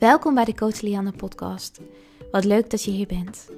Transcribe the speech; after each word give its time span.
Welkom 0.00 0.34
bij 0.34 0.44
de 0.44 0.54
Coach 0.54 0.80
Lianne 0.80 1.12
podcast. 1.12 1.80
Wat 2.30 2.44
leuk 2.44 2.70
dat 2.70 2.84
je 2.84 2.90
hier 2.90 3.06
bent. 3.06 3.50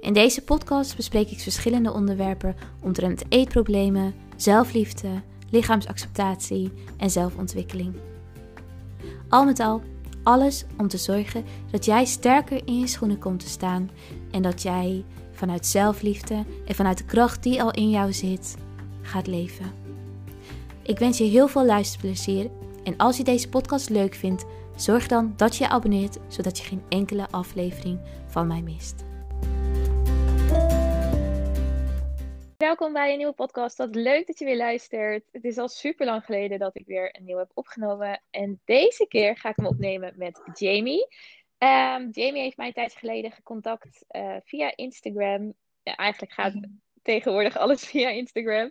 In 0.00 0.12
deze 0.12 0.42
podcast 0.42 0.96
bespreek 0.96 1.30
ik 1.30 1.40
verschillende 1.40 1.92
onderwerpen 1.92 2.56
omtrent 2.80 3.22
eetproblemen, 3.28 4.14
zelfliefde, 4.36 5.08
lichaamsacceptatie 5.50 6.72
en 6.96 7.10
zelfontwikkeling. 7.10 7.94
Al 9.28 9.44
met 9.44 9.60
al, 9.60 9.82
alles 10.22 10.64
om 10.78 10.88
te 10.88 10.96
zorgen 10.96 11.44
dat 11.70 11.84
jij 11.84 12.04
sterker 12.04 12.66
in 12.66 12.78
je 12.78 12.86
schoenen 12.86 13.18
komt 13.18 13.40
te 13.40 13.48
staan 13.48 13.90
en 14.30 14.42
dat 14.42 14.62
jij 14.62 15.04
vanuit 15.32 15.66
zelfliefde 15.66 16.44
en 16.66 16.74
vanuit 16.74 16.98
de 16.98 17.04
kracht 17.04 17.42
die 17.42 17.62
al 17.62 17.70
in 17.70 17.90
jou 17.90 18.12
zit, 18.12 18.56
gaat 19.02 19.26
leven. 19.26 19.72
Ik 20.82 20.98
wens 20.98 21.18
je 21.18 21.24
heel 21.24 21.48
veel 21.48 21.64
luisterplezier 21.64 22.50
en 22.84 22.96
als 22.96 23.16
je 23.16 23.24
deze 23.24 23.48
podcast 23.48 23.90
leuk 23.90 24.14
vindt, 24.14 24.44
zorg 24.76 25.06
dan 25.06 25.32
dat 25.36 25.56
je 25.56 25.64
je 25.64 25.70
abonneert 25.70 26.18
zodat 26.28 26.58
je 26.58 26.64
geen 26.64 26.82
enkele 26.88 27.28
aflevering 27.30 28.00
van 28.26 28.46
mij 28.46 28.60
mist. 28.60 29.04
Welkom 32.56 32.92
bij 32.92 33.10
een 33.10 33.16
nieuwe 33.16 33.32
podcast. 33.32 33.76
Wat 33.76 33.94
leuk 33.94 34.26
dat 34.26 34.38
je 34.38 34.44
weer 34.44 34.56
luistert. 34.56 35.28
Het 35.32 35.44
is 35.44 35.58
al 35.58 35.68
super 35.68 36.06
lang 36.06 36.24
geleden 36.24 36.58
dat 36.58 36.76
ik 36.76 36.86
weer 36.86 37.16
een 37.16 37.24
nieuwe 37.24 37.40
heb 37.40 37.50
opgenomen. 37.54 38.22
En 38.30 38.60
deze 38.64 39.06
keer 39.08 39.36
ga 39.36 39.48
ik 39.48 39.56
hem 39.56 39.66
opnemen 39.66 40.12
met 40.16 40.42
Jamie. 40.54 41.06
Um, 41.58 42.08
Jamie 42.10 42.42
heeft 42.42 42.56
mij 42.56 42.66
een 42.66 42.72
tijdje 42.72 42.98
geleden 42.98 43.32
gecontact 43.32 44.04
uh, 44.10 44.36
via 44.44 44.76
Instagram. 44.76 45.54
Ja, 45.82 45.94
eigenlijk 45.94 46.32
gaat 46.32 46.54
tegenwoordig 47.02 47.56
alles 47.56 47.84
via 47.90 48.08
Instagram. 48.08 48.70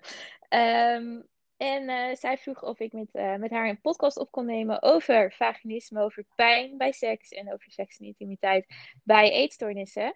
Um, 0.49 1.27
en 1.63 1.89
uh, 1.89 2.15
zij 2.15 2.37
vroeg 2.37 2.63
of 2.63 2.79
ik 2.79 2.93
met, 2.93 3.07
uh, 3.13 3.35
met 3.35 3.51
haar 3.51 3.69
een 3.69 3.81
podcast 3.81 4.17
op 4.17 4.31
kon 4.31 4.45
nemen 4.45 4.81
over 4.81 5.33
vaginisme, 5.33 6.01
over 6.01 6.25
pijn 6.35 6.77
bij 6.77 6.91
seks 6.91 7.29
en 7.29 7.53
over 7.53 7.71
seks 7.71 7.97
en 7.99 8.05
intimiteit 8.05 8.65
bij 9.03 9.31
eetstoornissen. 9.31 10.15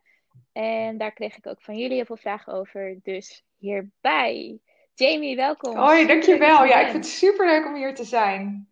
En 0.51 0.97
daar 0.97 1.11
kreeg 1.11 1.37
ik 1.37 1.47
ook 1.47 1.61
van 1.61 1.77
jullie 1.77 1.95
heel 1.95 2.05
veel 2.05 2.17
vragen 2.17 2.53
over, 2.53 2.99
dus 3.03 3.43
hierbij. 3.57 4.59
Jamie, 4.93 5.35
welkom. 5.35 5.75
Hoi, 5.75 6.07
dankjewel. 6.07 6.65
Ja, 6.65 6.79
ik 6.79 6.91
vind 6.91 7.05
het 7.05 7.13
super 7.13 7.47
leuk 7.47 7.65
om 7.65 7.75
hier 7.75 7.95
te 7.95 8.03
zijn. 8.03 8.69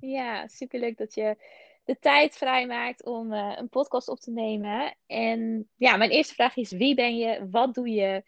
Ja, 0.00 0.46
superleuk 0.46 0.96
dat 0.96 1.14
je 1.14 1.36
de 1.84 1.98
tijd 1.98 2.36
vrijmaakt 2.36 3.04
om 3.04 3.32
uh, 3.32 3.52
een 3.56 3.68
podcast 3.68 4.08
op 4.08 4.20
te 4.20 4.30
nemen. 4.30 4.96
En 5.06 5.68
ja, 5.76 5.96
mijn 5.96 6.10
eerste 6.10 6.34
vraag 6.34 6.56
is: 6.56 6.70
wie 6.70 6.94
ben 6.94 7.16
je? 7.16 7.48
Wat 7.50 7.74
doe 7.74 7.88
je? 7.88 8.22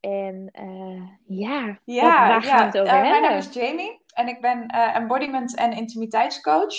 En 0.00 0.50
uh, 0.62 1.38
ja, 1.38 1.78
ja, 1.84 2.28
waar 2.28 2.42
gaan 2.42 2.58
we 2.58 2.64
het 2.64 2.78
over 2.78 2.92
hebben? 2.92 3.10
Mijn 3.10 3.22
naam 3.22 3.38
is 3.38 3.52
Jamie 3.52 4.02
en 4.14 4.28
ik 4.28 4.40
ben 4.40 4.66
embodiment- 4.66 5.56
en 5.56 5.72
intimiteitscoach. 5.72 6.74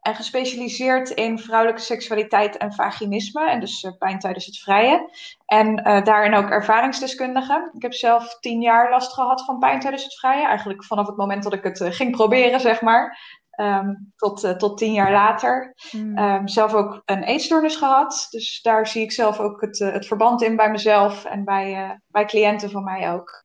En 0.00 0.14
gespecialiseerd 0.14 1.10
in 1.10 1.38
vrouwelijke 1.38 1.82
seksualiteit 1.82 2.56
en 2.56 2.72
vaginisme. 2.72 3.50
En 3.50 3.60
dus 3.60 3.92
pijn 3.98 4.18
tijdens 4.18 4.46
het 4.46 4.58
vrije. 4.58 5.10
En 5.46 5.76
daarin 6.04 6.34
ook 6.34 6.50
ervaringsdeskundige. 6.50 7.70
Ik 7.72 7.82
heb 7.82 7.92
zelf 7.92 8.38
tien 8.40 8.60
jaar 8.60 8.90
last 8.90 9.12
gehad 9.12 9.44
van 9.44 9.58
pijn 9.58 9.80
tijdens 9.80 10.04
het 10.04 10.14
vrije. 10.14 10.46
Eigenlijk 10.46 10.84
vanaf 10.84 11.06
het 11.06 11.16
moment 11.16 11.42
dat 11.42 11.52
ik 11.52 11.62
het 11.62 11.84
ging 11.84 12.10
proberen, 12.10 12.60
zeg 12.60 12.80
maar. 12.80 13.18
Um, 13.62 14.12
tot, 14.16 14.44
uh, 14.44 14.50
tot 14.50 14.78
tien 14.78 14.92
jaar 14.92 15.12
later. 15.12 15.74
Mm. 15.92 16.18
Um, 16.18 16.48
zelf 16.48 16.74
ook 16.74 17.02
een 17.04 17.22
eetstoornis 17.22 17.76
gehad. 17.76 18.26
Dus 18.30 18.62
daar 18.62 18.86
zie 18.86 19.02
ik 19.02 19.12
zelf 19.12 19.38
ook 19.38 19.60
het, 19.60 19.80
uh, 19.80 19.92
het 19.92 20.06
verband 20.06 20.42
in 20.42 20.56
bij 20.56 20.70
mezelf 20.70 21.24
en 21.24 21.44
bij, 21.44 21.84
uh, 21.84 21.90
bij 22.06 22.24
cliënten 22.24 22.70
van 22.70 22.84
mij 22.84 23.12
ook. 23.12 23.44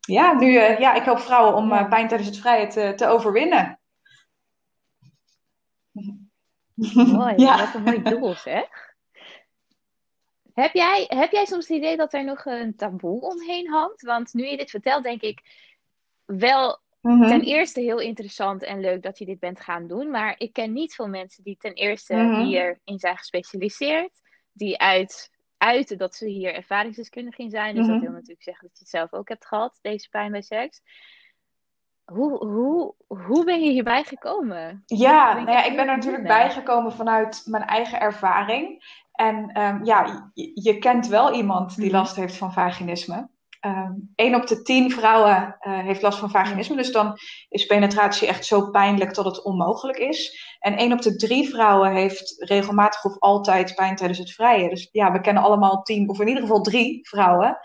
Ja, 0.00 0.32
nu, 0.32 0.52
ja, 0.60 0.94
ik 0.94 1.02
help 1.02 1.18
vrouwen 1.18 1.54
om 1.54 1.88
pijn 1.88 2.08
tijdens 2.08 2.28
het 2.28 2.38
vrije 2.38 2.66
te, 2.66 2.92
te 2.96 3.06
overwinnen. 3.06 3.80
Mooi, 6.94 7.34
ja. 7.46 7.58
wat 7.58 7.74
een 7.74 7.82
mooi 7.82 8.02
doel 8.02 8.34
zeg. 8.34 8.68
Heb 10.54 10.72
jij, 10.72 11.04
heb 11.08 11.30
jij 11.30 11.44
soms 11.44 11.68
het 11.68 11.76
idee 11.76 11.96
dat 11.96 12.12
er 12.12 12.24
nog 12.24 12.44
een 12.44 12.76
taboe 12.76 13.20
omheen 13.20 13.68
hangt? 13.68 14.02
Want 14.02 14.34
nu 14.34 14.46
je 14.46 14.56
dit 14.56 14.70
vertelt, 14.70 15.02
denk 15.02 15.20
ik 15.20 15.42
wel 16.24 16.80
Mm-hmm. 17.02 17.28
Ten 17.28 17.40
eerste 17.40 17.80
heel 17.80 18.00
interessant 18.00 18.62
en 18.62 18.80
leuk 18.80 19.02
dat 19.02 19.18
je 19.18 19.24
dit 19.24 19.38
bent 19.38 19.60
gaan 19.60 19.86
doen. 19.86 20.10
Maar 20.10 20.34
ik 20.38 20.52
ken 20.52 20.72
niet 20.72 20.94
veel 20.94 21.08
mensen 21.08 21.44
die 21.44 21.56
ten 21.58 21.72
eerste 21.72 22.14
mm-hmm. 22.14 22.44
hierin 22.44 22.98
zijn 22.98 23.16
gespecialiseerd. 23.16 24.20
Die 24.52 24.78
uit, 24.78 25.30
uiten 25.56 25.98
dat 25.98 26.14
ze 26.14 26.26
hier 26.26 26.54
ervaringsdeskundig 26.54 27.38
in 27.38 27.50
zijn. 27.50 27.74
Dus 27.74 27.86
dat 27.86 28.00
wil 28.00 28.10
natuurlijk 28.10 28.42
zeggen 28.42 28.68
dat 28.68 28.78
je 28.78 28.84
het 28.84 28.92
zelf 28.92 29.12
ook 29.12 29.28
hebt 29.28 29.46
gehad, 29.46 29.78
deze 29.80 30.08
pijn 30.08 30.30
bij 30.30 30.42
seks. 30.42 30.80
Hoe, 32.04 32.46
hoe, 32.46 32.94
hoe 33.06 33.44
ben 33.44 33.62
je 33.62 33.70
hierbij 33.70 34.04
gekomen? 34.04 34.82
Ja, 34.86 35.32
nou 35.32 35.50
ja 35.50 35.64
ik 35.64 35.76
ben 35.76 35.88
er 35.88 35.96
natuurlijk 35.96 36.26
bijgekomen 36.26 36.92
vanuit 36.92 37.42
mijn 37.46 37.64
eigen 37.64 38.00
ervaring. 38.00 38.84
En 39.12 39.60
um, 39.60 39.84
ja, 39.84 40.30
je, 40.34 40.50
je, 40.54 40.78
kent 40.78 41.06
wel 41.06 41.34
iemand 41.34 41.76
die 41.76 41.90
last 41.90 42.16
heeft 42.16 42.36
van 42.36 42.52
vaginisme. 42.52 43.28
Um, 43.66 44.12
1 44.14 44.34
op 44.34 44.46
de 44.46 44.62
10 44.62 44.90
vrouwen 44.90 45.56
uh, 45.60 45.78
heeft 45.78 46.02
last 46.02 46.18
van 46.18 46.30
vaginisme. 46.30 46.76
Dus 46.76 46.92
dan 46.92 47.18
is 47.48 47.66
penetratie 47.66 48.28
echt 48.28 48.44
zo 48.44 48.70
pijnlijk 48.70 49.14
dat 49.14 49.24
het 49.24 49.42
onmogelijk 49.42 49.98
is. 49.98 50.46
En 50.58 50.76
1 50.76 50.92
op 50.92 51.02
de 51.02 51.16
3 51.16 51.48
vrouwen 51.48 51.92
heeft 51.92 52.34
regelmatig 52.38 53.04
of 53.04 53.18
altijd 53.18 53.74
pijn 53.74 53.96
tijdens 53.96 54.18
het 54.18 54.32
vrije. 54.32 54.68
Dus 54.68 54.88
ja, 54.92 55.12
we 55.12 55.20
kennen 55.20 55.42
allemaal 55.42 55.82
10 55.82 56.08
of 56.08 56.20
in 56.20 56.28
ieder 56.28 56.42
geval 56.42 56.60
3 56.60 57.08
vrouwen. 57.08 57.58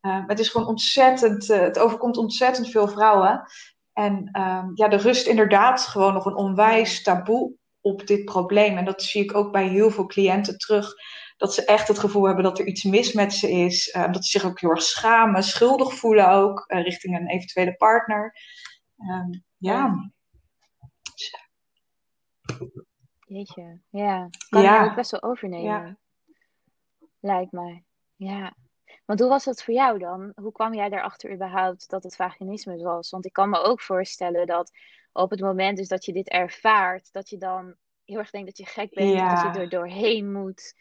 Uh, 0.00 0.22
het 0.26 0.38
is 0.38 0.48
gewoon 0.48 0.66
ontzettend, 0.66 1.48
uh, 1.48 1.60
het 1.60 1.78
overkomt 1.78 2.16
ontzettend 2.16 2.70
veel 2.70 2.88
vrouwen. 2.88 3.42
En 3.92 4.12
um, 4.12 4.70
ja, 4.74 4.90
er 4.90 5.00
rust 5.00 5.26
inderdaad 5.26 5.80
gewoon 5.80 6.14
nog 6.14 6.24
een 6.24 6.36
onwijs 6.36 7.02
taboe 7.02 7.52
op 7.80 8.06
dit 8.06 8.24
probleem. 8.24 8.76
En 8.76 8.84
dat 8.84 9.02
zie 9.02 9.22
ik 9.22 9.34
ook 9.36 9.52
bij 9.52 9.68
heel 9.68 9.90
veel 9.90 10.06
cliënten 10.06 10.58
terug 10.58 10.94
dat 11.36 11.54
ze 11.54 11.64
echt 11.64 11.88
het 11.88 11.98
gevoel 11.98 12.24
hebben 12.24 12.44
dat 12.44 12.58
er 12.58 12.66
iets 12.66 12.82
mis 12.82 13.12
met 13.12 13.32
ze 13.32 13.50
is. 13.50 13.94
Uh, 13.94 14.12
dat 14.12 14.24
ze 14.24 14.38
zich 14.38 14.50
ook 14.50 14.60
heel 14.60 14.70
erg 14.70 14.82
schamen, 14.82 15.42
schuldig 15.42 15.94
voelen 15.94 16.28
ook 16.28 16.64
uh, 16.66 16.82
richting 16.82 17.16
een 17.16 17.28
eventuele 17.28 17.74
partner. 17.74 18.36
Um, 18.96 19.44
ja. 19.56 20.10
Jeetje, 23.26 23.80
ja. 23.88 24.28
Kan 24.48 24.62
ja. 24.62 24.82
je 24.82 24.90
ook 24.90 24.96
best 24.96 25.10
wel 25.10 25.22
overnemen. 25.22 25.64
Ja. 25.64 25.96
Lijkt 27.20 27.52
mij. 27.52 27.84
Ja. 28.16 28.56
Want 29.04 29.20
hoe 29.20 29.28
was 29.28 29.44
dat 29.44 29.62
voor 29.62 29.74
jou 29.74 29.98
dan? 29.98 30.32
Hoe 30.34 30.52
kwam 30.52 30.74
jij 30.74 30.90
erachter 30.90 31.32
überhaupt 31.32 31.90
dat 31.90 32.02
het 32.02 32.16
vaginisme 32.16 32.82
was? 32.82 33.10
Want 33.10 33.26
ik 33.26 33.32
kan 33.32 33.50
me 33.50 33.58
ook 33.58 33.80
voorstellen 33.80 34.46
dat 34.46 34.70
op 35.12 35.30
het 35.30 35.40
moment 35.40 35.76
dus 35.76 35.88
dat 35.88 36.04
je 36.04 36.12
dit 36.12 36.28
ervaart, 36.28 37.12
dat 37.12 37.28
je 37.28 37.38
dan 37.38 37.74
heel 38.04 38.18
erg 38.18 38.30
denkt 38.30 38.46
dat 38.46 38.58
je 38.58 38.72
gek 38.72 38.94
bent, 38.94 39.10
ja. 39.10 39.44
dat 39.44 39.54
je 39.54 39.60
er 39.60 39.68
doorheen 39.68 40.32
moet 40.32 40.74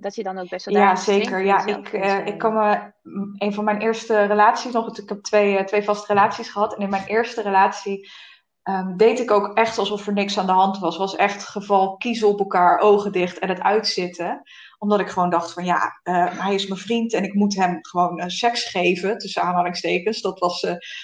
dat 0.00 0.14
je 0.14 0.22
dan 0.22 0.38
ook 0.38 0.48
best 0.48 0.64
wel 0.64 0.74
Ja, 0.74 0.96
zeker. 0.96 1.44
Ja, 1.44 1.66
ik, 1.66 1.92
uh, 1.92 2.26
ik 2.26 2.38
kan 2.38 2.54
me. 2.54 2.92
Een 3.38 3.54
van 3.54 3.64
mijn 3.64 3.80
eerste 3.80 4.24
relaties 4.24 4.72
nog. 4.72 4.98
Ik 4.98 5.08
heb 5.08 5.22
twee, 5.22 5.58
uh, 5.58 5.64
twee 5.64 5.82
vaste 5.82 6.12
relaties 6.12 6.48
gehad. 6.48 6.74
En 6.74 6.82
in 6.82 6.90
mijn 6.90 7.06
eerste 7.06 7.42
relatie 7.42 8.10
um, 8.62 8.96
deed 8.96 9.20
ik 9.20 9.30
ook 9.30 9.54
echt 9.54 9.78
alsof 9.78 10.06
er 10.06 10.12
niks 10.12 10.38
aan 10.38 10.46
de 10.46 10.52
hand 10.52 10.78
was. 10.78 10.96
Was 10.96 11.16
echt 11.16 11.44
geval 11.44 11.96
kiezen 11.96 12.28
op 12.28 12.38
elkaar, 12.38 12.78
ogen 12.78 13.12
dicht 13.12 13.38
en 13.38 13.48
het 13.48 13.60
uitzitten. 13.60 14.42
Omdat 14.78 15.00
ik 15.00 15.08
gewoon 15.08 15.30
dacht 15.30 15.52
van 15.52 15.64
ja, 15.64 16.00
uh, 16.04 16.40
hij 16.40 16.54
is 16.54 16.66
mijn 16.66 16.80
vriend 16.80 17.12
en 17.12 17.24
ik 17.24 17.34
moet 17.34 17.56
hem 17.56 17.78
gewoon 17.80 18.30
seks 18.30 18.64
geven. 18.64 19.18
Tussen 19.18 19.42
aanhalingstekens. 19.42 20.20
Dat 20.20 20.38
was, 20.38 20.60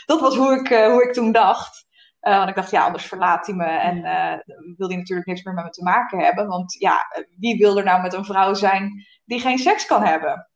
dat 0.06 0.20
was 0.20 0.36
hoe, 0.36 0.60
ik, 0.60 0.68
hoe 0.68 1.02
ik 1.02 1.12
toen 1.12 1.32
dacht. 1.32 1.83
Uh, 2.28 2.36
want 2.36 2.48
ik 2.48 2.54
dacht, 2.54 2.70
ja, 2.70 2.84
anders 2.84 3.06
verlaat 3.06 3.46
hij 3.46 3.54
me 3.54 3.64
en 3.64 3.96
uh, 3.96 4.54
wil 4.76 4.88
hij 4.88 4.96
natuurlijk 4.96 5.26
niks 5.26 5.42
meer 5.42 5.54
met 5.54 5.64
me 5.64 5.70
te 5.70 5.82
maken 5.82 6.18
hebben. 6.18 6.46
Want 6.46 6.76
ja, 6.78 6.98
wie 7.38 7.58
wil 7.58 7.78
er 7.78 7.84
nou 7.84 8.02
met 8.02 8.12
een 8.12 8.24
vrouw 8.24 8.54
zijn 8.54 9.06
die 9.24 9.40
geen 9.40 9.58
seks 9.58 9.86
kan 9.86 10.02
hebben? 10.02 10.48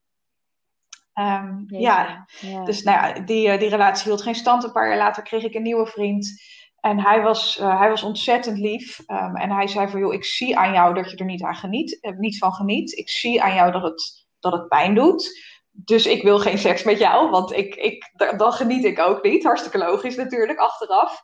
Um, 1.15 1.65
ja. 1.67 2.27
ja. 2.41 2.65
dus 2.65 2.83
nou 2.83 3.07
ja, 3.07 3.21
die, 3.21 3.49
uh, 3.49 3.59
die 3.59 3.69
relatie 3.69 4.05
hield 4.05 4.23
geen 4.23 4.35
stand. 4.35 4.65
Een 4.65 4.73
paar 4.73 4.89
jaar 4.89 4.99
later 4.99 5.23
kreeg 5.23 5.45
ik 5.45 5.55
een 5.55 5.63
nieuwe 5.63 5.87
vriend. 5.87 6.43
En 6.81 7.01
hij 7.01 7.23
was, 7.23 7.57
hij 7.61 7.89
was 7.89 8.03
ontzettend 8.03 8.59
lief. 8.59 8.99
Um, 9.07 9.37
en 9.37 9.51
hij 9.51 9.67
zei 9.67 9.89
van, 9.89 10.01
joh, 10.01 10.15
ik 10.15 10.25
zie 10.25 10.59
aan 10.59 10.73
jou 10.73 10.95
dat 10.95 11.11
je 11.11 11.17
er 11.17 11.25
niet, 11.25 11.43
aan 11.43 11.57
geniet, 11.57 12.15
niet 12.19 12.39
van 12.39 12.53
geniet. 12.53 12.93
Ik 12.93 13.11
zie 13.11 13.43
aan 13.43 13.55
jou 13.55 13.73
dat 13.73 13.83
het, 13.83 14.27
dat 14.41 14.53
het 14.53 14.69
pijn 14.69 14.95
doet. 14.95 15.47
Dus 15.71 16.07
ik 16.07 16.23
wil 16.23 16.39
geen 16.39 16.59
seks 16.59 16.83
met 16.83 16.99
jou, 16.99 17.31
want 17.31 17.53
ik, 17.53 17.75
ik, 17.75 18.13
dan 18.37 18.53
geniet 18.53 18.85
ik 18.85 18.99
ook 18.99 19.23
niet. 19.23 19.45
Hartstikke 19.45 19.79
logisch 19.79 20.17
natuurlijk, 20.17 20.59
achteraf. 20.59 21.23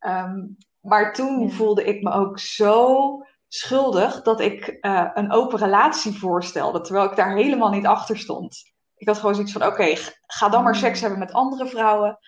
Um, 0.00 0.56
maar 0.80 1.14
toen 1.14 1.40
ja. 1.40 1.48
voelde 1.48 1.84
ik 1.84 2.02
me 2.02 2.10
ook 2.10 2.38
zo 2.38 3.22
schuldig 3.48 4.22
dat 4.22 4.40
ik 4.40 4.78
uh, 4.80 5.10
een 5.14 5.32
open 5.32 5.58
relatie 5.58 6.18
voorstelde, 6.18 6.80
terwijl 6.80 7.10
ik 7.10 7.16
daar 7.16 7.36
helemaal 7.36 7.70
niet 7.70 7.86
achter 7.86 8.18
stond. 8.18 8.72
Ik 8.96 9.06
had 9.06 9.18
gewoon 9.18 9.34
zoiets 9.34 9.52
van: 9.52 9.62
oké, 9.62 9.72
okay, 9.72 9.98
ga 10.26 10.48
dan 10.48 10.62
maar 10.62 10.72
mm. 10.72 10.78
seks 10.78 11.00
hebben 11.00 11.18
met 11.18 11.32
andere 11.32 11.66
vrouwen. 11.66 12.18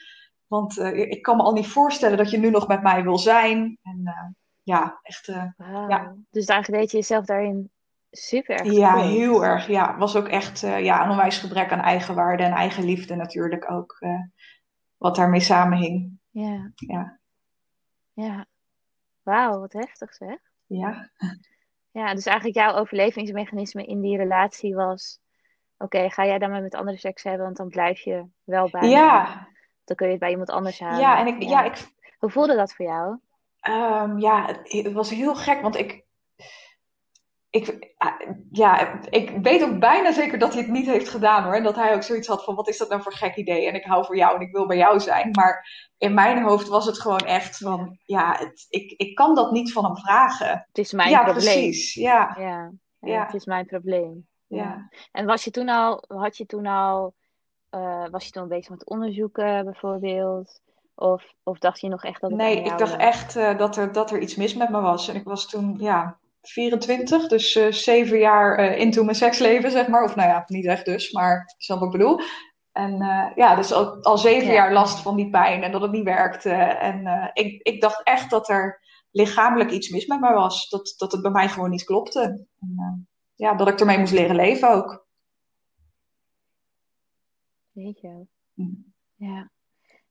Want 0.47 0.79
uh, 0.79 0.99
ik 0.99 1.23
kan 1.23 1.37
me 1.37 1.43
al 1.43 1.53
niet 1.53 1.67
voorstellen 1.67 2.17
dat 2.17 2.31
je 2.31 2.39
nu 2.39 2.51
nog 2.51 2.69
met 2.69 2.83
mij 2.83 3.03
wil 3.03 3.19
zijn. 3.19 3.79
En 3.83 4.01
uh, 4.05 4.29
ja, 4.63 4.99
echt. 5.03 5.27
Wow. 5.57 5.91
ja. 5.91 6.15
Dus 6.31 6.47
eigenlijk 6.47 6.83
deed 6.83 6.91
je 6.91 6.97
jezelf 6.97 7.25
daarin 7.25 7.71
super 8.11 8.57
erg. 8.57 8.73
Ja, 8.73 8.93
goed. 8.93 9.11
heel 9.11 9.45
erg. 9.45 9.67
Ja, 9.67 9.97
was 9.99 10.17
ook 10.17 10.29
echt 10.29 10.61
ja, 10.61 11.05
een 11.05 11.11
onwijs 11.11 11.39
gebrek 11.39 11.73
aan 11.73 11.81
eigenwaarde 11.81 12.43
en 12.43 12.53
eigenliefde 12.53 13.15
natuurlijk 13.15 13.71
ook. 13.71 13.99
wat 14.97 15.17
daarmee 15.17 15.41
samenhing. 15.41 16.19
Ja. 16.31 16.73
ja. 16.75 17.20
Ja. 18.23 18.47
Wauw, 19.23 19.61
wat 19.61 19.73
heftig 19.73 20.15
zeg. 20.15 20.39
Ja. 20.67 21.11
Ja, 21.91 22.15
dus 22.15 22.27
eigenlijk 22.27 22.57
jouw 22.57 22.75
overlevingsmechanisme 22.75 23.85
in 23.85 24.01
die 24.01 24.17
relatie 24.17 24.75
was... 24.75 25.19
Oké, 25.79 26.11
ga 26.11 26.27
jij 26.27 26.39
dan 26.39 26.51
maar 26.51 26.63
met 26.63 26.75
andere 26.75 26.97
seks 26.97 27.23
hebben, 27.23 27.45
want 27.45 27.57
dan 27.57 27.69
blijf 27.69 28.01
je 28.01 28.25
wel 28.45 28.71
bij 28.71 28.89
Ja. 28.89 29.23
me. 29.23 29.59
Dan 29.85 29.97
kun 29.97 30.07
je 30.07 30.13
het 30.13 30.21
bij 30.21 30.31
iemand 30.31 30.51
anders 30.51 30.81
halen. 30.81 31.01
Ja, 31.01 31.19
en 31.19 31.27
ik, 31.27 31.43
ja, 31.43 31.63
ik, 31.63 31.89
Hoe 32.19 32.31
voelde 32.31 32.55
dat 32.55 32.75
voor 32.75 32.87
jou? 32.87 33.19
Ehm, 33.61 34.19
ja, 34.19 34.47
het, 34.47 34.73
het 34.73 34.93
was 34.93 35.11
heel 35.11 35.35
gek, 35.35 35.61
want 35.61 35.77
ik, 35.77 36.05
ik, 37.51 37.95
ja, 38.51 39.01
ik 39.11 39.31
weet 39.43 39.63
ook 39.63 39.79
bijna 39.79 40.13
zeker 40.13 40.39
dat 40.39 40.53
hij 40.53 40.63
het 40.63 40.71
niet 40.71 40.87
heeft 40.87 41.09
gedaan 41.09 41.45
hoor. 41.45 41.55
En 41.55 41.63
dat 41.63 41.77
hij 41.77 41.95
ook 41.95 42.03
zoiets 42.03 42.29
had 42.29 42.45
van, 42.45 42.55
wat 42.55 42.69
is 42.69 42.79
dat 42.79 42.89
nou 42.89 43.03
voor 43.03 43.13
gek 43.13 43.37
idee? 43.37 43.67
En 43.69 43.75
ik 43.75 43.85
hou 43.85 44.05
voor 44.05 44.17
jou 44.17 44.35
en 44.35 44.41
ik 44.41 44.53
wil 44.53 44.67
bij 44.67 44.77
jou 44.77 45.01
zijn. 45.01 45.31
Maar 45.31 45.69
in 45.99 46.15
mijn 46.15 46.43
hoofd 46.43 46.69
was 46.69 46.87
het 46.87 47.01
gewoon 47.01 47.19
echt 47.19 47.57
van, 47.57 47.99
ja, 48.05 48.37
het, 48.39 48.67
ik, 48.69 48.91
ik 48.97 49.15
kan 49.15 49.35
dat 49.35 49.51
niet 49.53 49.73
van 49.73 49.85
hem 49.85 49.97
vragen. 49.97 50.65
Het 50.67 50.79
is 50.79 50.93
mijn 50.93 51.11
ja, 51.11 51.23
probleem. 51.25 51.43
precies. 51.43 51.95
Ja, 51.95 52.37
Ja, 52.39 52.71
ja, 53.01 53.13
Ja. 53.13 53.25
het 53.25 53.35
is 53.35 53.45
mijn 53.45 53.67
probleem. 53.67 54.27
ja. 54.47 54.89
En 55.13 55.27
was 55.27 55.45
je 55.45 55.51
toen 55.51 55.69
al, 55.69 56.05
had 56.09 56.37
je 56.37 56.47
toen 56.47 56.67
al, 56.67 57.15
eh, 57.71 58.09
was 58.11 58.25
je 58.25 58.31
toen 58.31 58.49
bezig 58.49 58.71
met 58.71 58.87
onderzoeken 58.87 59.65
bijvoorbeeld? 59.65 60.61
Of, 60.95 61.25
of 61.43 61.59
dacht 61.59 61.81
je 61.81 61.89
nog 61.89 62.05
echt 62.05 62.21
dat 62.21 62.31
Nee, 62.31 62.63
ik 62.63 62.79
dacht 62.79 62.97
echt 62.97 63.37
eh, 63.37 63.59
dat, 63.59 63.77
er, 63.77 63.93
dat 63.93 64.11
er 64.11 64.21
iets 64.21 64.37
mis 64.37 64.55
met 64.55 64.69
me 64.69 64.81
was. 64.81 65.09
En 65.09 65.15
ik 65.15 65.25
was 65.25 65.47
toen, 65.47 65.77
ja, 65.79 66.19
24, 66.43 67.29
dus 67.29 67.57
eh, 67.57 67.73
zeven 67.73 68.19
jaar 68.19 68.59
eh, 68.59 68.81
into 68.81 69.05
mijn 69.05 69.17
seksleven, 69.17 69.71
zeg 69.71 69.89
maar. 69.89 70.05
Of 70.05 70.17
nou 70.17 70.29
ja, 70.29 70.45
niet 70.47 70.67
echt 70.67 70.85
dus, 70.85 71.13
maar 71.13 71.55
je 71.57 71.65
snapt 71.65 71.81
wat 71.81 71.95
ik 71.95 71.99
bedoel. 71.99 72.21
En 72.73 73.01
eh, 73.01 73.31
ja, 73.35 73.55
dus 73.57 73.73
al, 73.73 74.03
al 74.03 74.19
zeven 74.19 74.47
Ja. 74.47 74.53
jaar 74.53 74.73
last 74.73 75.03
van 75.03 75.17
die 75.17 75.31
pijn 75.31 75.63
en 75.63 75.73
dat 75.73 75.83
het 75.83 75.93
niet 75.93 76.05
werkte. 76.05 76.51
En 76.53 77.31
ik, 77.33 77.63
ik 77.63 77.81
dacht 77.81 78.03
echt 78.03 78.31
dat 78.31 78.49
er 78.49 78.81
lichamelijk 79.11 79.71
iets 79.71 79.89
mis 79.89 80.07
met 80.07 80.21
mij 80.21 80.33
was. 80.33 80.69
Dat, 80.69 80.95
dat 80.97 81.13
het 81.13 81.23
bij 81.23 81.31
mij 81.31 81.49
gewoon 81.49 81.71
niet 81.71 81.85
klopte. 81.85 82.47
En, 82.61 83.09
ja, 83.35 83.55
dat 83.55 83.69
ik 83.69 83.81
ermee 83.81 83.99
moest 83.99 84.13
leren 84.13 84.37
leven 84.37 84.71
ook. 84.71 85.07
Weet 87.73 88.01
je. 88.01 88.27
Mm. 88.55 88.93
Ja. 89.15 89.51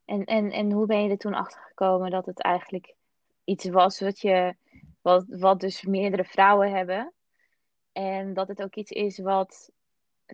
En, 0.06 0.24
en, 0.24 0.52
en 0.52 0.72
hoe 0.72 0.86
ben 0.86 1.04
je 1.04 1.10
er 1.10 1.18
toen 1.18 1.34
achter 1.34 1.62
gekomen 1.62 2.12
dat 2.12 2.26
het 2.26 2.42
eigenlijk 2.42 2.96
iets 3.44 3.70
was 3.70 4.00
wat 4.00 4.20
je, 4.20 4.56
wat, 5.10 5.26
wat 5.40 5.60
dus 5.60 5.84
meerdere 5.84 6.24
vrouwen 6.24 6.72
hebben? 6.72 7.14
En 7.92 8.34
dat 8.34 8.48
het 8.48 8.62
ook 8.64 8.76
iets 8.76 8.92
is 8.92 9.20
wat, 9.20 9.72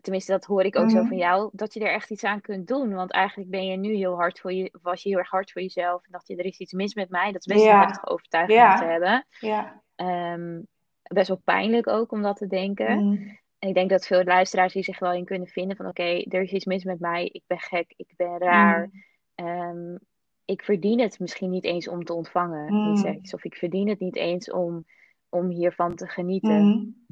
tenminste 0.02 0.32
dat 0.32 0.46
hoor 0.46 0.64
ik 0.64 0.78
ook 0.78 0.90
zo 0.90 0.98
Mhm. 1.00 1.08
van 1.08 1.18
jou, 1.18 1.50
dat 1.54 1.74
je 1.74 1.80
er 1.80 1.94
echt 1.94 2.10
iets 2.10 2.24
aan 2.24 2.42
kunt 2.42 2.68
doen. 2.68 2.94
Want 2.94 3.12
eigenlijk 3.12 3.50
ben 3.50 3.66
je 3.66 3.78
nu 3.78 3.94
heel 3.94 4.16
hard 4.16 4.40
voor 4.40 4.54
je, 4.54 4.74
was 4.82 5.04
je 5.04 5.10
heel 5.10 5.18
erg 5.18 5.30
hard 5.30 5.52
voor 5.52 5.62
jezelf. 5.62 6.04
En 6.06 6.12
dacht 6.12 6.28
je, 6.28 6.36
er 6.36 6.46
is 6.46 6.58
iets 6.60 6.74
mis 6.74 6.94
met 6.94 7.10
mij. 7.10 7.32
Dat 7.32 7.46
is 7.48 7.54
best 7.54 7.66
Ja. 7.66 7.74
een 7.74 7.80
heftige 7.80 8.08
overtuiging 8.08 8.78
te 8.80 8.86
hebben. 8.86 9.26
Ja. 9.40 9.82
Ehm, 9.96 10.62
best 11.04 11.28
wel 11.28 11.42
pijnlijk 11.44 11.88
ook 11.88 12.12
om 12.12 12.22
dat 12.22 12.38
te 12.38 12.48
denken. 12.48 13.04
Mm. 13.04 13.40
En 13.60 13.68
ik 13.70 13.74
denk 13.76 13.90
dat 13.90 14.06
veel 14.08 14.24
luisteraars 14.24 14.74
die 14.74 14.84
zich 14.84 15.00
wel 15.00 15.14
in 15.14 15.26
kunnen 15.26 15.48
vinden 15.48 15.78
van 15.78 15.88
oké, 15.88 16.04
er 16.04 16.42
is 16.42 16.52
iets 16.52 16.66
mis 16.66 16.84
met 16.84 17.00
mij, 17.00 17.26
ik 17.26 17.44
ben 17.48 17.60
gek, 17.60 17.94
ik 17.96 18.14
ben 18.16 18.38
raar. 18.38 18.90
Mm. 18.92 19.04
Ehm, 19.36 19.98
ik 20.46 20.62
verdien 20.64 21.00
het 21.00 21.20
misschien 21.20 21.50
niet 21.50 21.64
eens 21.64 21.88
om 21.88 22.04
te 22.04 22.14
ontvangen, 22.14 22.74
Mm. 22.74 22.94
die 22.94 23.04
seks. 23.04 23.34
Of 23.34 23.44
ik 23.44 23.56
verdien 23.56 23.90
het 23.90 24.00
niet 24.00 24.16
eens 24.16 24.52
om, 24.52 24.86
om 25.30 25.50
hiervan 25.50 25.96
te 25.96 26.08
genieten. 26.08 26.66
Mm. 26.66 27.06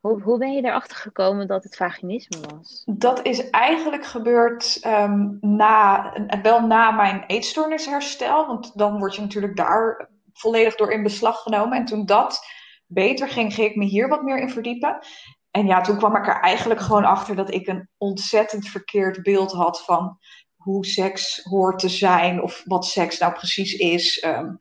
Hoe, 0.00 0.22
hoe 0.22 0.38
ben 0.38 0.52
je 0.52 0.64
erachter 0.64 0.96
gekomen 0.96 1.46
dat 1.46 1.64
het 1.64 1.76
vaginisme 1.76 2.38
was? 2.54 2.82
Dat 2.86 3.26
is 3.26 3.50
eigenlijk 3.50 4.04
gebeurd 4.04 4.78
ehm, 4.80 5.36
na, 5.40 6.12
wel 6.42 6.66
na 6.66 6.90
mijn 6.90 7.24
eetstoornisherstel. 7.26 8.46
Want 8.46 8.78
dan 8.78 8.98
word 8.98 9.14
je 9.14 9.20
natuurlijk 9.20 9.56
daar 9.56 10.10
volledig 10.32 10.74
door 10.74 10.92
in 10.92 11.02
beslag 11.02 11.42
genomen. 11.42 11.78
En 11.78 11.84
toen 11.84 12.06
dat 12.06 12.40
beter 12.86 13.28
ging, 13.28 13.54
ging 13.54 13.68
ik 13.70 13.76
me 13.76 13.84
hier 13.84 14.08
wat 14.08 14.22
meer 14.22 14.38
in 14.38 14.50
verdiepen. 14.50 14.98
En 15.50 15.66
ja, 15.66 15.80
toen 15.80 15.96
kwam 15.96 16.16
ik 16.16 16.26
er 16.26 16.40
eigenlijk 16.40 16.80
gewoon 16.80 17.04
achter 17.04 17.36
dat 17.36 17.54
ik 17.54 17.66
een 17.66 17.88
ontzettend 17.98 18.68
verkeerd 18.68 19.22
beeld 19.22 19.52
had 19.52 19.84
van 19.84 20.18
hoe 20.60 20.86
seks 20.86 21.42
hoort 21.44 21.78
te 21.78 21.88
zijn. 21.88 22.42
Of 22.42 22.62
wat 22.66 22.86
seks 22.86 23.18
nou 23.18 23.32
precies 23.32 23.74
is. 23.74 24.20
Ehm, 24.20 24.54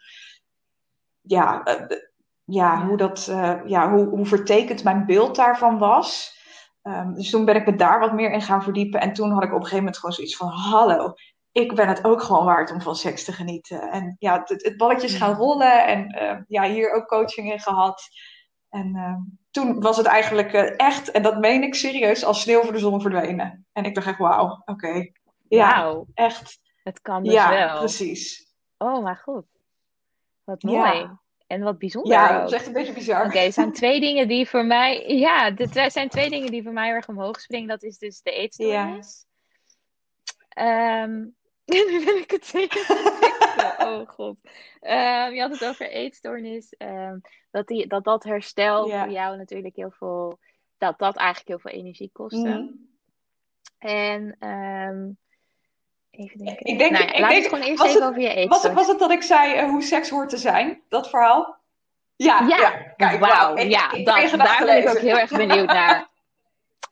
ja, 1.21 1.63
eh, 1.63 1.97
ja, 2.43 2.73
Ja. 2.73 2.85
hoe, 2.85 2.97
dat, 2.97 3.27
eh, 3.27 3.59
ja 3.65 3.91
hoe, 3.91 4.05
hoe 4.07 4.25
vertekend 4.25 4.83
mijn 4.83 5.05
beeld 5.05 5.35
daarvan 5.35 5.77
was. 5.77 6.37
Ehm, 6.81 7.13
dus 7.13 7.29
toen 7.29 7.45
ben 7.45 7.55
ik 7.55 7.65
me 7.65 7.75
daar 7.75 7.99
wat 7.99 8.13
meer 8.13 8.31
in 8.31 8.41
gaan 8.41 8.63
verdiepen. 8.63 9.01
En 9.01 9.13
toen 9.13 9.31
had 9.31 9.43
ik 9.43 9.49
op 9.49 9.55
een 9.55 9.61
gegeven 9.61 9.77
moment 9.77 9.97
gewoon 9.97 10.15
zoiets 10.15 10.35
van: 10.37 10.47
hallo, 10.49 11.13
ik 11.51 11.75
ben 11.75 11.87
het 11.87 12.05
ook 12.05 12.21
gewoon 12.21 12.45
waard 12.45 12.71
om 12.71 12.81
van 12.81 12.95
seks 12.95 13.23
te 13.25 13.31
genieten. 13.33 13.81
En 13.91 14.15
ja, 14.19 14.39
het, 14.45 14.63
het 14.63 14.77
balletje 14.77 15.07
is 15.07 15.15
gaan 15.15 15.35
rollen. 15.35 15.87
En 15.87 16.07
eh, 16.07 16.37
ja, 16.47 16.63
hier 16.63 16.91
ook 16.93 17.07
coaching 17.07 17.51
in 17.51 17.59
gehad. 17.59 18.01
En 18.69 18.95
ehm, 18.95 19.19
toen 19.51 19.81
was 19.81 19.97
het 19.97 20.05
eigenlijk 20.05 20.53
eh, 20.53 20.73
echt, 20.77 21.11
en 21.11 21.21
dat 21.23 21.39
meen 21.39 21.63
ik 21.63 21.75
serieus, 21.75 22.23
als 22.25 22.41
sneeuw 22.41 22.63
voor 22.63 22.73
de 22.73 22.79
zon 22.79 23.01
verdwenen. 23.01 23.67
En 23.73 23.83
ik 23.83 23.95
dacht 23.95 24.07
echt: 24.07 24.17
wauw, 24.17 24.61
oké. 24.65 25.11
Ja, 25.49 25.81
Wauw, 25.81 26.05
echt. 26.13 26.59
het 26.83 27.01
kan 27.01 27.23
dus 27.23 27.33
Ja, 27.33 27.49
wel. 27.49 27.77
precies. 27.77 28.53
Oh, 28.77 29.03
maar 29.03 29.17
goed. 29.17 29.45
Wat 30.43 30.61
Ja. 30.61 30.69
mooi. 30.69 31.09
En 31.47 31.61
wat 31.61 31.77
bijzonder 31.77 32.11
Ja, 32.11 32.33
ook. 32.35 32.39
dat 32.41 32.47
is 32.51 32.57
echt 32.57 32.67
een 32.67 32.73
beetje 32.73 32.93
bizar. 32.93 33.25
Oké, 33.25 33.37
er 33.37 33.51
zijn 33.53 33.73
twee 33.73 33.99
dingen 33.99 34.27
die 34.27 34.49
voor 34.49 34.65
mij. 34.65 35.07
Ja, 35.17 35.55
er 35.57 35.91
zijn 35.91 36.09
twee 36.09 36.29
dingen 36.29 36.51
die 36.51 36.63
voor 36.63 36.73
mij 36.73 36.89
erg 36.89 37.07
omhoog 37.07 37.39
springen. 37.39 37.67
Dat 37.67 37.83
is 37.83 37.97
dus 37.97 38.21
de 38.21 38.31
eetstoornis. 38.31 39.25
Ehm, 40.49 41.17
nu 41.65 42.05
ben 42.05 42.17
ik 42.17 42.31
het 42.31 42.49
tegen 42.51 42.81
Oh 43.87 44.07
god. 44.09 44.37
Ehm, 44.79 45.31
je 45.33 45.41
had 45.41 45.51
het 45.51 45.65
over 45.65 45.89
eetstoornis. 45.89 46.73
ehm, 46.77 47.17
dat, 47.51 47.67
die, 47.67 47.87
dat 47.87 48.03
dat 48.03 48.23
herstel 48.23 48.87
Ja. 48.87 49.03
voor 49.03 49.11
jou 49.13 49.37
natuurlijk 49.37 49.75
heel 49.75 49.91
veel. 49.91 50.39
Dat 50.77 50.99
dat 50.99 51.15
eigenlijk 51.15 51.47
heel 51.47 51.71
veel 51.71 51.79
energie 51.79 52.09
kostte. 52.13 52.47
Mhm. 52.49 52.67
En 53.77 54.35
ehm, 54.39 55.09
even 56.19 56.45
denken. 56.45 56.65
Ik 56.65 56.77
denk- 56.77 56.91
Nou 56.91 57.03
ik 57.03 57.19
laat 57.19 57.29
denk- 57.29 57.43
het 57.43 57.53
gewoon 57.53 57.67
eerst 57.69 57.79
was 57.81 57.87
even 57.89 58.01
het- 58.01 58.09
over 58.09 58.21
je 58.41 58.47
Was 58.47 58.63
het, 58.63 58.73
was 58.73 58.87
het 58.87 58.99
dat 58.99 59.11
ik 59.11 59.21
zei 59.21 59.53
eh, 59.53 59.69
hoe 59.69 59.81
seks 59.81 60.09
hoort 60.09 60.29
te 60.29 60.37
zijn? 60.37 60.81
Dat 60.89 61.09
verhaal? 61.09 61.57
Ja, 62.15 62.39
ja, 62.47 62.57
Ja, 62.57 62.93
kijk, 62.97 63.19
wauw. 63.19 63.55
Ik- 63.55 63.69
Ja, 63.71 63.91
ik- 63.91 64.05
dat, 64.05 64.15
daar 64.37 64.65
ben 64.65 64.77
ik 64.81 64.89
ook 64.89 64.97
heel 64.97 65.17
erg 65.17 65.31
benieuwd 65.31 65.67
naar. 65.67 66.07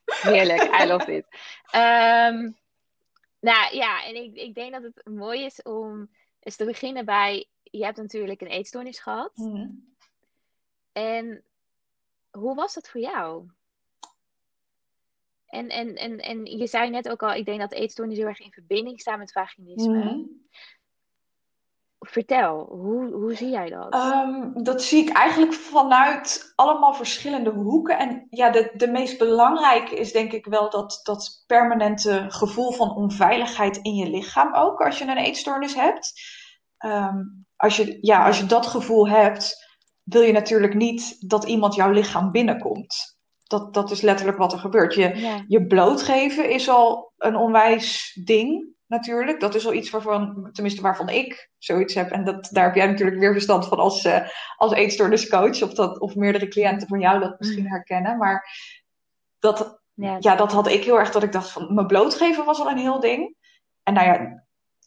Heerlijk, 0.05 0.81
I 0.81 0.85
love 0.87 1.15
it. 1.15 1.25
Ehm, 1.71 2.51
nou 3.39 3.75
ja, 3.75 4.03
en 4.03 4.15
ik, 4.15 4.35
ik 4.35 4.55
denk 4.55 4.71
dat 4.71 4.83
het 4.83 5.01
mooi 5.05 5.43
is 5.45 5.61
om 5.61 6.09
eens 6.39 6.55
te 6.55 6.65
beginnen 6.65 7.05
bij... 7.05 7.45
Je 7.63 7.83
hebt 7.85 7.97
natuurlijk 7.97 8.41
een 8.41 8.47
eetstoornis 8.47 8.99
gehad. 8.99 9.31
Mhm. 9.35 9.67
En 10.93 11.43
hoe 12.31 12.55
was 12.55 12.73
dat 12.73 12.89
voor 12.89 13.01
jou? 13.01 13.45
En, 15.47 15.69
en, 15.69 15.95
en, 15.95 16.17
en 16.17 16.45
je 16.45 16.67
zei 16.67 16.89
net 16.89 17.09
ook 17.09 17.23
al, 17.23 17.33
ik 17.33 17.45
denk 17.45 17.59
dat 17.59 17.71
eetstoornis 17.71 18.17
heel 18.17 18.27
erg 18.27 18.39
in 18.39 18.51
verbinding 18.51 18.99
staan 18.99 19.19
met 19.19 19.31
vaginisme. 19.31 19.97
Mhm. 19.97 20.21
Vertel, 21.99 22.65
hoe, 22.69 23.11
hoe 23.13 23.35
zie 23.35 23.49
jij 23.49 23.69
dat? 23.69 23.93
Ehm, 23.93 24.63
dat 24.63 24.83
zie 24.83 25.03
ik 25.03 25.09
eigenlijk 25.09 25.53
vanuit 25.53 26.53
allemaal 26.55 26.93
verschillende 26.93 27.49
hoeken. 27.49 27.97
En 27.97 28.27
ja, 28.29 28.49
de, 28.49 28.71
de 28.73 28.87
meest 28.87 29.17
belangrijke 29.17 29.95
is 29.95 30.11
denk 30.11 30.31
ik 30.31 30.45
wel 30.45 30.69
dat, 30.69 30.99
dat 31.03 31.43
permanente 31.47 32.25
gevoel 32.27 32.71
van 32.71 32.95
onveiligheid 32.95 33.77
in 33.77 33.95
je 33.95 34.09
lichaam 34.09 34.55
ook, 34.55 34.81
als 34.81 34.97
je 34.97 35.05
een 35.05 35.17
eetstoornis 35.17 35.75
hebt. 35.75 36.13
Ehm, 36.77 37.23
als, 37.55 37.77
je, 37.77 37.97
ja, 38.01 38.25
als 38.25 38.39
je 38.39 38.45
dat 38.45 38.67
gevoel 38.67 39.07
hebt, 39.09 39.65
wil 40.03 40.21
je 40.21 40.31
natuurlijk 40.31 40.73
niet 40.73 41.29
dat 41.29 41.43
iemand 41.43 41.75
jouw 41.75 41.91
lichaam 41.91 42.31
binnenkomt. 42.31 43.16
Dat, 43.47 43.73
dat 43.73 43.91
is 43.91 44.01
letterlijk 44.01 44.37
wat 44.37 44.53
er 44.53 44.59
gebeurt. 44.59 44.93
Je, 44.93 45.15
ja. 45.15 45.43
je 45.47 45.65
blootgeven 45.65 46.49
is 46.49 46.69
al 46.69 47.13
een 47.17 47.35
onwijs 47.35 48.19
ding, 48.23 48.67
natuurlijk. 48.85 49.39
Dat 49.39 49.55
is 49.55 49.65
al 49.65 49.73
iets 49.73 49.89
waarvan, 49.89 50.49
tenminste 50.51 50.81
waarvan 50.81 51.09
ik 51.09 51.51
zoiets 51.57 51.93
heb. 51.93 52.11
En 52.11 52.23
dat, 52.23 52.49
daar 52.51 52.65
heb 52.65 52.75
jij 52.75 52.87
natuurlijk 52.87 53.19
weer 53.19 53.31
verstand 53.31 53.67
van 53.67 53.77
als, 53.77 54.05
eh 54.05 54.29
als 54.57 54.73
eetstoorniscoach. 54.73 55.61
Of, 55.61 55.73
dat, 55.73 55.99
of 55.99 56.15
meerdere 56.15 56.47
cliënten 56.47 56.87
van 56.87 56.99
jou 56.99 57.19
dat 57.19 57.39
misschien 57.39 57.69
herkennen. 57.69 58.17
Maar 58.17 58.49
dat, 59.39 59.81
Ja, 59.93 60.17
ja, 60.19 60.35
dat 60.35 60.51
had 60.51 60.67
ik 60.67 60.83
heel 60.83 60.99
erg, 60.99 61.11
dat 61.11 61.23
ik 61.23 61.31
dacht 61.31 61.51
van, 61.51 61.73
mijn 61.73 61.87
blootgeven 61.87 62.45
was 62.45 62.59
al 62.59 62.69
een 62.69 62.77
heel 62.77 62.99
ding. 62.99 63.35
En 63.83 63.93
nou 63.93 64.07
ja, 64.07 64.45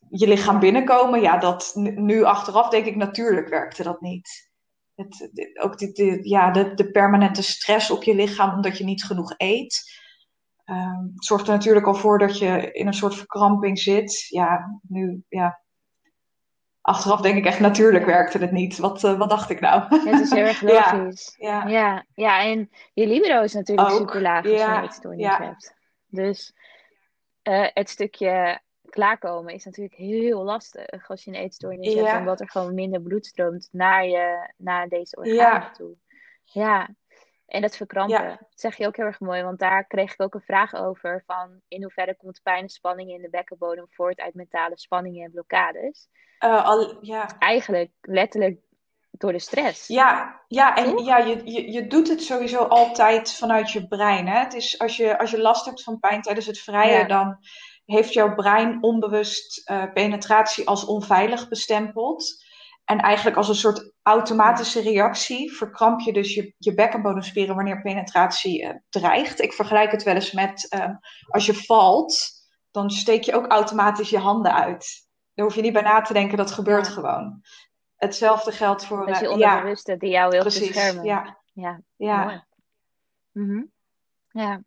je 0.08 0.28
lichaam 0.28 0.58
binnenkomen, 0.58 1.20
ja, 1.20 1.38
dat 1.38 1.72
nu 1.74 2.22
achteraf 2.22 2.68
denk 2.68 2.86
ik, 2.86 2.96
natuurlijk 2.96 3.48
werkte 3.48 3.82
dat 3.82 4.00
niet. 4.00 4.49
Het, 5.08 5.60
ook 5.60 5.78
die, 5.78 5.92
de, 5.92 6.28
ja, 6.28 6.50
de, 6.50 6.74
de 6.74 6.90
permanente 6.90 7.42
stress 7.42 7.90
op 7.90 8.02
je 8.02 8.14
lichaam 8.14 8.54
omdat 8.54 8.78
je 8.78 8.84
niet 8.84 9.04
genoeg 9.04 9.34
eet. 9.36 9.98
Het 10.64 11.24
zorgt 11.24 11.46
er 11.46 11.52
natuurlijk 11.54 11.86
al 11.86 11.94
voor 11.94 12.18
dat 12.18 12.38
je 12.38 12.72
in 12.72 12.86
een 12.86 12.94
soort 12.94 13.14
verkramping 13.14 13.78
zit. 13.78 14.26
Ja, 14.28 14.80
nu, 14.88 15.22
ja. 15.28 15.60
Achteraf 16.80 17.20
denk 17.20 17.36
ik 17.36 17.44
echt, 17.44 17.60
natuurlijk 17.60 18.04
werkte 18.04 18.38
het 18.38 18.52
niet. 18.52 18.78
Wat, 18.78 19.04
eh, 19.04 19.18
wat 19.18 19.30
dacht 19.30 19.50
ik 19.50 19.60
nou? 19.60 19.98
het 20.08 20.20
is 20.20 20.30
heel 20.30 20.46
erg 20.46 20.60
logisch. 20.92 21.34
ja. 21.38 21.66
Ja, 21.66 22.04
ja, 22.14 22.42
en 22.42 22.70
je 22.92 23.06
libido 23.06 23.42
is 23.42 23.52
natuurlijk 23.52 23.88
Ook, 23.88 23.98
super 23.98 24.20
laag 24.20 24.44
als 24.44 24.60
je 24.60 24.66
een 24.66 24.82
eetstoornis 24.82 25.26
ja. 25.26 25.42
hebt. 25.42 25.74
Dus 26.06 26.54
eh, 27.42 27.66
het 27.72 27.88
stukje 27.88 28.60
klaarkomen 28.90 29.54
is 29.54 29.64
natuurlijk 29.64 29.96
heel 29.96 30.42
lastig 30.42 31.08
als 31.08 31.24
je 31.24 31.30
een 31.30 31.36
eetstoornis 31.36 31.94
hebt, 31.94 32.18
omdat 32.18 32.40
er 32.40 32.50
gewoon 32.50 32.74
minder 32.74 33.00
bloed 33.00 33.26
stroomt 33.26 33.68
naar, 33.72 34.06
je, 34.06 34.52
naar 34.56 34.88
deze 34.88 35.16
organen 35.16 35.72
toe. 35.72 35.94
Ja, 36.44 36.88
en 37.46 37.60
dat 37.60 37.76
verkrampen, 37.76 38.28
dat 38.28 38.60
zeg 38.60 38.76
je 38.76 38.86
ook 38.86 38.96
heel 38.96 39.06
erg 39.06 39.20
mooi, 39.20 39.42
want 39.42 39.58
daar 39.58 39.84
kreeg 39.86 40.12
ik 40.12 40.22
ook 40.22 40.34
een 40.34 40.40
vraag 40.40 40.74
over 40.74 41.22
van 41.26 41.60
in 41.68 41.82
hoeverre 41.82 42.16
komt 42.16 42.40
pijn 42.42 42.62
en 42.62 42.68
spanning 42.68 43.10
in 43.10 43.22
de 43.22 43.30
bekkenbodem 43.30 43.86
voort 43.90 44.20
uit 44.20 44.34
mentale 44.34 44.78
spanningen 44.78 45.24
en 45.24 45.30
blokkades. 45.30 46.08
Uh, 46.44 46.64
al, 46.64 46.98
ja. 47.00 47.38
Eigenlijk 47.38 47.90
letterlijk 48.00 48.60
door 49.10 49.32
de 49.32 49.38
stress. 49.38 49.86
Ja, 49.86 50.40
ja 50.48 50.76
en 50.76 51.04
ja, 51.04 51.18
je, 51.18 51.40
je, 51.44 51.72
je 51.72 51.86
doet 51.86 52.08
het 52.08 52.22
sowieso 52.22 52.62
altijd 52.62 53.34
vanuit 53.34 53.70
je 53.70 53.88
brein. 53.88 54.28
Hè? 54.28 54.38
Het 54.38 54.54
is, 54.54 54.78
als, 54.78 54.96
je, 54.96 55.18
als 55.18 55.30
je 55.30 55.40
last 55.40 55.64
hebt 55.64 55.82
van 55.82 55.98
pijn 55.98 56.22
tijdens 56.22 56.46
het 56.46 56.58
vrije, 56.58 57.06
dan 57.06 57.38
heeft 57.90 58.12
jouw 58.12 58.34
brein 58.34 58.82
onbewust 58.82 59.70
uh, 59.70 59.84
penetratie 59.92 60.68
als 60.68 60.84
onveilig 60.84 61.48
bestempeld. 61.48 62.44
En 62.84 62.98
eigenlijk 62.98 63.36
als 63.36 63.48
een 63.48 63.54
soort 63.54 63.92
automatische 64.02 64.80
reactie 64.80 65.52
verkramp 65.52 66.00
je 66.00 66.12
dus 66.12 66.34
je, 66.34 66.54
je 66.58 66.74
bekkenbodemspieren 66.74 67.54
wanneer 67.54 67.82
penetratie 67.82 68.62
uh, 68.62 68.70
dreigt. 68.88 69.40
Ik 69.40 69.52
vergelijk 69.52 69.90
het 69.90 70.02
wel 70.02 70.14
eens 70.14 70.32
met 70.32 70.66
uh, 70.74 70.88
als 71.28 71.46
je 71.46 71.54
valt, 71.54 72.30
dan 72.70 72.90
steek 72.90 73.22
je 73.22 73.34
ook 73.34 73.46
automatisch 73.46 74.10
je 74.10 74.18
handen 74.18 74.54
uit. 74.54 75.08
Daar 75.34 75.46
hoef 75.46 75.54
je 75.54 75.62
niet 75.62 75.72
bij 75.72 75.82
na 75.82 76.00
te 76.00 76.12
denken, 76.12 76.36
dat 76.36 76.50
gebeurt 76.50 76.88
gewoon. 76.88 77.42
Hetzelfde 77.96 78.52
geldt 78.52 78.84
voor... 78.84 79.06
Dat 79.06 79.18
je 79.18 79.24
uh, 79.24 79.30
onderbewuste 79.30 79.92
ja, 79.92 79.98
die 79.98 80.10
jou 80.10 80.30
wil 80.30 80.40
precies, 80.40 80.66
beschermen. 80.66 81.04
Ja, 81.04 81.38
ja. 81.52 81.80
ja. 81.96 82.46
Mm 83.32 83.70
ja. 84.32 84.62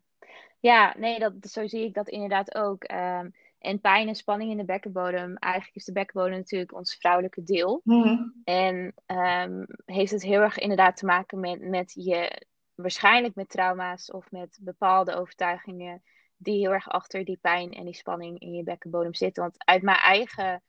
Ja, 0.64 0.96
nee, 0.98 1.20
dat, 1.20 1.34
zo 1.42 1.68
zie 1.68 1.86
ik 1.86 1.94
dat 1.94 2.10
inderdaad 2.10 2.56
ook. 2.56 2.92
Um, 2.92 3.34
en 3.60 3.80
pijn 3.80 4.08
en 4.08 4.16
spanning 4.16 4.52
in 4.52 4.58
de 4.58 4.66
bekkenbodem. 4.66 5.36
Eigenlijk 5.38 5.76
is 5.76 5.86
de 5.86 5.92
bekkenbodem 5.92 6.38
natuurlijk 6.38 6.74
ons 6.74 6.96
vrouwelijke 6.96 7.44
deel. 7.44 7.82
Mm 7.84 8.42
En 8.44 8.94
um, 9.06 9.66
heeft 9.86 10.12
het 10.12 10.24
heel 10.24 10.42
erg 10.42 10.58
inderdaad 10.58 10.98
te 10.98 11.06
maken 11.06 11.40
met, 11.40 11.62
met 11.62 11.94
je, 11.96 12.46
waarschijnlijk 12.76 13.36
met 13.36 13.50
trauma's 13.50 14.12
of 14.12 14.32
met 14.32 14.60
bepaalde 14.62 15.16
overtuigingen 15.16 16.02
die 16.38 16.60
heel 16.60 16.72
erg 16.72 16.90
achter 16.90 17.26
die 17.26 17.40
pijn 17.42 17.72
en 17.72 17.86
die 17.86 17.96
spanning 17.96 18.40
in 18.40 18.54
je 18.54 18.64
bekkenbodem 18.64 19.14
zitten. 19.14 19.44
Want 19.44 19.66
uit 19.66 19.82
mijn 19.82 19.98
eigen 19.98 20.64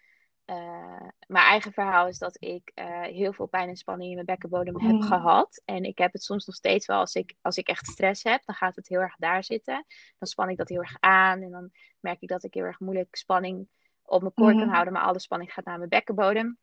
uh, 0.46 1.08
mijn 1.26 1.44
eigen 1.44 1.72
verhaal 1.72 2.08
is 2.08 2.18
dat 2.18 2.36
ik 2.40 2.72
uh, 2.74 3.02
heel 3.02 3.32
veel 3.32 3.46
pijn 3.46 3.68
en 3.68 3.76
spanning 3.76 4.08
in 4.08 4.14
mijn 4.14 4.26
bekkenbodem 4.26 4.80
heb 4.80 4.92
mm. 4.92 5.02
gehad. 5.02 5.62
En 5.64 5.84
ik 5.84 5.98
heb 5.98 6.12
het 6.12 6.22
soms 6.22 6.46
nog 6.46 6.56
steeds 6.56 6.86
wel 6.86 6.98
als 6.98 7.14
ik, 7.14 7.34
als 7.40 7.56
ik 7.56 7.68
echt 7.68 7.86
stress 7.86 8.22
heb, 8.22 8.42
dan 8.44 8.54
gaat 8.54 8.76
het 8.76 8.88
heel 8.88 9.00
erg 9.00 9.16
daar 9.16 9.44
zitten. 9.44 9.84
Dan 10.18 10.28
span 10.28 10.48
ik 10.48 10.56
dat 10.56 10.68
heel 10.68 10.80
erg 10.80 10.96
aan 11.00 11.42
en 11.42 11.50
dan 11.50 11.70
merk 12.00 12.20
ik 12.20 12.28
dat 12.28 12.44
ik 12.44 12.54
heel 12.54 12.64
erg 12.64 12.80
moeilijk 12.80 13.16
spanning 13.16 13.68
op 14.02 14.20
mijn 14.20 14.34
koor 14.34 14.52
mm. 14.52 14.58
kan 14.58 14.68
houden, 14.68 14.92
maar 14.92 15.02
alle 15.02 15.20
spanning 15.20 15.52
gaat 15.52 15.64
naar 15.64 15.78
mijn 15.78 15.88
bekkenbodem. 15.88 16.58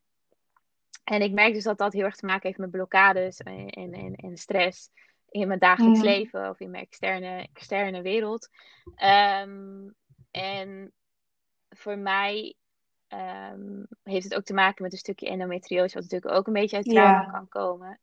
En 1.04 1.22
ik 1.22 1.32
merk 1.32 1.54
dus 1.54 1.64
dat 1.64 1.78
dat 1.78 1.94
heel 1.94 2.04
erg 2.04 2.16
te 2.16 2.26
maken 2.26 2.48
heeft 2.48 2.60
met 2.60 2.72
blokkades 2.72 3.38
en, 3.38 3.68
en, 3.70 4.16
en 4.16 4.38
stress 4.38 4.90
in 5.30 5.48
mijn 5.48 5.60
dagelijks 5.60 6.00
mm. 6.00 6.06
leven 6.06 6.50
of 6.50 6.60
in 6.60 6.70
mijn 6.70 6.84
externe, 6.84 7.48
externe 7.54 8.02
wereld. 8.02 8.50
Um, 9.44 9.96
en 10.32 10.94
voor 11.70 11.98
mij 11.98 12.56
um, 13.14 13.88
heeft 14.04 14.24
het 14.24 14.36
ook 14.36 14.44
te 14.44 14.54
maken 14.54 14.84
met 14.84 14.92
een 14.92 14.98
stukje 14.98 15.28
endometriose, 15.28 15.94
wat 15.94 16.04
natuurlijk 16.04 16.36
ook 16.36 16.48
een 16.48 16.54
beetje 16.54 16.76
uit 16.76 16.86
trauma 16.86 17.24
kan 17.32 17.48
komen. 17.48 18.00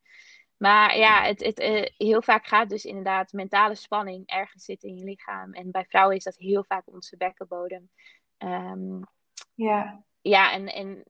Maar 0.57 0.97
ja, 0.97 1.23
het, 1.23 1.43
het, 1.43 1.59
uh, 1.59 1.85
heel 1.97 2.21
vaak 2.21 2.47
gaat 2.47 2.69
dus 2.69 2.85
inderdaad 2.85 3.31
mentale 3.31 3.75
spanning 3.75 4.27
ergens 4.27 4.63
zitten 4.63 4.89
in 4.89 4.97
je 4.97 5.03
lichaam. 5.03 5.53
En 5.53 5.71
bij 5.71 5.85
vrouwen 5.85 6.15
is 6.15 6.23
dat 6.23 6.35
heel 6.37 6.63
vaak 6.63 6.83
onze 6.85 7.17
bekkenbodem. 7.17 7.89
Um, 8.37 9.01
ja. 9.53 10.03
Ja, 10.21 10.51
en, 10.51 10.67
en 10.67 11.03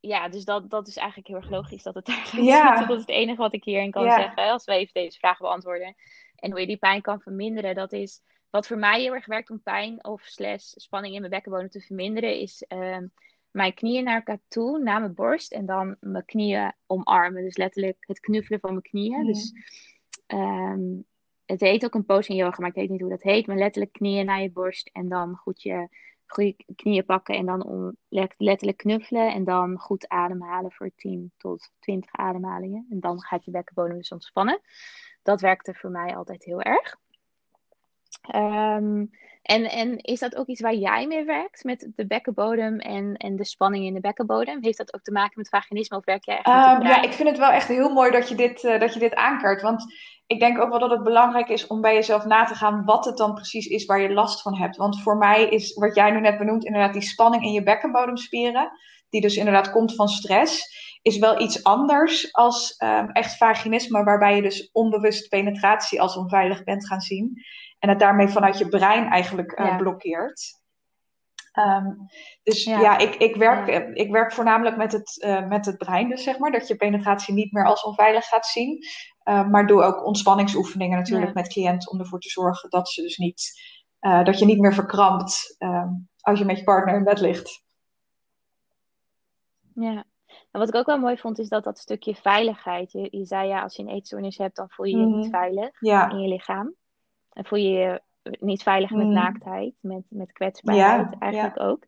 ja, 0.00 0.28
dus 0.28 0.44
dat, 0.44 0.70
dat 0.70 0.88
is 0.88 0.96
eigenlijk 0.96 1.28
heel 1.28 1.36
erg 1.36 1.50
logisch 1.50 1.82
dat 1.82 1.94
het 1.94 2.06
daar 2.10 2.40
ja. 2.40 2.78
zit. 2.78 2.88
Dat 2.88 2.96
is 2.96 3.02
het 3.02 3.14
enige 3.14 3.38
wat 3.38 3.54
ik 3.54 3.64
hierin 3.64 3.90
kan 3.90 4.10
zeggen. 4.10 4.50
Als 4.50 4.64
we 4.64 4.72
even 4.72 4.92
deze 4.92 5.18
vraag 5.18 5.38
beantwoorden. 5.38 5.94
En 6.36 6.50
hoe 6.50 6.60
je 6.60 6.66
die 6.66 6.76
pijn 6.76 7.02
kan 7.02 7.20
verminderen, 7.20 7.74
dat 7.74 7.92
is 7.92 8.22
wat 8.54 8.66
voor 8.66 8.78
mij 8.78 9.00
heel 9.00 9.14
erg 9.14 9.26
werkt 9.26 9.50
om 9.50 9.62
pijn 9.62 10.04
of 10.04 10.22
slash 10.22 10.72
spanning 10.74 11.14
in 11.14 11.20
mijn 11.20 11.32
bekkenbodem 11.32 11.68
te 11.68 11.80
verminderen, 11.80 12.40
is 12.40 12.64
uh, 12.68 12.98
mijn 13.50 13.74
knieën 13.74 14.04
naar 14.04 14.14
elkaar 14.14 14.40
toe, 14.48 14.78
naar 14.78 15.00
mijn 15.00 15.14
borst. 15.14 15.52
En 15.52 15.66
dan 15.66 15.96
mijn 16.00 16.24
knieën 16.24 16.72
omarmen. 16.86 17.42
Dus 17.42 17.56
letterlijk 17.56 17.96
het 18.00 18.20
knuffelen 18.20 18.60
van 18.60 18.70
mijn 18.70 18.82
knieën. 18.82 19.26
Dus 19.26 19.52
um, 20.26 21.04
het 21.44 21.60
heet 21.60 21.84
ook 21.84 21.94
een 21.94 22.04
pose 22.04 22.30
in 22.30 22.36
yoga, 22.36 22.60
maar 22.60 22.68
ik 22.68 22.74
weet 22.74 22.88
niet 22.88 23.00
hoe 23.00 23.10
dat 23.10 23.22
heet. 23.22 23.46
Maar 23.46 23.56
letterlijk 23.56 23.92
knieën 23.92 24.26
naar 24.26 24.42
je 24.42 24.50
borst. 24.50 24.90
En 24.92 25.08
dan 25.08 25.36
goed 25.36 25.62
je 25.62 25.88
goede 26.26 26.56
knieën 26.76 27.04
pakken. 27.04 27.34
En 27.34 27.46
dan 27.46 27.64
om, 27.64 27.96
letterlijk 28.36 28.76
knuffelen. 28.76 29.32
En 29.32 29.44
dan 29.44 29.78
goed 29.78 30.08
ademhalen 30.08 30.72
voor 30.72 30.90
10 30.96 31.32
tot 31.36 31.70
20 31.78 32.12
ademhalingen. 32.12 32.86
En 32.90 33.00
dan 33.00 33.22
gaat 33.22 33.44
je 33.44 33.50
bekkenbodem 33.50 33.96
dus 33.96 34.12
ontspannen. 34.12 34.60
Dat 35.22 35.40
werkte 35.40 35.74
voor 35.74 35.90
mij 35.90 36.16
altijd 36.16 36.44
heel 36.44 36.60
erg. 36.60 37.02
Um, 38.34 39.10
en, 39.44 39.70
en 39.70 39.98
is 39.98 40.18
dat 40.18 40.36
ook 40.36 40.46
iets 40.46 40.60
waar 40.60 40.74
jij 40.74 41.06
mee 41.06 41.24
werkt 41.24 41.64
met 41.64 41.92
de 41.96 42.06
bekkenbodem 42.06 42.78
en, 42.78 43.16
en 43.16 43.36
de 43.36 43.44
spanning 43.44 43.84
in 43.84 43.94
de 43.94 44.00
bekkenbodem? 44.00 44.58
Heeft 44.62 44.78
dat 44.78 44.94
ook 44.94 45.02
te 45.02 45.12
maken 45.12 45.32
met 45.36 45.48
vaginisme 45.48 45.96
of 45.96 46.04
werk 46.04 46.24
jij 46.24 46.38
echt 46.42 46.76
um, 46.78 46.86
Ja, 46.86 47.02
ik 47.02 47.12
vind 47.12 47.28
het 47.28 47.38
wel 47.38 47.50
echt 47.50 47.68
heel 47.68 47.92
mooi 47.92 48.10
dat 48.10 48.28
je 48.28 48.34
dit, 48.34 48.62
uh, 48.62 48.80
dat 48.80 48.94
je 48.94 49.00
dit 49.00 49.14
aankaart. 49.14 49.62
Want 49.62 49.84
ik 50.26 50.40
denk 50.40 50.58
ook 50.58 50.70
wel 50.70 50.78
dat 50.78 50.90
het 50.90 51.02
belangrijk 51.02 51.48
is 51.48 51.66
om 51.66 51.80
bij 51.80 51.94
jezelf 51.94 52.24
na 52.24 52.44
te 52.44 52.54
gaan 52.54 52.84
wat 52.84 53.04
het 53.04 53.16
dan 53.16 53.34
precies 53.34 53.66
is 53.66 53.84
waar 53.84 54.00
je 54.00 54.12
last 54.12 54.42
van 54.42 54.56
hebt. 54.56 54.76
Want 54.76 55.02
voor 55.02 55.16
mij 55.16 55.48
is 55.48 55.74
wat 55.74 55.94
jij 55.94 56.10
nu 56.10 56.20
net 56.20 56.38
benoemt, 56.38 56.64
inderdaad 56.64 56.92
die 56.92 57.02
spanning 57.02 57.44
in 57.44 57.52
je 57.52 57.62
bekkenbodemspieren, 57.62 58.70
die 59.10 59.20
dus 59.20 59.36
inderdaad 59.36 59.70
komt 59.70 59.94
van 59.94 60.08
stress, 60.08 60.82
is 61.02 61.18
wel 61.18 61.40
iets 61.40 61.62
anders 61.64 62.32
als 62.32 62.74
um, 62.78 63.10
echt 63.10 63.36
vaginisme, 63.36 64.04
waarbij 64.04 64.36
je 64.36 64.42
dus 64.42 64.70
onbewust 64.72 65.28
penetratie 65.28 66.00
als 66.00 66.16
onveilig 66.16 66.64
bent 66.64 66.86
gaan 66.86 67.00
zien. 67.00 67.44
En 67.84 67.90
het 67.90 67.98
daarmee 67.98 68.28
vanuit 68.28 68.58
je 68.58 68.68
brein 68.68 69.10
eigenlijk 69.10 69.60
uh, 69.60 69.76
blokkeert. 69.76 70.62
Um, 71.58 72.06
dus 72.42 72.64
ja, 72.64 72.80
ja 72.80 72.98
ik, 72.98 73.14
ik, 73.14 73.36
werk, 73.36 73.68
ja. 73.68 73.80
ik 73.92 74.10
werk 74.10 74.32
voornamelijk 74.32 74.76
met 74.76 74.92
het, 74.92 75.22
uh, 75.24 75.48
met 75.48 75.66
het 75.66 75.78
brein, 75.78 76.08
dus 76.08 76.22
zeg 76.22 76.38
maar. 76.38 76.52
Dat 76.52 76.68
je 76.68 76.76
penetratie 76.76 77.34
niet 77.34 77.52
meer 77.52 77.66
als 77.66 77.84
onveilig 77.84 78.24
gaat 78.24 78.46
zien. 78.46 78.78
Uh, 79.24 79.48
maar 79.48 79.66
doe 79.66 79.82
ook 79.82 80.06
ontspanningsoefeningen 80.06 80.98
natuurlijk 80.98 81.34
met 81.34 81.48
cliënten 81.48 81.90
om 81.90 82.00
ervoor 82.00 82.20
te 82.20 82.28
zorgen 82.28 82.70
dat 82.70 82.88
ze 82.88 83.02
dus 83.02 83.16
niet, 83.16 83.52
dat 84.00 84.38
je 84.38 84.44
niet 84.44 84.60
meer 84.60 84.74
verkrampt 84.74 85.56
um, 85.58 86.08
als 86.20 86.38
je 86.38 86.44
met 86.44 86.58
je 86.58 86.64
partner 86.64 86.94
in 86.94 87.04
bed 87.04 87.20
ligt. 87.20 87.64
Ja, 89.74 90.04
en 90.50 90.60
wat 90.60 90.68
ik 90.68 90.74
ook 90.74 90.86
wel 90.86 90.98
mooi 90.98 91.16
vond 91.16 91.38
is 91.38 91.48
dat 91.48 91.64
dat 91.64 91.78
stukje 91.78 92.14
veiligheid. 92.14 92.92
Je, 92.92 93.08
je 93.10 93.24
zei 93.24 93.48
ja, 93.48 93.62
als 93.62 93.76
je 93.76 93.82
een 93.82 93.88
eetstoornis 93.88 94.38
hebt, 94.38 94.56
dan 94.56 94.70
voel 94.70 94.86
je 94.86 94.96
je 94.96 95.06
mm. 95.06 95.16
niet 95.16 95.30
veilig 95.30 95.80
in 95.80 96.20
je 96.20 96.28
lichaam. 96.28 96.74
En 97.34 97.44
voel 97.44 97.58
je 97.58 97.70
je 97.70 98.02
niet 98.40 98.62
veilig 98.62 98.90
met 98.90 99.06
mm. 99.06 99.12
naaktheid, 99.12 99.74
met, 99.80 100.02
met 100.08 100.32
kwetsbaarheid 100.32 101.06
ja, 101.10 101.18
eigenlijk 101.18 101.58
ja. 101.58 101.64
ook. 101.64 101.84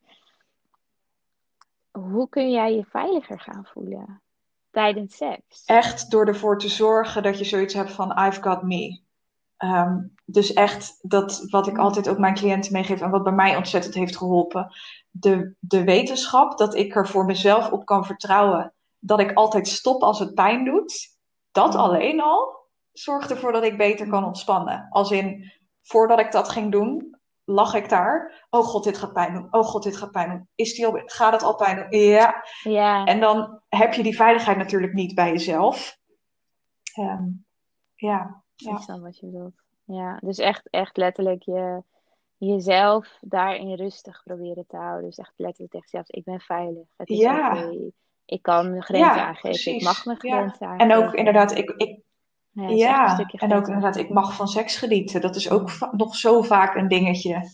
Hoe 1.91 2.29
kun 2.29 2.51
jij 2.51 2.75
je 2.75 2.85
veiliger 2.85 3.41
gaan 3.41 3.65
voelen 3.73 4.23
tijdens 4.71 5.17
seks? 5.17 5.65
Echt 5.65 6.11
door 6.11 6.27
ervoor 6.27 6.59
te 6.59 6.69
zorgen 6.69 7.23
dat 7.23 7.39
je 7.39 7.45
zoiets 7.45 7.75
hebt 7.75 7.93
van 7.93 8.19
I've 8.19 8.43
got 8.43 8.63
me. 8.63 9.01
Um, 9.59 10.15
dus 10.25 10.53
echt 10.53 10.99
dat 11.03 11.45
wat 11.51 11.67
ik 11.67 11.73
mm. 11.73 11.81
altijd 11.81 12.09
ook 12.09 12.19
mijn 12.19 12.35
cliënten 12.35 12.73
meegeef 12.73 13.01
en 13.01 13.11
wat 13.11 13.23
bij 13.23 13.33
mij 13.33 13.57
ontzettend 13.57 13.95
heeft 13.95 14.17
geholpen. 14.17 14.73
De, 15.11 15.55
de 15.59 15.85
wetenschap 15.85 16.59
dat 16.59 16.75
ik 16.75 16.95
er 16.95 17.09
voor 17.09 17.25
mezelf 17.25 17.71
op 17.71 17.85
kan 17.85 18.05
vertrouwen 18.05 18.73
dat 18.99 19.21
ik 19.21 19.33
altijd 19.33 19.69
stop 19.69 20.03
als 20.03 20.19
het 20.19 20.35
pijn 20.35 20.65
doet. 20.65 21.17
Dat 21.53 21.73
mm. 21.73 21.81
alleen 21.81 22.21
al 22.21 22.66
zorgt 22.99 23.31
ervoor 23.31 23.53
dat 23.53 23.65
ik 23.65 23.77
beter 23.77 24.09
kan 24.09 24.25
ontspannen. 24.25 24.87
Als 24.91 25.11
in, 25.11 25.53
voordat 25.83 26.21
ik 26.21 26.33
dat 26.33 26.49
ging 26.49 26.73
doen, 26.73 27.17
lag 27.45 27.75
ik 27.75 27.89
daar. 27.89 28.47
Oh 28.51 28.65
god, 28.65 28.85
dit 28.85 28.99
gaat 28.99 29.13
pijn 29.13 29.35
doen. 29.35 29.49
Oh 29.51 29.65
god, 29.65 29.83
dit 29.83 29.97
gaat 29.97 30.11
pijn 30.11 30.31
doen. 30.31 30.49
Is 30.55 30.75
die 30.75 30.87
al, 30.87 31.03
gaat 31.05 31.33
het 31.33 31.43
al 31.43 31.55
pijn 31.55 31.77
doen? 31.77 32.01
Ja. 32.01 32.45
ja. 32.63 33.05
En 33.05 33.21
dan 33.21 33.61
heb 33.69 33.93
je 33.93 34.03
die 34.03 34.17
veiligheid 34.17 34.57
natuurlijk 34.57 34.93
niet 34.93 35.15
bij 35.15 35.31
jezelf. 35.31 35.99
Um, 36.99 37.45
ja. 37.95 38.43
ja. 38.55 38.75
Ik 38.75 38.83
snap 38.83 39.01
wat 39.01 39.19
je 39.19 39.27
bedoelt. 39.27 39.55
Ja, 39.85 40.19
dus 40.21 40.39
echt, 40.39 40.69
echt 40.71 40.97
letterlijk 40.97 41.43
je, 41.43 41.83
jezelf 42.37 43.19
daarin 43.21 43.75
rustig 43.75 44.23
proberen 44.25 44.67
te 44.67 44.77
houden. 44.77 45.05
Dus 45.05 45.19
echt 45.19 45.33
letterlijk 45.37 45.73
tegen 45.73 45.89
jezelf, 45.91 46.11
ik 46.11 46.25
ben 46.25 46.41
veilig. 46.41 46.87
Het 46.97 47.09
is 47.09 47.19
ja. 47.19 47.51
Okay. 47.51 47.93
Ik 48.25 48.43
kan 48.43 48.71
mijn 48.71 48.83
grenzen 48.83 49.15
ja, 49.15 49.27
aangeven. 49.27 49.51
Precies. 49.51 49.77
Ik 49.77 49.83
mag 49.83 50.05
mijn 50.05 50.19
grenzen 50.19 50.57
ja. 50.59 50.67
aangeven. 50.67 50.91
En 50.91 51.05
ook 51.05 51.15
inderdaad, 51.15 51.57
ik, 51.57 51.71
ik 51.71 52.01
ja, 52.57 52.69
ja 52.69 53.27
en 53.33 53.53
ook 53.53 53.67
inderdaad, 53.67 53.97
ik 53.97 54.09
mag 54.09 54.35
van 54.35 54.49
seks 54.49 54.77
genieten. 54.77 55.21
Dat 55.21 55.37
is 55.37 55.51
ook 55.51 55.71
nog 55.93 56.17
zo 56.17 56.43
vaak 56.43 56.75
een 56.75 56.89
dingetje. 56.89 57.51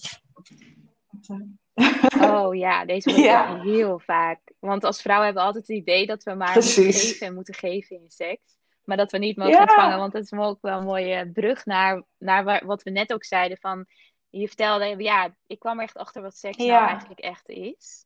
Oh 2.20 2.54
ja, 2.54 2.84
deze 2.84 3.10
wordt 3.10 3.24
ja. 3.24 3.60
heel 3.60 3.98
vaak. 3.98 4.40
Want 4.58 4.84
als 4.84 5.02
vrouwen 5.02 5.26
hebben 5.26 5.42
we 5.42 5.48
altijd 5.48 5.68
het 5.68 5.76
idee 5.76 6.06
dat 6.06 6.22
we 6.22 6.34
maar 6.34 6.62
geven 6.62 7.26
en 7.26 7.34
moeten 7.34 7.54
geven 7.54 7.96
in 7.96 8.10
seks. 8.10 8.58
Maar 8.84 8.96
dat 8.96 9.10
we 9.10 9.18
niet 9.18 9.36
mogen 9.36 9.52
ja. 9.52 9.60
ontvangen. 9.60 9.98
Want 9.98 10.12
dat 10.12 10.22
is 10.22 10.32
ook 10.32 10.58
wel 10.60 10.78
een 10.78 10.84
mooie 10.84 11.30
brug 11.32 11.64
naar, 11.64 12.02
naar 12.18 12.66
wat 12.66 12.82
we 12.82 12.90
net 12.90 13.12
ook 13.12 13.24
zeiden. 13.24 13.58
Van 13.58 13.86
je 14.28 14.46
vertelde, 14.46 14.94
ja, 14.98 15.34
ik 15.46 15.58
kwam 15.58 15.76
er 15.76 15.84
echt 15.84 15.96
achter 15.96 16.22
wat 16.22 16.36
seks 16.36 16.56
nou 16.56 16.86
eigenlijk 16.86 17.20
echt 17.20 17.48
is. 17.48 18.04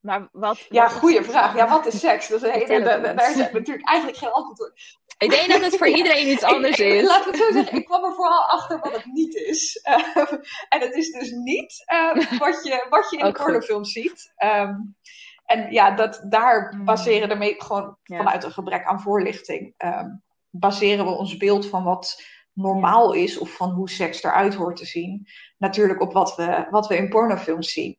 Maar 0.00 0.28
wat. 0.32 0.66
Ja, 0.68 0.88
goede 0.88 1.24
vraag. 1.24 1.54
Ja, 1.56 1.68
wat 1.68 1.86
is 1.86 2.00
seks? 2.00 2.28
Dat 2.28 2.42
is 2.42 2.48
een 2.48 2.66
hele, 2.66 3.00
daar 3.00 3.30
is 3.30 3.36
natuurlijk 3.36 3.88
eigenlijk 3.88 4.18
geen 4.18 4.32
antwoord 4.32 4.70
op. 4.70 4.78
Ik 5.18 5.30
denk 5.30 5.48
dat 5.50 5.60
het 5.60 5.76
voor 5.76 5.88
iedereen 5.98 6.28
iets 6.28 6.42
anders 6.42 6.78
is. 6.78 7.06
Laat 7.06 7.24
het 7.24 7.36
zo 7.36 7.52
zeggen, 7.52 7.78
ik 7.78 7.84
kwam 7.84 8.04
er 8.04 8.14
vooral 8.14 8.44
achter 8.44 8.78
wat 8.78 8.92
het 8.92 9.04
niet 9.04 9.34
is. 9.34 9.80
Uh, 9.88 10.32
en 10.68 10.80
het 10.80 10.94
is 10.94 11.10
dus 11.10 11.30
niet 11.30 11.84
uh, 11.92 12.14
wat, 12.38 12.64
je, 12.64 12.86
wat 12.90 13.10
je 13.10 13.16
in 13.16 13.24
de 13.24 13.32
pornofilm 13.32 13.84
ziet. 13.84 14.32
Um, 14.44 14.96
en 15.44 15.72
ja, 15.72 15.90
dat, 15.90 16.24
daar 16.28 16.74
mm. 16.76 16.84
baseren 16.84 17.28
we 17.28 17.34
mee 17.34 17.54
gewoon 17.58 17.96
vanuit 18.02 18.44
een 18.44 18.52
gebrek 18.52 18.84
aan 18.84 19.00
voorlichting. 19.00 19.74
Um, 19.78 20.22
baseren 20.50 21.04
we 21.04 21.10
ons 21.10 21.36
beeld 21.36 21.66
van 21.66 21.84
wat 21.84 22.22
normaal 22.52 23.12
is 23.12 23.38
of 23.38 23.50
van 23.50 23.70
hoe 23.70 23.90
seks 23.90 24.22
eruit 24.22 24.54
hoort 24.54 24.76
te 24.76 24.86
zien. 24.86 25.26
Natuurlijk 25.58 26.00
op 26.00 26.12
wat 26.12 26.36
we, 26.36 26.66
wat 26.70 26.86
we 26.86 26.96
in 26.96 27.08
pornofilms 27.08 27.72
zien. 27.72 27.98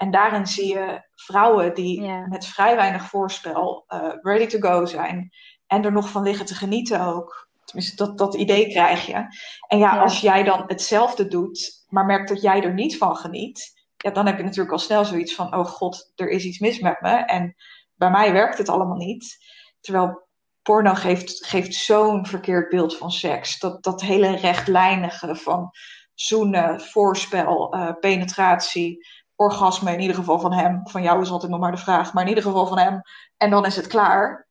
En 0.00 0.10
daarin 0.10 0.46
zie 0.46 0.66
je 0.66 1.02
vrouwen 1.14 1.74
die 1.74 2.10
met 2.28 2.46
vrij 2.46 2.76
weinig 2.76 3.02
voorspel 3.02 3.84
uh, 3.88 4.12
ready 4.20 4.46
to 4.46 4.58
go 4.58 4.84
zijn. 4.84 5.30
En 5.66 5.84
er 5.84 5.92
nog 5.92 6.08
van 6.08 6.22
liggen 6.22 6.46
te 6.46 6.54
genieten 6.54 7.00
ook. 7.00 7.48
Tenminste, 7.64 7.96
dat, 7.96 8.18
dat 8.18 8.34
idee 8.34 8.70
krijg 8.70 9.06
je. 9.06 9.26
En 9.66 9.78
ja, 9.78 9.98
als 9.98 10.20
jij 10.20 10.42
dan 10.42 10.64
hetzelfde 10.66 11.28
doet, 11.28 11.84
maar 11.88 12.04
merkt 12.04 12.28
dat 12.28 12.42
jij 12.42 12.62
er 12.62 12.74
niet 12.74 12.96
van 12.96 13.16
geniet. 13.16 13.72
Ja, 13.96 14.10
dan 14.10 14.26
heb 14.26 14.36
je 14.36 14.42
natuurlijk 14.42 14.72
al 14.72 14.78
snel 14.78 15.04
zoiets 15.04 15.34
van: 15.34 15.54
oh 15.54 15.64
god, 15.64 16.12
er 16.14 16.28
is 16.28 16.44
iets 16.44 16.58
mis 16.58 16.78
met 16.78 17.00
me. 17.00 17.10
En 17.10 17.56
bij 17.94 18.10
mij 18.10 18.32
werkt 18.32 18.58
het 18.58 18.68
allemaal 18.68 18.96
niet. 18.96 19.38
Terwijl 19.80 20.28
porno 20.62 20.94
geeft, 20.94 21.46
geeft 21.46 21.74
zo'n 21.74 22.26
verkeerd 22.26 22.68
beeld 22.68 22.96
van 22.96 23.10
seks. 23.10 23.58
Dat, 23.58 23.82
dat 23.82 24.00
hele 24.00 24.36
rechtlijnige 24.36 25.36
van 25.36 25.70
zoenen, 26.14 26.80
voorspel, 26.80 27.74
uh, 27.74 27.92
penetratie, 28.00 29.06
orgasme 29.40 29.92
in 29.92 30.00
ieder 30.00 30.16
geval 30.16 30.38
van 30.38 30.52
hem. 30.52 30.80
Van 30.84 31.02
jou 31.02 31.22
is 31.22 31.30
altijd 31.30 31.50
nog 31.50 31.60
maar 31.60 31.70
de 31.70 31.78
vraag, 31.78 32.12
maar 32.12 32.22
in 32.22 32.28
ieder 32.28 32.44
geval 32.44 32.66
van 32.66 32.78
hem. 32.78 33.00
En 33.36 33.50
dan 33.50 33.66
is 33.66 33.76
het 33.76 33.86
klaar. 33.86 34.46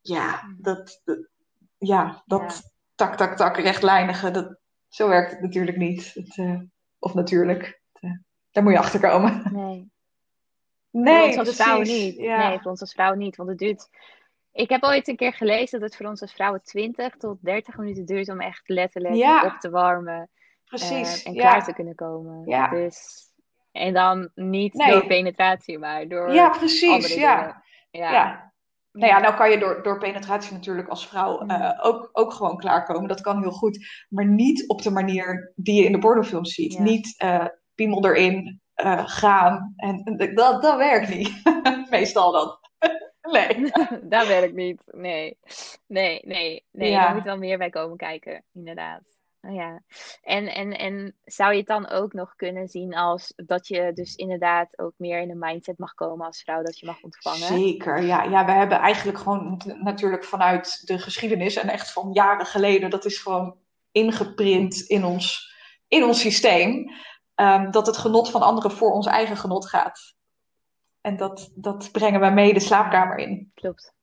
Ja, 0.00 0.54
dat, 0.56 1.02
ja, 1.78 2.22
dat 2.26 2.62
tak, 2.94 3.16
tak, 3.16 3.36
tak, 3.36 3.56
rechtlijnige, 3.56 4.30
dat, 4.30 4.56
zo 4.88 5.08
werkt 5.08 5.30
het 5.30 5.40
natuurlijk 5.40 5.76
niet. 5.76 6.10
Het, 6.14 6.36
uh, 6.36 6.60
of 6.98 7.14
natuurlijk, 7.14 7.80
uh, 8.00 8.10
daar 8.50 8.62
moet 8.62 8.72
je 8.72 8.78
achter 8.78 9.00
komen. 9.00 9.42
Nee. 9.52 9.90
Nee, 10.90 11.28
voor 11.28 11.38
ons 11.38 11.48
als 11.48 11.56
vrouw 11.56 11.80
niet. 11.80 12.16
Ja. 12.16 12.48
Nee, 12.48 12.58
voor 12.58 12.70
ons 12.70 12.80
als 12.80 12.92
vrouw 12.92 13.14
niet. 13.14 13.36
Want 13.36 13.48
het 13.48 13.58
duurt 13.58 13.88
ik 14.52 14.68
heb 14.68 14.82
ooit 14.82 15.08
een 15.08 15.16
keer 15.16 15.32
gelezen 15.32 15.80
dat 15.80 15.88
het 15.88 15.96
voor 15.96 16.06
ons 16.06 16.20
als 16.20 16.32
vrouwen 16.32 16.62
20 16.62 17.16
tot 17.16 17.38
30 17.40 17.76
minuten 17.76 18.06
duurt 18.06 18.28
om 18.28 18.40
echt 18.40 18.68
letterlijk 18.68 19.44
op 19.44 19.56
te 19.60 19.70
warmen. 19.70 20.30
Precies. 20.64 21.20
Uh, 21.20 21.26
en 21.26 21.34
klaar 21.34 21.64
te 21.64 21.72
kunnen 21.72 21.94
komen. 21.94 22.42
Ja. 22.46 22.68
Dus, 22.68 23.27
en 23.72 23.92
dan 23.92 24.30
niet 24.34 24.72
door 24.72 25.06
penetratie, 25.06 25.78
maar 25.78 26.08
door. 26.08 26.32
Ja, 26.32 26.48
precies. 26.48 27.14
Ja. 27.14 27.62
ja. 27.90 28.12
ja. 28.12 28.52
Nou 28.92 29.12
ja, 29.12 29.18
nou 29.20 29.34
kan 29.36 29.50
je 29.50 29.58
door, 29.58 29.82
door 29.82 29.98
penetratie 29.98 30.52
natuurlijk 30.52 30.88
als 30.88 31.06
vrouw 31.06 31.46
uh, 31.46 31.78
ook, 31.82 32.08
ook 32.12 32.32
gewoon 32.32 32.56
klaarkomen. 32.56 33.08
Dat 33.08 33.20
kan 33.20 33.40
heel 33.40 33.50
goed. 33.50 34.06
Maar 34.08 34.26
niet 34.26 34.68
op 34.68 34.82
de 34.82 34.90
manier 34.90 35.52
die 35.56 35.74
je 35.74 35.84
in 35.84 35.92
de 35.92 35.98
pornofilms 35.98 36.54
ziet. 36.54 36.78
Niet 36.78 37.22
uh, 37.22 37.46
piemel 37.74 38.04
erin, 38.04 38.60
gaan. 39.04 39.72
En 39.76 40.16
dat, 40.34 40.62
dat 40.62 40.76
werkt 40.76 41.14
niet. 41.14 41.42
Meestal 41.90 42.32
dan. 42.32 42.58
Nee. 43.30 43.70
dat 44.14 44.26
werkt 44.26 44.54
niet. 44.54 44.82
Nee. 44.86 45.38
Nee, 45.86 46.20
nee, 46.24 46.64
nee. 46.72 46.90
Ja. 46.90 47.04
Daar 47.04 47.14
moet 47.14 47.24
wel 47.24 47.38
meer 47.38 47.58
bij 47.58 47.70
komen 47.70 47.96
kijken, 47.96 48.44
inderdaad. 48.52 49.02
Oh, 49.42 49.54
ja. 49.54 49.82
En, 50.22 50.54
en, 50.54 50.78
en 50.78 51.14
zou 51.24 51.52
je 51.52 51.58
het 51.58 51.66
dan 51.66 51.88
ook 51.88 52.12
nog 52.12 52.34
kunnen 52.36 52.68
zien 52.68 52.94
als 52.94 53.32
dat 53.36 53.68
je 53.68 53.92
dus 53.94 54.14
inderdaad 54.14 54.78
ook 54.78 54.92
meer 54.96 55.20
in 55.20 55.28
de 55.28 55.34
mindset 55.34 55.78
mag 55.78 55.94
komen 55.94 56.26
als 56.26 56.42
vrouw, 56.42 56.62
dat 56.62 56.78
je 56.78 56.86
mag 56.86 57.02
ontvangen? 57.02 57.46
Zeker, 57.46 58.02
ja. 58.02 58.22
Ja, 58.22 58.44
we 58.44 58.52
hebben 58.52 58.78
eigenlijk 58.78 59.18
gewoon 59.18 59.60
natuurlijk 59.82 60.24
vanuit 60.24 60.86
de 60.86 60.98
geschiedenis 60.98 61.56
en 61.56 61.68
echt 61.68 61.92
van 61.92 62.12
jaren 62.12 62.46
geleden, 62.46 62.90
dat 62.90 63.04
is 63.04 63.18
gewoon 63.18 63.56
ingeprint 63.90 64.80
in 64.80 65.04
ons, 65.04 65.54
in 65.88 66.04
ons 66.04 66.20
systeem, 66.20 66.90
um, 67.34 67.70
dat 67.70 67.86
het 67.86 67.96
genot 67.96 68.30
van 68.30 68.42
anderen 68.42 68.70
voor 68.70 68.92
ons 68.92 69.06
eigen 69.06 69.36
genot 69.36 69.68
gaat. 69.68 70.14
En 71.00 71.16
dat, 71.16 71.50
dat 71.54 71.92
brengen 71.92 72.20
we 72.20 72.28
mee 72.28 72.52
de 72.52 72.60
slaapkamer 72.60 73.18
in. 73.18 73.50
Klopt. 73.54 73.96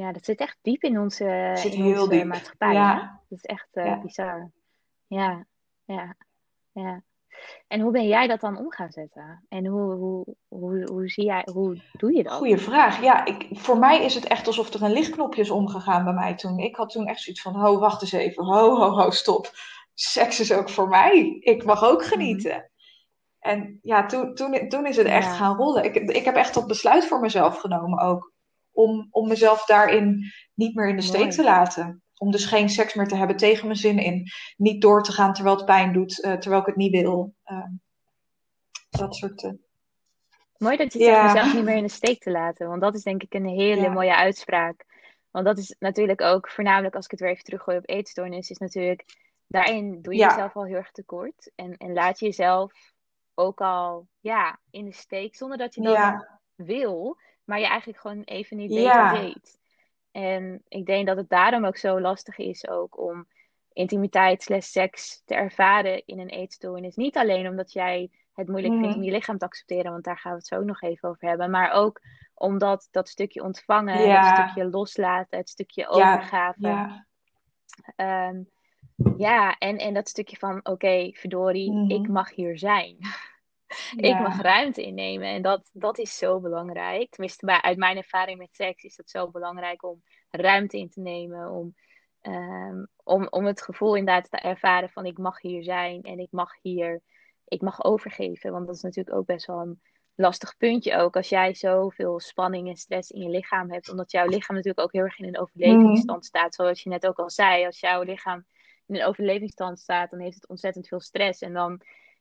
Ja, 0.00 0.12
dat 0.12 0.24
zit 0.24 0.40
echt 0.40 0.58
diep 0.62 0.82
in 0.82 0.98
onze, 0.98 1.52
zit 1.54 1.72
in 1.72 1.82
heel 1.82 2.02
onze 2.02 2.08
diep. 2.08 2.24
maatschappij. 2.24 2.72
Ja. 2.72 3.20
Dat 3.28 3.38
is 3.38 3.44
echt 3.44 3.68
uh, 3.72 4.00
bizar. 4.00 4.50
Ja, 5.06 5.46
ja, 5.84 6.16
ja. 6.72 7.02
En 7.68 7.80
hoe 7.80 7.92
ben 7.92 8.06
jij 8.06 8.26
dat 8.26 8.40
dan 8.40 8.58
om 8.58 8.72
gaan 8.72 8.90
zetten? 8.90 9.44
En 9.48 9.66
hoe, 9.66 9.94
hoe, 9.94 10.36
hoe, 10.48 10.88
hoe, 10.92 11.08
zie 11.08 11.24
jij, 11.24 11.48
hoe 11.52 11.82
doe 11.92 12.16
je 12.16 12.22
dat? 12.22 12.32
Goeie 12.32 12.58
vraag. 12.58 13.02
Ja, 13.02 13.24
ik, 13.24 13.46
voor 13.52 13.78
mij 13.78 14.04
is 14.04 14.14
het 14.14 14.24
echt 14.24 14.46
alsof 14.46 14.74
er 14.74 14.82
een 14.82 14.92
lichtknopje 14.92 15.40
is 15.40 15.50
omgegaan 15.50 16.04
bij 16.04 16.12
mij 16.12 16.34
toen. 16.34 16.58
Ik 16.58 16.76
had 16.76 16.90
toen 16.90 17.06
echt 17.06 17.20
zoiets 17.20 17.42
van, 17.42 17.54
ho, 17.54 17.78
wacht 17.78 18.02
eens 18.02 18.12
even. 18.12 18.44
Ho, 18.44 18.76
ho, 18.76 18.90
ho, 18.90 19.10
stop. 19.10 19.50
Seks 19.94 20.40
is 20.40 20.52
ook 20.52 20.70
voor 20.70 20.88
mij. 20.88 21.36
Ik 21.40 21.64
mag 21.64 21.84
ook 21.84 22.00
mhm. 22.00 22.08
genieten. 22.08 22.70
En 23.38 23.78
ja, 23.82 24.06
toen, 24.06 24.34
toen, 24.34 24.68
toen 24.68 24.86
is 24.86 24.96
het 24.96 25.06
echt 25.06 25.36
gaan 25.36 25.56
rollen. 25.56 25.84
Ik, 25.84 25.94
ik 25.94 26.24
heb 26.24 26.34
echt 26.34 26.54
dat 26.54 26.66
besluit 26.66 27.06
voor 27.06 27.20
mezelf 27.20 27.58
genomen 27.58 27.98
ook. 27.98 28.29
Om, 28.80 29.08
om 29.10 29.28
mezelf 29.28 29.64
daarin 29.64 30.32
niet 30.54 30.74
meer 30.74 30.88
in 30.88 30.96
de 30.96 31.02
steek 31.02 31.30
te 31.30 31.42
laten. 31.42 32.02
Om 32.16 32.30
dus 32.30 32.44
geen 32.44 32.68
seks 32.68 32.94
meer 32.94 33.08
te 33.08 33.16
hebben 33.16 33.36
tegen 33.36 33.66
mijn 33.66 33.78
zin 33.78 33.98
in. 33.98 34.28
Niet 34.56 34.82
door 34.82 35.02
te 35.02 35.12
gaan 35.12 35.32
terwijl 35.32 35.56
het 35.56 35.64
pijn 35.64 35.92
doet, 35.92 36.18
uh, 36.18 36.32
terwijl 36.32 36.60
ik 36.60 36.66
het 36.66 36.76
niet 36.76 36.92
wil. 36.92 37.34
Uh, 37.46 37.66
dat 38.90 39.14
soort. 39.14 39.42
Uh... 39.42 39.50
Mooi 40.56 40.76
dat 40.76 40.92
je 40.92 40.98
ja. 40.98 41.32
mezelf 41.32 41.54
niet 41.54 41.64
meer 41.64 41.76
in 41.76 41.82
de 41.82 41.88
steek 41.88 42.22
te 42.22 42.30
laten. 42.30 42.68
Want 42.68 42.80
dat 42.80 42.94
is 42.94 43.02
denk 43.02 43.22
ik 43.22 43.34
een 43.34 43.46
hele 43.46 43.88
mooie 43.88 44.16
uitspraak. 44.16 44.84
Want 45.30 45.44
dat 45.44 45.58
is 45.58 45.76
natuurlijk 45.78 46.20
ook, 46.20 46.50
voornamelijk 46.50 46.94
als 46.94 47.04
ik 47.04 47.10
het 47.10 47.20
weer 47.20 47.30
even 47.30 47.44
teruggooi 47.44 47.76
op 47.76 47.88
eetstoornis, 47.88 48.50
is 48.50 48.58
natuurlijk, 48.58 49.04
daarin 49.46 50.02
doe 50.02 50.14
je 50.14 50.20
jezelf 50.20 50.56
al 50.56 50.64
heel 50.64 50.76
erg 50.76 50.90
tekort. 50.90 51.50
En, 51.54 51.76
en 51.76 51.92
laat 51.92 52.18
je 52.18 52.26
jezelf 52.26 52.72
ook 53.34 53.60
al 53.60 54.06
ja, 54.20 54.58
in 54.70 54.84
de 54.84 54.92
steek, 54.92 55.36
zonder 55.36 55.58
dat 55.58 55.74
je 55.74 55.82
dat 55.82 56.26
wil, 56.54 57.18
maar 57.50 57.60
je 57.60 57.66
eigenlijk 57.66 58.00
gewoon 58.00 58.22
even 58.22 58.56
niet 58.56 58.68
beter 58.68 58.82
ja. 58.84 59.12
weet. 59.12 59.58
En 60.10 60.62
ik 60.68 60.86
denk 60.86 61.06
dat 61.06 61.16
het 61.16 61.28
daarom 61.28 61.64
ook 61.64 61.76
zo 61.76 62.00
lastig 62.00 62.38
is 62.38 62.68
ook 62.68 62.98
om 62.98 63.26
intimiteit 63.72 64.42
slash 64.42 64.66
seks 64.66 65.22
te 65.24 65.34
ervaren 65.34 66.06
in 66.06 66.18
een 66.18 66.28
eetstoornis. 66.28 66.96
Niet 66.96 67.16
alleen 67.16 67.48
omdat 67.48 67.72
jij 67.72 68.10
het 68.34 68.48
moeilijk 68.48 68.74
vindt 68.74 68.88
om 68.88 68.94
mhm. 68.94 69.02
je 69.02 69.10
lichaam 69.10 69.38
te 69.38 69.44
accepteren, 69.44 69.92
want 69.92 70.04
daar 70.04 70.18
gaan 70.18 70.32
we 70.32 70.38
het 70.38 70.46
zo 70.46 70.62
nog 70.62 70.82
even 70.82 71.08
over 71.08 71.28
hebben. 71.28 71.50
Maar 71.50 71.70
ook 71.70 72.00
omdat 72.34 72.88
dat 72.90 73.08
stukje 73.08 73.42
ontvangen, 73.42 74.10
het 74.10 74.36
stukje 74.36 74.70
loslaten, 74.70 75.38
het 75.38 75.48
stukje 75.48 75.88
overgave. 75.88 76.68
Ja, 76.68 77.06
ehm, 77.96 78.42
ja, 79.16 79.56
en, 79.58 79.76
en 79.76 79.94
dat 79.94 80.08
stukje 80.08 80.36
van, 80.36 80.56
oké, 80.58 80.70
okay, 80.70 81.14
verdorie, 81.18 81.72
mm. 81.72 81.90
ik 81.90 82.08
mag 82.08 82.34
hier 82.34 82.58
zijn. 82.58 82.96
ik 83.96 84.18
mag 84.18 84.40
ruimte 84.40 84.82
innemen. 84.82 85.28
En 85.28 85.42
dat, 85.42 85.70
dat 85.72 85.98
is 85.98 86.16
zo 86.16 86.40
belangrijk. 86.40 87.10
Tenminste, 87.10 87.62
uit 87.62 87.78
mijn 87.78 87.96
ervaring 87.96 88.38
met 88.38 88.54
seks 88.54 88.82
is 88.82 88.96
dat 88.96 89.10
zo 89.10 89.30
belangrijk 89.30 89.84
om 89.84 90.02
ruimte 90.30 90.78
in 90.78 90.90
te 90.90 91.00
nemen. 91.00 91.50
Om, 91.50 91.74
um, 92.22 92.88
om, 93.04 93.26
om 93.30 93.46
het 93.46 93.62
gevoel 93.62 93.96
inderdaad 93.96 94.30
te 94.30 94.36
ervaren 94.36 94.90
van 94.90 95.06
ik 95.06 95.18
mag 95.18 95.40
hier 95.40 95.62
zijn 95.62 96.02
en 96.02 96.18
ik 96.18 96.30
mag 96.30 96.50
hier, 96.62 97.02
ik 97.44 97.60
mag 97.60 97.84
overgeven. 97.84 98.52
Want 98.52 98.66
dat 98.66 98.76
is 98.76 98.82
natuurlijk 98.82 99.16
ook 99.16 99.26
best 99.26 99.46
wel 99.46 99.60
een 99.60 99.80
lastig 100.14 100.56
puntje 100.56 100.96
ook. 100.96 101.16
Als 101.16 101.28
jij 101.28 101.54
zoveel 101.54 102.20
spanning 102.20 102.68
en 102.68 102.76
stress 102.76 103.10
in 103.10 103.22
je 103.22 103.28
lichaam 103.28 103.70
hebt. 103.70 103.90
Omdat 103.90 104.10
jouw 104.10 104.26
lichaam 104.26 104.56
natuurlijk 104.56 104.84
ook 104.84 104.92
heel 104.92 105.02
erg 105.02 105.18
in 105.18 105.26
een 105.26 105.40
overlevingsstand 105.40 106.18
mhm. 106.18 106.26
staat. 106.26 106.54
Zoals 106.54 106.82
je 106.82 106.90
net 106.90 107.06
ook 107.06 107.18
al 107.18 107.30
zei. 107.30 107.66
Als 107.66 107.80
jouw 107.80 108.02
lichaam 108.02 108.44
in 108.86 108.94
een 108.94 109.04
overlevingsstand 109.04 109.78
staat, 109.78 110.10
dan 110.10 110.20
heeft 110.20 110.34
het 110.34 110.48
ontzettend 110.48 110.88
veel 110.88 111.00
stress. 111.00 111.40
En 111.40 111.52
dan 111.52 111.80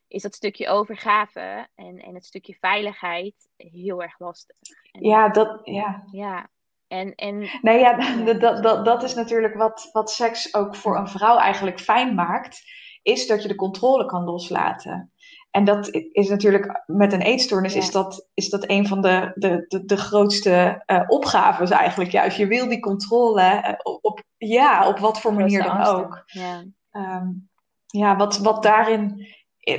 is 0.09 0.21
dat 0.21 0.35
stukje 0.35 0.67
overgave 0.67 1.67
en, 1.75 1.99
en 1.99 2.13
het 2.13 2.25
stukje 2.25 2.57
veiligheid 2.59 3.35
heel 3.57 4.01
erg 4.01 4.19
lastig. 4.19 4.55
ja, 4.91 5.29
dat, 5.29 5.59
ja. 5.63 6.03
Ja. 6.11 6.49
En, 6.87 7.15
en, 7.15 7.49
nee, 7.61 7.79
ja, 7.79 8.23
Dat, 8.39 8.63
dat, 8.63 8.85
dat 8.85 9.03
is 9.03 9.15
natuurlijk 9.15 9.55
wat, 9.55 9.89
wat 9.91 10.11
seks 10.11 10.53
ook 10.53 10.75
voor 10.75 10.97
een 10.97 11.07
vrouw 11.07 11.37
eigenlijk 11.37 11.79
fijn 11.79 12.15
maakt, 12.15 12.61
is 13.01 13.27
dat 13.27 13.41
je 13.41 13.47
de 13.47 13.55
controle 13.55 14.05
kan 14.05 14.23
loslaten. 14.23 15.11
En 15.51 15.63
dat 15.63 15.89
is 16.11 16.29
natuurlijk 16.29 16.83
met 16.85 17.13
een 17.13 17.21
eetstoornis 17.21 17.75
is, 17.75 17.91
dat, 17.91 18.27
is 18.33 18.49
dat 18.49 18.69
een 18.69 18.87
van 18.87 19.01
de, 19.01 19.31
de, 19.35 19.65
de, 19.67 19.85
de 19.85 19.97
grootste 19.97 20.83
uh, 20.85 21.03
opgaves 21.07 21.69
eigenlijk. 21.69 22.11
Juist, 22.11 22.37
je 22.37 22.47
wil 22.47 22.67
die 22.67 22.79
controle 22.79 23.41
uh, 23.41 23.97
op, 24.01 24.23
ja, 24.37 24.87
op 24.87 24.97
wat 24.99 25.21
voor 25.21 25.33
manier 25.33 25.63
dan 25.63 25.83
ook. 25.83 26.23
Ja, 26.25 26.63
um, 26.91 27.49
ja 27.85 28.15
wat, 28.15 28.37
wat 28.37 28.63
daarin 28.63 29.27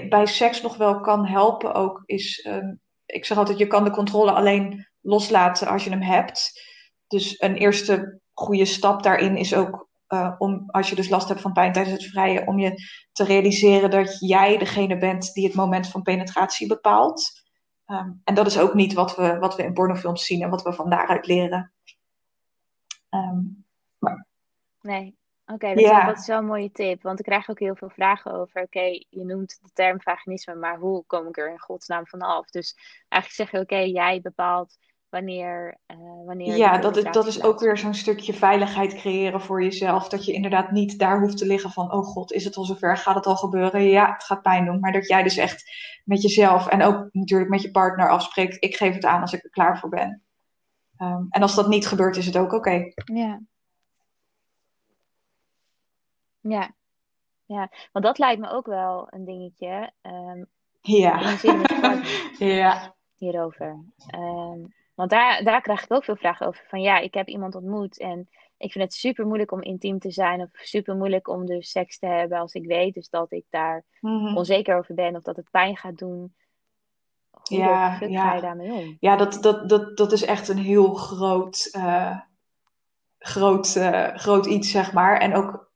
bij 0.09 0.27
seks 0.27 0.63
nog 0.63 0.77
wel 0.77 1.01
kan 1.01 1.27
helpen 1.27 1.75
ook, 1.75 2.03
is, 2.07 2.47
um, 2.49 2.81
ik 3.07 3.25
zeg 3.25 3.39
altijd, 3.39 3.59
je 3.59 3.67
kan 3.67 3.85
de 3.85 3.91
controle 3.91 4.33
alleen 4.33 4.89
loslaten 5.01 5.69
als 5.69 5.85
je 5.85 5.91
hem 5.91 6.03
hebt. 6.03 6.69
Dus 7.07 7.41
een 7.41 7.57
eerste 7.57 8.21
goede 8.33 8.65
stap 8.65 9.03
daarin 9.03 9.37
is 9.37 9.55
ook 9.55 9.89
uh, 10.09 10.35
om, 10.39 10.65
als 10.67 10.89
je 10.89 10.95
dus 10.95 11.09
last 11.09 11.29
hebt 11.29 11.41
van 11.41 11.53
pijn 11.53 11.73
tijdens 11.73 12.03
het 12.03 12.11
vrije, 12.11 12.47
om 12.47 12.59
je 12.59 12.75
te 13.13 13.25
realiseren 13.25 13.91
dat 13.91 14.17
jij 14.19 14.59
degene 14.59 14.99
bent 14.99 15.33
die 15.33 15.47
het 15.47 15.55
moment 15.55 15.89
van 15.89 16.03
penetratie 16.03 16.67
bepaalt. 16.67 17.43
Um, 17.87 18.21
en 18.25 18.35
dat 18.35 18.47
is 18.47 18.59
ook 18.59 18.75
niet 18.75 18.93
wat 18.93 19.17
we, 19.17 19.39
wat 19.39 19.57
we 19.57 19.63
in 19.63 19.73
pornofilms 19.73 20.27
zien 20.27 20.43
en 20.43 20.51
wat 20.51 20.63
we 20.63 20.73
van 20.73 20.91
daaruit 20.91 21.27
leren. 21.27 21.73
Maar... 23.99 24.27
Nee, 24.81 25.19
oké, 25.55 25.67
okay, 25.67 25.75
dat, 25.75 26.07
dat, 26.07 26.19
is 26.19 26.27
wel 26.27 26.39
een 26.39 26.47
mooie 26.47 26.73
tip. 26.73 27.03
Want 27.03 27.19
ik 27.19 27.25
krijg 27.25 27.51
ook 27.51 27.59
heel 27.59 27.77
veel 27.77 27.91
vragen 27.91 28.33
over. 28.33 28.63
Oké, 28.63 29.05
je 29.09 29.25
noemt 29.25 29.59
de 29.63 29.71
term 29.73 30.01
vaginisme, 30.01 30.55
maar 30.55 30.79
hoe 30.79 31.05
kom 31.07 31.27
ik 31.27 31.39
er 31.39 31.51
in 31.51 31.61
godsnaam 31.61 32.07
vanaf? 32.07 32.51
Dus 32.51 32.77
eigenlijk 33.09 33.51
zeg 33.51 33.51
je, 33.51 33.67
oké, 33.67 33.85
jij 33.85 34.21
bepaalt 34.21 34.79
wanneer. 35.11 35.79
Uh, 35.87 36.27
wanneer 36.27 36.57
ja, 36.57 36.79
dat 36.79 36.97
is, 36.97 37.05
dat 37.05 37.27
is 37.27 37.43
ook 37.43 37.61
weer 37.61 37.79
zo'n 37.79 37.95
stukje 37.95 38.33
veiligheid 38.33 38.95
creëren 38.95 39.41
voor 39.41 39.63
jezelf. 39.63 40.09
Dat 40.09 40.25
je 40.25 40.33
inderdaad 40.33 40.71
niet 40.71 40.99
daar 40.99 41.21
hoeft 41.21 41.39
te 41.39 41.47
liggen 41.47 41.71
van: 41.71 41.93
oh 41.93 42.05
god, 42.05 42.33
is 42.33 42.45
het 42.45 42.57
al 42.57 42.65
zover? 42.65 42.97
Gaat 42.97 43.15
het 43.15 43.27
al 43.27 43.37
gebeuren? 43.37 43.83
Ja, 43.83 44.13
het 44.13 44.25
gaat 44.25 44.43
pijn 44.43 44.65
doen. 44.65 44.81
Maar 44.81 44.93
dat 44.93 45.09
jij 45.09 45.23
dus 45.23 45.37
echt 45.37 45.65
met 46.05 46.23
jezelf 46.23 46.67
en 46.67 46.83
ook 46.83 47.09
natuurlijk 47.13 47.51
met 47.51 47.63
je 47.63 47.71
partner 47.71 48.09
afspreekt: 48.09 48.65
ik 48.65 48.77
geef 48.77 48.95
het 48.95 49.05
aan 49.05 49.21
als 49.21 49.33
ik 49.33 49.45
er 49.45 49.51
klaar 49.51 49.79
voor 49.79 49.89
ben. 49.89 50.23
Um, 50.99 51.27
en 51.31 51.43
als 51.43 51.55
dat 51.55 51.69
niet 51.69 51.87
gebeurt, 51.87 52.17
is 52.17 52.27
het 52.27 52.37
ook 52.37 52.53
oké. 52.53 52.93
Ja. 53.05 53.41
Ja. 56.41 56.75
Ja, 57.47 57.71
want 57.93 58.05
dat 58.05 58.19
lijkt 58.19 58.41
me 58.41 58.51
ook 58.51 58.67
wel 58.67 59.07
een 59.11 59.25
dingetje. 59.25 59.93
Um, 60.03 60.47
ja. 60.81 61.37
ja. 62.39 62.95
Hierover. 63.17 63.85
Um, 64.15 64.75
want 64.95 65.11
daar, 65.11 65.45
daar 65.45 65.61
krijg 65.61 65.85
ik 65.85 65.93
ook 65.93 66.05
veel 66.05 66.17
vragen 66.17 66.47
over. 66.47 66.65
Van 66.69 66.81
ja, 66.81 66.99
ik 66.99 67.15
heb 67.15 67.29
iemand 67.29 67.55
ontmoet 67.55 67.99
en 67.99 68.29
ik 68.57 68.73
vind 68.73 68.85
het 68.85 68.95
super 68.95 69.27
moeilijk 69.27 69.53
om 69.53 69.63
intiem 69.63 69.99
te 69.99 70.11
zijn. 70.11 70.41
Of 70.41 70.51
super 70.53 70.97
moeilijk 70.97 71.29
om 71.29 71.47
dus 71.47 71.71
seks 71.71 71.99
te 71.99 72.07
hebben 72.07 72.39
als 72.39 72.53
ik 72.53 72.67
weet 72.67 72.95
dus 72.95 73.09
dat 73.09 73.33
ik 73.33 73.45
daar 73.51 73.85
mhm. 74.01 74.37
onzeker 74.37 74.77
over 74.77 74.95
ben. 74.95 75.17
Of 75.17 75.23
dat 75.23 75.37
het 75.37 75.51
pijn 75.51 75.77
gaat 75.77 75.99
doen. 75.99 76.35
Hoe 77.31 77.59
ja, 77.59 77.99
ja. 78.01 78.29
ga 78.29 78.35
je 78.35 78.41
daarmee 78.41 78.73
om? 78.73 78.97
Ja, 79.01 79.17
dat, 79.17 79.39
dat, 79.43 79.69
dat, 79.69 79.97
dat 79.97 80.13
is 80.13 80.25
echt 80.25 80.49
een 80.49 80.59
heel 80.59 80.95
groot, 80.95 81.69
uh, 81.77 82.21
groot, 83.19 83.75
uh, 83.77 84.17
groot 84.17 84.47
iets, 84.47 84.71
zeg 84.71 84.93
maar. 84.93 85.19
En 85.19 85.35
ook 85.35 85.70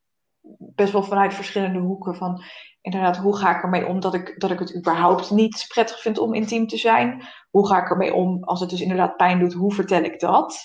best 0.59 0.93
wel 0.93 1.03
vanuit 1.03 1.35
verschillende 1.35 1.79
hoeken. 1.79 2.15
Van 2.15 2.43
inderdaad, 2.81 3.17
hoe 3.17 3.37
ga 3.37 3.57
ik 3.57 3.63
ermee 3.63 3.87
om 3.87 4.01
dat 4.01 4.15
ik, 4.15 4.41
dat 4.41 4.51
ik 4.51 4.59
het 4.59 4.77
überhaupt 4.77 5.31
niet 5.31 5.65
prettig 5.69 6.01
vind 6.01 6.19
om 6.19 6.35
intiem 6.35 6.67
te 6.67 6.77
zijn? 6.77 7.23
Hoe 7.51 7.67
ga 7.67 7.83
ik 7.83 7.91
ermee 7.91 8.15
om 8.15 8.45
als 8.45 8.61
het 8.61 8.71
dus 8.71 8.81
inderdaad 8.81 9.17
pijn 9.17 9.39
doet? 9.39 9.53
Hoe 9.53 9.73
vertel 9.73 10.03
ik 10.03 10.21
dat? 10.21 10.65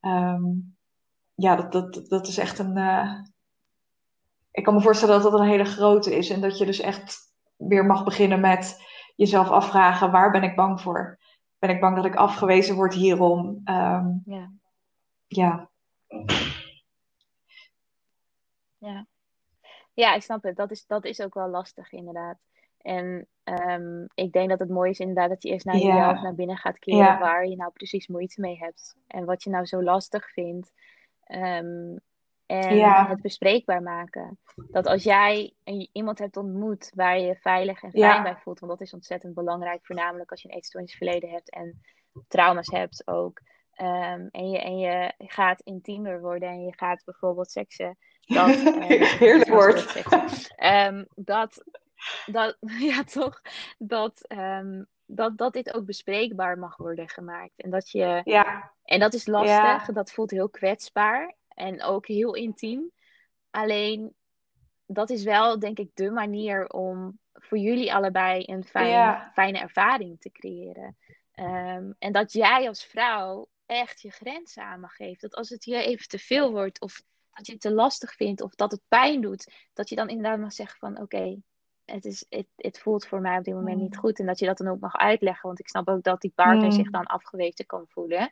Um, 0.00 0.76
ja, 1.34 1.56
dat, 1.56 1.72
dat, 1.72 2.08
dat 2.08 2.26
is 2.26 2.38
echt 2.38 2.58
een. 2.58 2.76
Uh, 2.76 3.20
ik 4.50 4.64
kan 4.64 4.74
me 4.74 4.80
voorstellen 4.80 5.22
dat 5.22 5.30
dat 5.30 5.40
een 5.40 5.46
hele 5.46 5.64
grote 5.64 6.16
is. 6.16 6.30
En 6.30 6.40
dat 6.40 6.58
je 6.58 6.66
dus 6.66 6.80
echt 6.80 7.32
weer 7.56 7.86
mag 7.86 8.04
beginnen 8.04 8.40
met 8.40 8.82
jezelf 9.16 9.50
afvragen: 9.50 10.10
waar 10.10 10.30
ben 10.30 10.42
ik 10.42 10.56
bang 10.56 10.80
voor? 10.80 11.18
Ben 11.58 11.70
ik 11.70 11.80
bang 11.80 11.96
dat 11.96 12.04
ik 12.04 12.14
afgewezen 12.14 12.74
word 12.74 12.94
hierom? 12.94 13.60
Um, 13.64 14.22
ja. 14.24 14.50
ja. 15.26 15.70
Ja. 18.82 19.06
Ja, 19.94 20.14
ik 20.14 20.22
snap 20.22 20.42
het. 20.42 20.56
Dat 20.56 20.70
is, 20.70 20.86
dat 20.86 21.04
is 21.04 21.20
ook 21.20 21.34
wel 21.34 21.48
lastig, 21.48 21.92
inderdaad. 21.92 22.38
En 22.78 23.26
um, 23.44 24.06
ik 24.14 24.32
denk 24.32 24.48
dat 24.48 24.58
het 24.58 24.68
mooi 24.68 24.90
is 24.90 24.98
inderdaad 24.98 25.28
dat 25.28 25.42
je 25.42 25.48
eerst 25.48 25.66
naar 25.66 25.76
jezelf 25.76 26.20
naar 26.20 26.34
binnen 26.34 26.56
gaat 26.56 26.78
keren 26.78 27.18
waar 27.18 27.46
je 27.46 27.56
nou 27.56 27.70
precies 27.72 28.06
moeite 28.06 28.40
mee 28.40 28.58
hebt. 28.58 28.96
En 29.06 29.24
wat 29.24 29.42
je 29.42 29.50
nou 29.50 29.66
zo 29.66 29.82
lastig 29.82 30.32
vindt. 30.32 30.72
Um, 31.26 32.00
en 32.46 33.08
het 33.08 33.22
bespreekbaar 33.22 33.82
maken. 33.82 34.38
Dat 34.54 34.86
als 34.86 35.02
jij 35.02 35.54
iemand 35.92 36.18
hebt 36.18 36.36
ontmoet 36.36 36.92
waar 36.94 37.18
je 37.18 37.26
je 37.26 37.36
veilig 37.36 37.82
en 37.82 37.90
fijn 37.90 38.22
bij 38.22 38.36
voelt, 38.36 38.58
want 38.58 38.72
dat 38.72 38.80
is 38.80 38.92
ontzettend 38.94 39.34
belangrijk, 39.34 39.86
voornamelijk 39.86 40.30
als 40.30 40.42
je 40.42 40.48
een 40.48 40.54
eetstoornisverleden 40.54 41.30
hebt 41.30 41.50
en 41.50 41.82
trauma's 42.28 42.70
hebt 42.70 43.06
ook. 43.06 43.40
Um, 43.76 44.28
en, 44.30 44.50
je, 44.50 44.58
en 44.58 44.78
je 44.78 45.12
gaat 45.18 45.60
intiemer 45.60 46.20
worden 46.20 46.48
en 46.48 46.64
je 46.64 46.72
gaat 46.76 47.02
bijvoorbeeld 47.04 47.50
seksen 47.50 47.96
dat, 48.32 48.48
Heerlijk 49.18 49.48
woord. 49.48 50.02
Um, 50.64 51.06
dat, 51.14 51.64
dat, 52.26 52.56
ja 52.90 53.04
toch, 53.04 53.40
dat, 53.78 54.24
um, 54.28 54.86
dat, 55.06 55.38
dat 55.38 55.52
dit 55.52 55.74
ook 55.74 55.84
bespreekbaar 55.84 56.58
mag 56.58 56.76
worden 56.76 57.08
gemaakt. 57.08 57.52
En 57.56 57.70
dat 57.70 57.90
je, 57.90 58.20
ja. 58.24 58.72
en 58.84 59.00
dat 59.00 59.14
is 59.14 59.26
lastig, 59.26 59.94
dat 59.94 60.12
voelt 60.12 60.30
heel 60.30 60.48
kwetsbaar 60.48 61.34
en 61.48 61.82
ook 61.82 62.06
heel 62.06 62.34
intiem. 62.34 62.90
Alleen, 63.50 64.14
dat 64.86 65.10
is 65.10 65.24
wel, 65.24 65.58
denk 65.58 65.78
ik, 65.78 65.90
de 65.94 66.10
manier 66.10 66.68
om 66.68 67.18
voor 67.32 67.58
jullie 67.58 67.94
allebei 67.94 68.42
een 68.46 68.64
fijn, 68.64 69.30
fijne 69.32 69.58
ervaring 69.58 70.20
te 70.20 70.30
creëren. 70.30 70.96
Um, 71.34 71.94
en 71.98 72.12
dat 72.12 72.32
jij 72.32 72.68
als 72.68 72.84
vrouw 72.84 73.48
echt 73.66 74.00
je 74.00 74.10
grenzen 74.10 74.62
aan 74.62 74.80
mag 74.80 74.96
geven. 74.96 75.20
Dat 75.20 75.34
als 75.34 75.48
het 75.48 75.64
hier 75.64 75.80
even 75.80 76.08
te 76.08 76.18
veel 76.18 76.50
wordt 76.50 76.80
of 76.80 77.02
dat 77.34 77.46
je 77.46 77.52
het 77.52 77.60
te 77.60 77.72
lastig 77.72 78.14
vindt 78.14 78.40
of 78.40 78.54
dat 78.54 78.70
het 78.70 78.80
pijn 78.88 79.20
doet, 79.20 79.52
dat 79.72 79.88
je 79.88 79.96
dan 79.96 80.08
inderdaad 80.08 80.38
mag 80.38 80.52
zeggen 80.52 80.78
van 80.78 81.00
oké, 81.00 81.40
het, 81.84 82.04
is, 82.04 82.26
het, 82.28 82.46
het 82.56 82.78
voelt 82.78 83.06
voor 83.06 83.20
mij 83.20 83.38
op 83.38 83.44
dit 83.44 83.54
moment 83.54 83.80
niet 83.80 83.94
mm. 83.94 84.00
goed. 84.00 84.18
En 84.18 84.26
dat 84.26 84.38
je 84.38 84.46
dat 84.46 84.58
dan 84.58 84.68
ook 84.68 84.80
mag 84.80 84.96
uitleggen. 84.96 85.46
Want 85.46 85.60
ik 85.60 85.68
snap 85.68 85.88
ook 85.88 86.02
dat 86.02 86.20
die 86.20 86.32
partner 86.34 86.64
mm. 86.64 86.72
zich 86.72 86.90
dan 86.90 87.04
afgewezen 87.04 87.66
kan 87.66 87.84
voelen. 87.88 88.30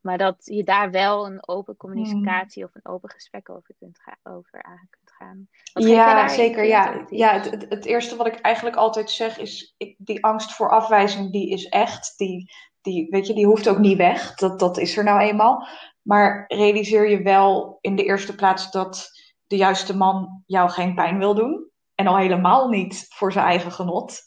Maar 0.00 0.18
dat 0.18 0.36
je 0.38 0.64
daar 0.64 0.90
wel 0.90 1.26
een 1.26 1.48
open 1.48 1.76
communicatie 1.76 2.62
mm. 2.62 2.68
of 2.68 2.74
een 2.74 2.92
open 2.92 3.10
gesprek 3.10 3.50
over, 3.50 3.74
kunt 3.78 3.98
over 4.22 4.62
aan 4.62 4.88
kunt 4.90 5.12
gaan. 5.18 5.48
ja, 5.72 6.28
zeker. 6.28 6.64
Ja, 6.64 7.04
ja 7.08 7.40
het, 7.40 7.66
het, 7.68 7.84
eerste 7.84 8.16
wat 8.16 8.26
ik 8.26 8.34
eigenlijk 8.34 8.76
altijd 8.76 9.10
zeg 9.10 9.38
is: 9.38 9.74
ik, 9.76 9.94
die 9.98 10.24
angst 10.24 10.54
voor 10.54 10.70
afwijzing, 10.70 11.32
die 11.32 11.50
is 11.50 11.64
echt. 11.64 12.14
Die, 12.16 12.52
die, 12.80 13.06
weet 13.10 13.26
je, 13.26 13.34
die 13.34 13.46
hoeft 13.46 13.68
ook 13.68 13.78
niet 13.78 13.96
weg. 13.96 14.34
Dat, 14.34 14.58
dat 14.58 14.78
is 14.78 14.96
er 14.96 15.04
nou 15.04 15.20
eenmaal. 15.20 15.68
Maar 16.04 16.44
realiseer 16.48 17.08
je 17.10 17.22
wel 17.22 17.78
in 17.80 17.96
de 17.96 18.04
eerste 18.04 18.34
plaats 18.34 18.70
dat 18.70 19.10
de 19.46 19.56
juiste 19.56 19.96
man 19.96 20.42
jou 20.46 20.70
geen 20.70 20.94
pijn 20.94 21.18
wil 21.18 21.34
doen. 21.34 21.68
En 21.94 22.06
al 22.06 22.16
helemaal 22.16 22.68
niet 22.68 23.06
voor 23.08 23.32
zijn 23.32 23.46
eigen 23.46 23.72
genot. 23.72 24.20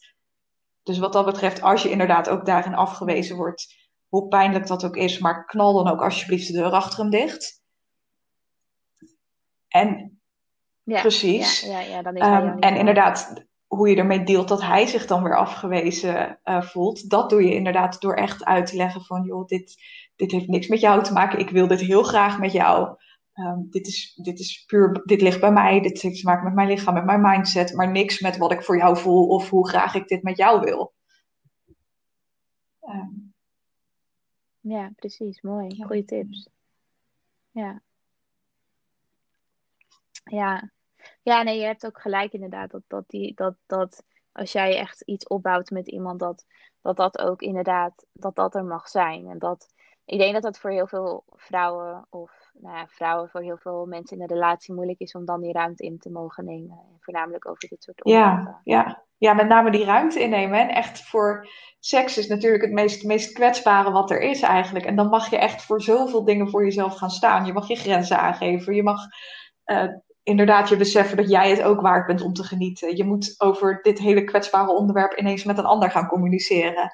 Dus 0.83 0.97
wat 0.97 1.13
dat 1.13 1.25
betreft, 1.25 1.61
als 1.61 1.83
je 1.83 1.89
inderdaad 1.89 2.29
ook 2.29 2.45
daarin 2.45 2.75
afgewezen 2.75 3.35
wordt, 3.35 3.75
hoe 4.07 4.27
pijnlijk 4.27 4.67
dat 4.67 4.85
ook 4.85 4.95
is, 4.95 5.19
maar 5.19 5.45
knal 5.45 5.73
dan 5.73 5.93
ook 5.93 6.01
alsjeblieft 6.01 6.47
de 6.47 6.53
deur 6.53 6.71
achter 6.71 6.99
hem 6.99 7.09
dicht. 7.09 7.61
En 9.67 10.19
ja, 10.83 11.01
precies. 11.01 11.61
Ja, 11.61 11.79
ja, 11.79 12.01
dan 12.01 12.15
is 12.15 12.25
um, 12.25 12.59
en 12.59 12.75
inderdaad, 12.75 13.45
hoe 13.65 13.89
je 13.89 13.95
ermee 13.95 14.23
deelt 14.23 14.47
dat 14.47 14.61
hij 14.61 14.85
zich 14.85 15.05
dan 15.05 15.23
weer 15.23 15.37
afgewezen 15.37 16.39
uh, 16.43 16.61
voelt, 16.61 17.09
dat 17.09 17.29
doe 17.29 17.43
je 17.43 17.53
inderdaad 17.53 18.01
door 18.01 18.13
echt 18.13 18.45
uit 18.45 18.65
te 18.65 18.75
leggen 18.75 19.01
van, 19.01 19.23
joh, 19.23 19.45
dit, 19.45 19.75
dit 20.17 20.31
heeft 20.31 20.47
niks 20.47 20.67
met 20.67 20.79
jou 20.79 21.03
te 21.03 21.13
maken. 21.13 21.39
Ik 21.39 21.49
wil 21.49 21.67
dit 21.67 21.81
heel 21.81 22.03
graag 22.03 22.39
met 22.39 22.51
jou. 22.51 22.97
Um, 23.33 23.67
dit, 23.69 23.87
is, 23.87 24.13
dit 24.15 24.39
is 24.39 24.63
puur, 24.65 25.01
dit 25.05 25.21
ligt 25.21 25.39
bij 25.39 25.51
mij. 25.51 25.81
Dit 25.81 26.01
heeft 26.01 26.19
te 26.19 26.25
maken 26.25 26.43
met 26.43 26.53
mijn 26.53 26.67
lichaam, 26.67 26.93
met 26.93 27.05
mijn 27.05 27.21
mindset. 27.21 27.73
Maar 27.73 27.91
niks 27.91 28.19
met 28.19 28.37
wat 28.37 28.51
ik 28.51 28.63
voor 28.63 28.77
jou 28.77 28.97
voel 28.97 29.27
of 29.27 29.49
hoe 29.49 29.69
graag 29.69 29.95
ik 29.95 30.07
dit 30.07 30.23
met 30.23 30.37
jou 30.37 30.59
wil. 30.59 30.93
Um, 32.81 33.33
ja, 34.59 34.91
precies. 34.95 35.41
Mooi. 35.41 35.75
Ja. 35.75 35.85
Goeie 35.85 36.05
tips. 36.05 36.49
Ja. 37.51 37.81
Ja. 40.23 40.71
Ja, 41.21 41.43
nee, 41.43 41.59
je 41.59 41.65
hebt 41.65 41.85
ook 41.85 42.01
gelijk 42.01 42.33
inderdaad. 42.33 42.71
Dat, 42.71 42.83
dat, 42.87 43.03
die, 43.07 43.33
dat, 43.33 43.55
dat 43.65 44.03
als 44.31 44.51
jij 44.51 44.77
echt 44.77 45.01
iets 45.01 45.27
opbouwt 45.27 45.69
met 45.69 45.87
iemand, 45.87 46.19
dat 46.19 46.45
dat, 46.81 46.97
dat 46.97 47.17
ook 47.17 47.41
inderdaad, 47.41 48.05
dat 48.13 48.35
dat 48.35 48.55
er 48.55 48.65
mag 48.65 48.87
zijn. 48.87 49.27
En 49.27 49.39
dat, 49.39 49.73
ik 50.07 50.19
denk 50.19 50.33
dat 50.33 50.43
dat 50.43 50.59
voor 50.59 50.71
heel 50.71 50.87
veel 50.87 51.23
vrouwen 51.35 52.07
of 52.09 52.31
nou 52.53 52.75
ja, 52.75 52.87
vrouwen, 52.87 53.29
voor 53.29 53.41
heel 53.41 53.57
veel 53.57 53.85
mensen 53.85 54.17
in 54.17 54.23
een 54.23 54.29
relatie 54.29 54.73
moeilijk 54.73 54.99
is 54.99 55.13
om 55.13 55.25
dan 55.25 55.41
die 55.41 55.51
ruimte 55.51 55.83
in 55.83 55.99
te 55.99 56.09
mogen 56.09 56.45
nemen. 56.45 56.79
Voornamelijk 56.99 57.49
over 57.49 57.69
dit 57.69 57.83
soort 57.83 58.03
onderwerpen. 58.03 58.61
Ja, 58.63 58.83
ja. 58.85 59.03
ja, 59.17 59.33
met 59.33 59.47
name 59.47 59.71
die 59.71 59.85
ruimte 59.85 60.19
innemen. 60.19 60.59
En 60.59 60.69
echt 60.69 61.01
voor 61.07 61.47
seks 61.79 62.17
is 62.17 62.27
natuurlijk 62.27 62.63
het 62.63 62.71
meest, 62.71 63.03
meest 63.03 63.33
kwetsbare 63.33 63.91
wat 63.91 64.11
er 64.11 64.21
is 64.21 64.41
eigenlijk. 64.41 64.85
En 64.85 64.95
dan 64.95 65.09
mag 65.09 65.29
je 65.29 65.37
echt 65.37 65.63
voor 65.63 65.81
zoveel 65.81 66.23
dingen 66.23 66.49
voor 66.49 66.63
jezelf 66.63 66.95
gaan 66.95 67.09
staan. 67.11 67.45
Je 67.45 67.53
mag 67.53 67.67
je 67.67 67.75
grenzen 67.75 68.19
aangeven. 68.19 68.75
Je 68.75 68.83
mag 68.83 69.01
uh, 69.65 69.93
inderdaad 70.23 70.69
je 70.69 70.77
beseffen 70.77 71.17
dat 71.17 71.29
jij 71.29 71.49
het 71.49 71.61
ook 71.61 71.81
waard 71.81 72.07
bent 72.07 72.21
om 72.21 72.33
te 72.33 72.43
genieten. 72.43 72.97
Je 72.97 73.03
moet 73.03 73.35
over 73.37 73.79
dit 73.81 73.99
hele 73.99 74.23
kwetsbare 74.23 74.71
onderwerp 74.71 75.13
ineens 75.13 75.43
met 75.43 75.57
een 75.57 75.65
ander 75.65 75.91
gaan 75.91 76.07
communiceren. 76.07 76.91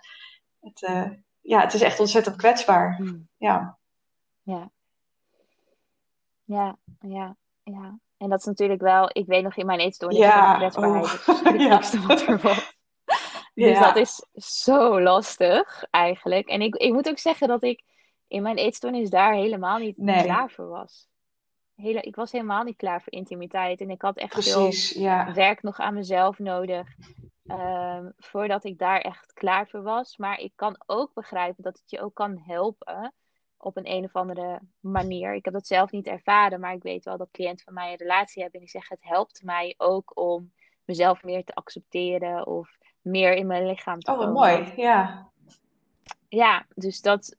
Het, 0.59 0.81
uh, 0.81 1.09
ja, 1.43 1.61
het 1.61 1.73
is 1.73 1.81
echt 1.81 1.99
ontzettend 1.99 2.35
kwetsbaar. 2.35 2.95
Hmm. 2.95 3.27
Ja. 3.37 3.77
Ja. 4.41 4.71
Ja, 6.43 6.77
ja, 6.99 7.35
ja. 7.63 7.99
En 8.17 8.29
dat 8.29 8.39
is 8.39 8.45
natuurlijk 8.45 8.81
wel, 8.81 9.09
ik 9.13 9.25
weet 9.25 9.43
nog 9.43 9.55
in 9.55 9.65
mijn 9.65 9.79
eetstoornis, 9.79 10.19
ja. 10.19 10.55
kwetsbaarheid 10.57 11.27
oh. 11.27 11.79
is 11.79 11.91
het 11.91 12.05
wat 12.07 12.21
er 12.21 12.39
was. 12.39 12.71
Dus 13.53 13.79
dat 13.79 13.95
is 13.95 14.25
zo 14.33 15.01
lastig 15.01 15.83
eigenlijk. 15.89 16.47
En 16.47 16.61
ik, 16.61 16.75
ik 16.75 16.93
moet 16.93 17.09
ook 17.09 17.17
zeggen 17.17 17.47
dat 17.47 17.63
ik 17.63 17.83
in 18.27 18.41
mijn 18.41 18.57
eetstoornis 18.57 19.09
daar 19.09 19.33
helemaal 19.33 19.77
niet 19.77 19.95
klaar 19.95 20.49
voor 20.49 20.67
was. 20.67 21.07
hele, 21.75 22.01
ik 22.01 22.15
was 22.15 22.31
helemaal 22.31 22.63
niet 22.63 22.75
klaar 22.75 23.01
voor 23.01 23.13
intimiteit. 23.13 23.81
En 23.81 23.89
ik 23.89 24.01
had 24.01 24.17
echt 24.17 24.31
Precies, 24.31 24.91
veel 24.91 25.01
ja. 25.01 25.33
werk 25.33 25.61
nog 25.61 25.79
aan 25.79 25.93
mezelf 25.93 26.39
nodig. 26.39 26.87
Ehm, 27.47 28.09
voordat 28.17 28.63
ik 28.63 28.77
daar 28.77 28.99
echt 29.01 29.33
klaar 29.33 29.67
voor 29.67 29.81
was. 29.81 30.17
Maar 30.17 30.39
ik 30.39 30.51
kan 30.55 30.75
ook 30.85 31.13
begrijpen 31.13 31.63
dat 31.63 31.77
het 31.79 31.89
je 31.91 32.01
ook 32.01 32.13
kan 32.13 32.41
helpen. 32.45 33.13
Op 33.57 33.77
een 33.77 33.91
een 33.91 34.03
of 34.03 34.15
andere 34.15 34.59
manier. 34.79 35.33
Ik 35.33 35.45
heb 35.45 35.53
dat 35.53 35.67
zelf 35.67 35.91
niet 35.91 36.07
ervaren. 36.07 36.59
Maar 36.59 36.73
ik 36.73 36.83
weet 36.83 37.05
wel 37.05 37.17
dat 37.17 37.31
cliënten 37.31 37.65
van 37.65 37.73
mij 37.73 37.91
een 37.91 37.97
relatie 37.97 38.41
hebben. 38.41 38.59
En 38.59 38.65
die 38.65 38.75
zeggen 38.75 38.97
het 38.99 39.09
helpt 39.09 39.43
mij 39.43 39.73
ook 39.77 40.11
om 40.17 40.51
mezelf 40.85 41.23
meer 41.23 41.43
te 41.43 41.53
accepteren. 41.53 42.47
Of 42.47 42.77
meer 43.01 43.33
in 43.33 43.47
mijn 43.47 43.65
lichaam 43.65 43.99
te 43.99 44.11
Oh, 44.11 44.17
wat 44.17 44.25
komen. 44.25 44.41
mooi. 44.41 44.73
Ja. 44.75 45.31
Ja, 46.29 46.65
dus 46.75 47.01
dat, 47.01 47.35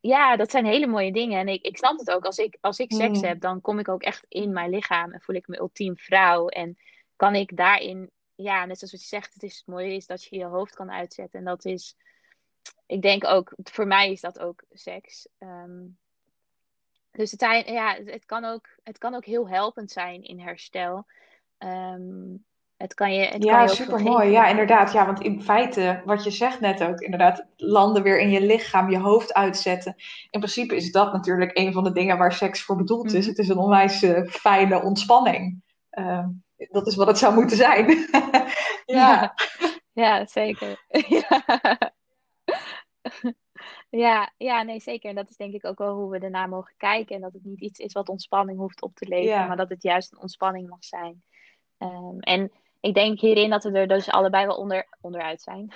ja, 0.00 0.36
dat 0.36 0.50
zijn 0.50 0.64
hele 0.66 0.86
mooie 0.86 1.12
dingen. 1.12 1.38
En 1.40 1.48
ik, 1.48 1.62
ik 1.64 1.76
snap 1.76 1.98
het 1.98 2.10
ook. 2.10 2.24
Als 2.24 2.38
ik, 2.38 2.58
als 2.60 2.78
ik 2.78 2.92
seks 2.92 3.18
Hmm. 3.20 3.28
heb, 3.28 3.40
dan 3.40 3.60
kom 3.60 3.78
ik 3.78 3.88
ook 3.88 4.02
echt 4.02 4.24
in 4.28 4.52
mijn 4.52 4.70
lichaam. 4.70 5.12
En 5.12 5.20
voel 5.20 5.36
ik 5.36 5.48
me 5.48 5.58
ultiem 5.58 5.96
vrouw. 5.96 6.48
En 6.48 6.78
kan 7.16 7.34
ik 7.34 7.56
daarin, 7.56 8.10
ja, 8.42 8.64
net 8.64 8.78
zoals 8.78 8.92
wat 8.92 9.02
je 9.02 9.08
zegt, 9.08 9.34
het 9.34 9.42
is 9.42 9.56
het 9.56 9.66
mooie 9.66 9.94
is 9.94 10.06
dat 10.06 10.24
je 10.24 10.36
je 10.36 10.44
hoofd 10.44 10.74
kan 10.74 10.90
uitzetten. 10.90 11.38
En 11.38 11.44
dat 11.44 11.64
is, 11.64 11.96
ik 12.86 13.02
denk 13.02 13.24
ook, 13.24 13.54
voor 13.62 13.86
mij 13.86 14.12
is 14.12 14.20
dat 14.20 14.38
ook 14.38 14.64
seks. 14.72 15.28
Ehm, 15.38 15.84
dus 17.10 17.30
het, 17.30 17.40
ja, 17.66 17.98
het, 18.04 18.24
kan 18.24 18.44
ook, 18.44 18.68
het 18.82 18.98
kan 18.98 19.14
ook 19.14 19.24
heel 19.24 19.48
helpend 19.48 19.90
zijn 19.90 20.22
in 20.22 20.40
herstel. 20.40 21.06
Ehm, 21.58 22.36
het 22.76 22.94
kan 22.94 23.14
je, 23.14 23.20
het 23.20 23.30
kan 23.30 23.44
Ja, 23.44 23.66
super 23.66 24.02
mooi. 24.02 24.30
Ja, 24.30 24.46
inderdaad. 24.46 24.92
Ja, 24.92 25.06
want 25.06 25.20
in 25.20 25.42
feite, 25.42 26.02
wat 26.04 26.24
je 26.24 26.30
zegt 26.30 26.60
net 26.60 26.82
ook, 26.82 27.00
inderdaad, 27.00 27.46
landen 27.56 28.02
weer 28.02 28.20
in 28.20 28.30
je 28.30 28.40
lichaam, 28.40 28.90
je 28.90 28.98
hoofd 28.98 29.34
uitzetten. 29.34 29.94
In 30.30 30.40
principe 30.40 30.76
is 30.76 30.92
dat 30.92 31.12
natuurlijk 31.12 31.58
een 31.58 31.72
van 31.72 31.84
de 31.84 31.92
dingen 31.92 32.18
waar 32.18 32.32
seks 32.32 32.62
voor 32.62 32.76
bedoeld 32.76 33.12
is. 33.12 33.20
Mhm. 33.20 33.28
Het 33.28 33.38
is 33.38 33.48
een 33.48 33.58
onwijs 33.58 34.02
eh, 34.02 34.26
fijne 34.26 34.82
ontspanning. 34.82 35.62
Ehm, 35.90 36.28
dat 36.70 36.86
is 36.86 36.96
wat 36.96 37.06
het 37.06 37.18
zou 37.18 37.34
moeten 37.34 37.56
zijn. 37.56 38.08
ja. 38.86 39.34
Ja, 39.92 40.26
zeker. 40.26 40.84
Ja. 41.08 41.44
Ja, 43.90 44.32
ja, 44.36 44.62
nee, 44.62 44.80
zeker. 44.80 45.10
En 45.10 45.14
dat 45.16 45.30
is 45.30 45.36
denk 45.36 45.54
ik 45.54 45.64
ook 45.64 45.78
wel 45.78 45.94
hoe 45.94 46.10
we 46.10 46.18
ernaar 46.18 46.48
mogen 46.48 46.74
kijken. 46.76 47.14
En 47.14 47.20
dat 47.20 47.32
het 47.32 47.44
niet 47.44 47.60
iets 47.60 47.78
is 47.78 47.92
wat 47.92 48.08
ontspanning 48.08 48.58
hoeft 48.58 48.82
op 48.82 48.94
te 48.94 49.08
leveren, 49.08 49.40
Ja. 49.40 49.46
maar 49.46 49.56
dat 49.56 49.68
het 49.68 49.82
juist 49.82 50.12
een 50.12 50.20
ontspanning 50.20 50.68
mag 50.68 50.84
zijn. 50.84 51.22
Ehm, 51.78 52.18
en 52.18 52.52
ik 52.80 52.94
denk 52.94 53.20
hierin 53.20 53.50
dat 53.50 53.64
we 53.64 53.70
er 53.70 53.88
dus 53.88 54.08
allebei 54.10 54.46
wel 54.46 54.56
onder, 54.56 54.88
onderuit 55.00 55.42
zijn. 55.42 55.72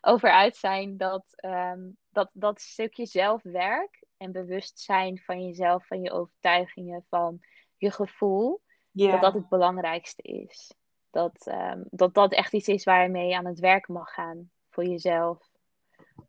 Over 0.00 0.30
uit 0.30 0.56
zijn 0.56 0.96
dat, 0.96 1.24
ehm, 1.36 1.80
dat 2.10 2.30
dat 2.32 2.60
stukje 2.60 3.06
zelfwerk 3.06 4.04
en 4.16 4.32
bewustzijn 4.32 5.18
van 5.18 5.44
jezelf, 5.46 5.86
van 5.86 6.02
je 6.02 6.10
overtuigingen, 6.10 7.04
van 7.08 7.40
je 7.76 7.90
gevoel, 7.90 8.60
dat 8.92 9.20
dat 9.20 9.34
het 9.34 9.48
belangrijkste 9.48 10.22
is. 10.22 10.74
Dat, 11.10 11.46
ehm, 11.46 11.82
dat 11.90 12.14
dat 12.14 12.32
echt 12.32 12.52
iets 12.52 12.68
is 12.68 12.84
waar 12.84 13.02
je 13.02 13.08
mee 13.08 13.36
aan 13.36 13.46
het 13.46 13.58
werk 13.58 13.88
mag 13.88 14.14
gaan 14.14 14.50
voor 14.70 14.84
jezelf. 14.84 15.48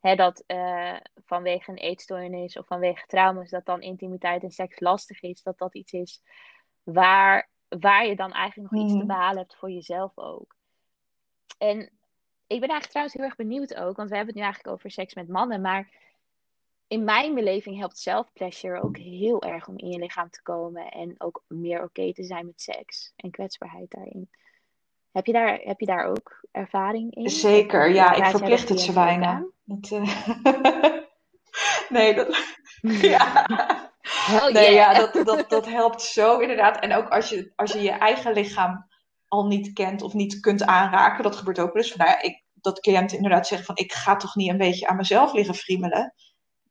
Hè, 0.01 0.15
dat 0.15 0.43
eh, 0.47 0.97
vanwege 1.25 1.71
een 1.71 1.77
eetstoornis 1.77 2.57
of 2.57 2.67
vanwege 2.67 3.05
trauma's, 3.05 3.49
dat 3.49 3.65
dan 3.65 3.81
intimiteit 3.81 4.43
en 4.43 4.51
seks 4.51 4.79
lastig 4.79 5.21
is, 5.21 5.43
dat 5.43 5.57
dat 5.57 5.75
iets 5.75 5.91
is 5.91 6.21
waar, 6.83 7.49
waar 7.67 8.05
je 8.05 8.15
dan 8.15 8.31
eigenlijk 8.31 8.71
nog 8.71 8.81
iets 8.81 8.91
te 8.91 8.97
Mhm. 9.03 9.07
behalen 9.07 9.37
hebt 9.37 9.55
voor 9.55 9.71
jezelf 9.71 10.17
ook. 10.17 10.55
En 11.57 11.79
ik 12.47 12.59
ben 12.59 12.69
eigenlijk 12.69 12.89
trouwens 12.89 13.15
heel 13.15 13.25
erg 13.25 13.35
benieuwd 13.35 13.75
ook, 13.75 13.95
want 13.95 14.09
we 14.09 14.15
hebben 14.15 14.33
het 14.33 14.35
nu 14.35 14.41
eigenlijk 14.41 14.75
over 14.75 14.91
seks 14.91 15.13
met 15.13 15.27
mannen, 15.27 15.61
maar 15.61 15.91
in 16.91 17.03
mijn 17.03 17.33
beleving 17.33 17.77
helpt 17.77 17.97
self-pleasure 17.97 18.81
ook 18.81 18.97
heel 18.97 19.41
erg 19.41 19.67
om 19.67 19.77
in 19.77 19.89
je 19.89 19.99
lichaam 19.99 20.29
te 20.29 20.41
komen 20.41 20.91
en 20.91 21.15
ook 21.17 21.43
meer 21.47 21.83
oké 21.83 22.13
te 22.13 22.23
zijn 22.23 22.45
met 22.45 22.61
seks 22.61 23.13
en 23.15 23.31
kwetsbaarheid 23.31 23.91
daarin. 23.91 24.29
Heb 25.11 25.25
je 25.25 25.33
daar, 25.33 25.59
heb 25.63 25.79
je 25.79 25.85
daar 25.85 26.05
ook 26.05 26.45
ervaring 26.51 27.15
in? 27.15 27.29
Zeker, 27.29 27.87
of 27.87 27.93
ja, 27.93 28.13
ik 28.13 28.25
verplicht 28.25 28.69
het 28.69 28.79
ze? 28.79 28.93
Dat, 29.63 29.91
eh, 29.91 30.93
nee, 31.97 32.13
dat, 32.13 32.27
ja. 33.11 33.45
Hell 34.01 34.51
Nee, 34.51 34.73
ja, 34.73 34.93
dat, 34.93 35.25
dat, 35.25 35.49
dat 35.49 35.65
helpt 35.65 36.01
zo 36.01 36.39
inderdaad. 36.39 36.79
En 36.79 36.93
ook 36.93 37.09
als 37.09 37.29
je, 37.29 37.51
als 37.55 37.71
je 37.71 37.81
je 37.81 37.91
eigen 37.91 38.33
lichaam 38.33 38.87
al 39.27 39.45
niet 39.47 39.73
kent 39.73 40.01
of 40.01 40.13
niet 40.13 40.39
kunt 40.39 40.63
aanraken, 40.63 41.23
dat 41.23 41.35
gebeurt 41.35 41.59
ook 41.59 41.73
wel 41.73 41.81
eens. 41.81 41.91
Van, 41.91 42.05
nou 42.05 42.09
ja, 42.09 42.21
ik, 42.21 42.43
dat 42.53 42.79
cliënten 42.79 43.17
inderdaad 43.17 43.47
zeggen 43.47 43.65
van, 43.65 43.77
ik 43.77 43.93
ga 43.93 44.15
toch 44.15 44.35
niet 44.35 44.49
een 44.49 44.57
beetje 44.57 44.87
aan 44.87 44.95
mezelf 44.95 45.33
liggen 45.33 45.55
friemelen. 45.55 46.13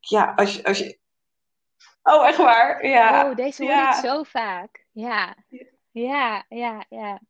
Ja, 0.01 0.33
als 0.37 0.55
je, 0.55 0.65
als 0.65 0.79
je... 0.79 0.99
Oh, 2.03 2.27
echt 2.27 2.37
waar? 2.37 2.87
Ja, 2.87 3.31
Oh, 3.31 3.37
deze 3.37 3.63
hoor 3.63 3.73
ja. 3.73 3.89
ik 3.89 4.05
zo 4.05 4.23
vaak. 4.23 4.87
Ja, 4.93 5.37
ja, 5.91 6.45
ja, 6.49 6.85
ja. 6.89 7.21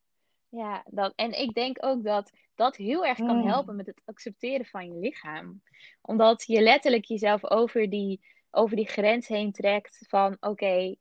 Ja, 0.48 0.82
dat, 0.86 1.12
en 1.16 1.40
ik 1.40 1.54
denk 1.54 1.76
ook 1.80 2.04
dat 2.04 2.30
dat 2.54 2.76
heel 2.76 3.06
erg 3.06 3.18
kan 3.18 3.36
Mm. 3.36 3.46
helpen 3.46 3.76
met 3.76 3.86
het 3.86 4.02
accepteren 4.04 4.66
van 4.66 4.86
je 4.86 4.98
lichaam. 4.98 5.62
Omdat 6.00 6.44
je 6.46 6.60
letterlijk 6.60 7.04
jezelf 7.04 7.50
over 7.50 7.90
die, 7.90 8.20
over 8.50 8.76
die 8.76 8.88
grens 8.88 9.28
heen 9.28 9.52
trekt 9.52 10.04
van 10.08 10.36
oké, 10.40 10.96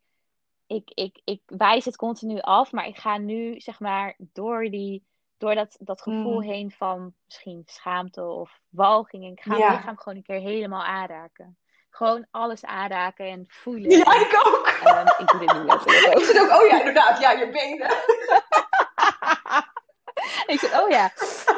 ik, 0.66 0.90
ik, 0.94 1.20
ik 1.24 1.42
wijs 1.46 1.84
het 1.84 1.96
continu 1.96 2.40
af, 2.40 2.72
maar 2.72 2.86
ik 2.86 2.98
ga 2.98 3.18
nu 3.18 3.60
zeg 3.60 3.80
maar 3.80 4.16
door, 4.18 4.70
die, 4.70 5.04
door 5.40 5.54
dat, 5.54 5.76
dat 5.78 6.02
gevoel 6.02 6.40
Mm. 6.40 6.48
heen 6.48 6.70
van 6.70 7.14
misschien 7.26 7.62
schaamte 7.66 8.22
of 8.22 8.60
walging. 8.68 9.24
En 9.24 9.30
ik 9.32 9.40
ga 9.40 9.48
mijn 9.50 9.60
Ja. 9.60 9.72
lichaam 9.76 9.96
gewoon 9.98 10.16
een 10.18 10.24
keer 10.24 10.40
helemaal 10.40 10.82
aanraken. 10.84 11.58
Gewoon 11.90 12.26
alles 12.30 12.64
aanraken 12.64 13.26
en 13.26 13.44
voelen. 13.48 13.90
Ja, 13.90 14.14
ik 14.20 14.42
ook. 14.46 14.66
ehm, 14.66 15.06
ik 15.18 15.30
doe 15.30 15.40
dit 15.40 15.52
nu 15.52 15.64
letterlijk 15.64 16.06
Ik 16.12 16.16
ook. 16.16 16.24
zit 16.24 16.40
ook, 16.40 16.60
oh 16.60 16.66
ja, 16.66 16.78
inderdaad, 16.78 17.20
ja, 17.20 17.30
je 17.30 17.50
benen. 17.50 17.88
Ik 20.46 20.58
zeg, 20.58 20.80
oh 20.80 20.88
ja, 20.88 21.12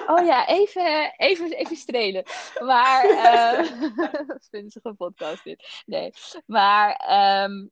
oh 0.06 0.26
ja, 0.26 0.46
even, 0.46 1.14
even, 1.16 1.50
even 1.52 1.76
strelen. 1.76 2.22
Maar, 2.64 3.04
eh 3.04 3.70
dat 4.30 4.44
ze 4.72 4.80
een 4.82 4.96
podcast 4.96 5.44
dit. 5.44 5.82
Nee, 5.86 6.12
maar, 6.46 6.92
ehm, 6.92 7.66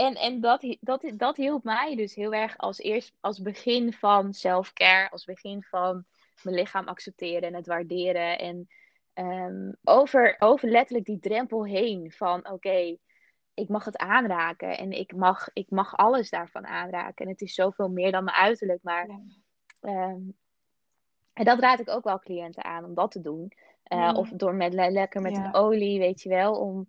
en, 0.00 0.14
en 0.14 0.40
dat, 0.40 0.76
dat, 0.80 1.12
dat 1.14 1.36
hielp 1.36 1.64
mij 1.64 1.96
dus 1.96 2.14
heel 2.14 2.32
erg 2.32 2.58
als 2.58 2.78
eerst, 2.78 3.12
als 3.20 3.42
begin 3.42 3.92
van 3.92 4.32
self-care, 4.32 5.10
als 5.10 5.24
begin 5.24 5.62
van 5.62 6.04
mijn 6.42 6.56
lichaam 6.56 6.88
accepteren 6.88 7.42
en 7.42 7.54
het 7.54 7.66
waarderen. 7.66 8.38
En 8.38 8.68
ehm, 9.12 9.72
over, 9.84 10.36
over 10.38 10.68
letterlijk 10.68 11.06
die 11.06 11.18
drempel 11.18 11.64
heen 11.66 12.12
van, 12.12 12.50
oké, 12.50 12.96
ik 13.54 13.68
mag 13.68 13.84
het 13.84 13.96
aanraken 13.96 14.78
en 14.78 14.92
ik 14.92 15.14
mag, 15.16 15.48
ik 15.52 15.70
mag 15.70 15.96
alles 15.96 16.30
daarvan 16.30 16.66
aanraken. 16.66 17.24
En 17.24 17.30
het 17.30 17.40
is 17.40 17.54
zoveel 17.54 17.88
meer 17.88 18.12
dan 18.12 18.24
mijn 18.24 18.36
uiterlijk, 18.36 18.82
maar... 18.82 19.06
Ja. 19.08 19.20
Ehm, 19.80 20.20
en 21.32 21.44
dat 21.44 21.58
raad 21.58 21.80
ik 21.80 21.88
ook 21.88 22.04
wel 22.04 22.18
cliënten 22.18 22.64
aan 22.64 22.84
om 22.84 22.94
dat 22.94 23.10
te 23.10 23.20
doen. 23.20 23.52
Eh, 23.82 24.10
Mm. 24.10 24.16
Of 24.16 24.28
door 24.28 24.54
met 24.54 24.74
le- 24.74 24.90
lekker 24.90 25.20
met 25.22 25.32
Ja. 25.36 25.44
een 25.44 25.54
olie, 25.54 25.98
weet 25.98 26.22
je 26.22 26.28
wel. 26.28 26.54
Om... 26.60 26.88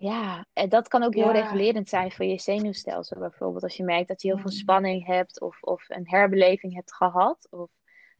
Ja, 0.00 0.46
en 0.52 0.68
dat 0.68 0.88
kan 0.88 1.02
ook 1.02 1.14
heel 1.14 1.34
Ja. 1.34 1.40
regulerend 1.40 1.88
zijn 1.88 2.12
voor 2.12 2.24
je 2.24 2.38
zenuwstelsel. 2.38 3.18
Bijvoorbeeld 3.18 3.62
als 3.62 3.76
je 3.76 3.84
merkt 3.84 4.08
dat 4.08 4.22
je 4.22 4.28
heel 4.28 4.38
veel 4.38 4.50
Mm. 4.50 4.56
spanning 4.56 5.06
hebt 5.06 5.40
of, 5.40 5.62
of 5.62 5.84
een 5.88 6.08
herbeleving 6.08 6.74
hebt 6.74 6.94
gehad. 6.94 7.46
Of 7.50 7.70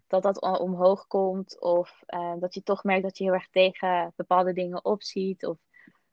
dat 0.07 0.23
dat 0.23 0.41
omhoog 0.41 1.07
komt. 1.07 1.61
Of 1.61 2.03
eh, 2.07 2.33
dat 2.39 2.55
je 2.55 2.63
toch 2.63 2.85
merkt 2.85 3.03
dat 3.03 3.19
je 3.19 3.25
heel 3.25 3.33
erg 3.33 3.49
tegen 3.51 4.13
bepaalde 4.17 4.53
dingen 4.53 4.85
opziet. 4.85 5.47
Of 5.47 5.59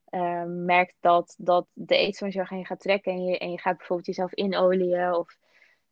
eh, 0.06 0.44
merkt 0.46 0.96
dat, 1.00 1.36
dat 1.38 1.68
de 1.74 1.98
eetstoornis 1.98 2.36
heel 2.36 2.44
erg 2.44 2.54
aan 2.54 2.60
je 2.60 2.66
gaat 2.66 2.80
trekken. 2.80 3.12
En 3.12 3.24
je, 3.24 3.38
en 3.38 3.52
je 3.52 3.60
gaat 3.60 3.78
bijvoorbeeld 3.78 4.08
jezelf 4.08 4.34
inolieën. 4.34 5.14
Of 5.14 5.38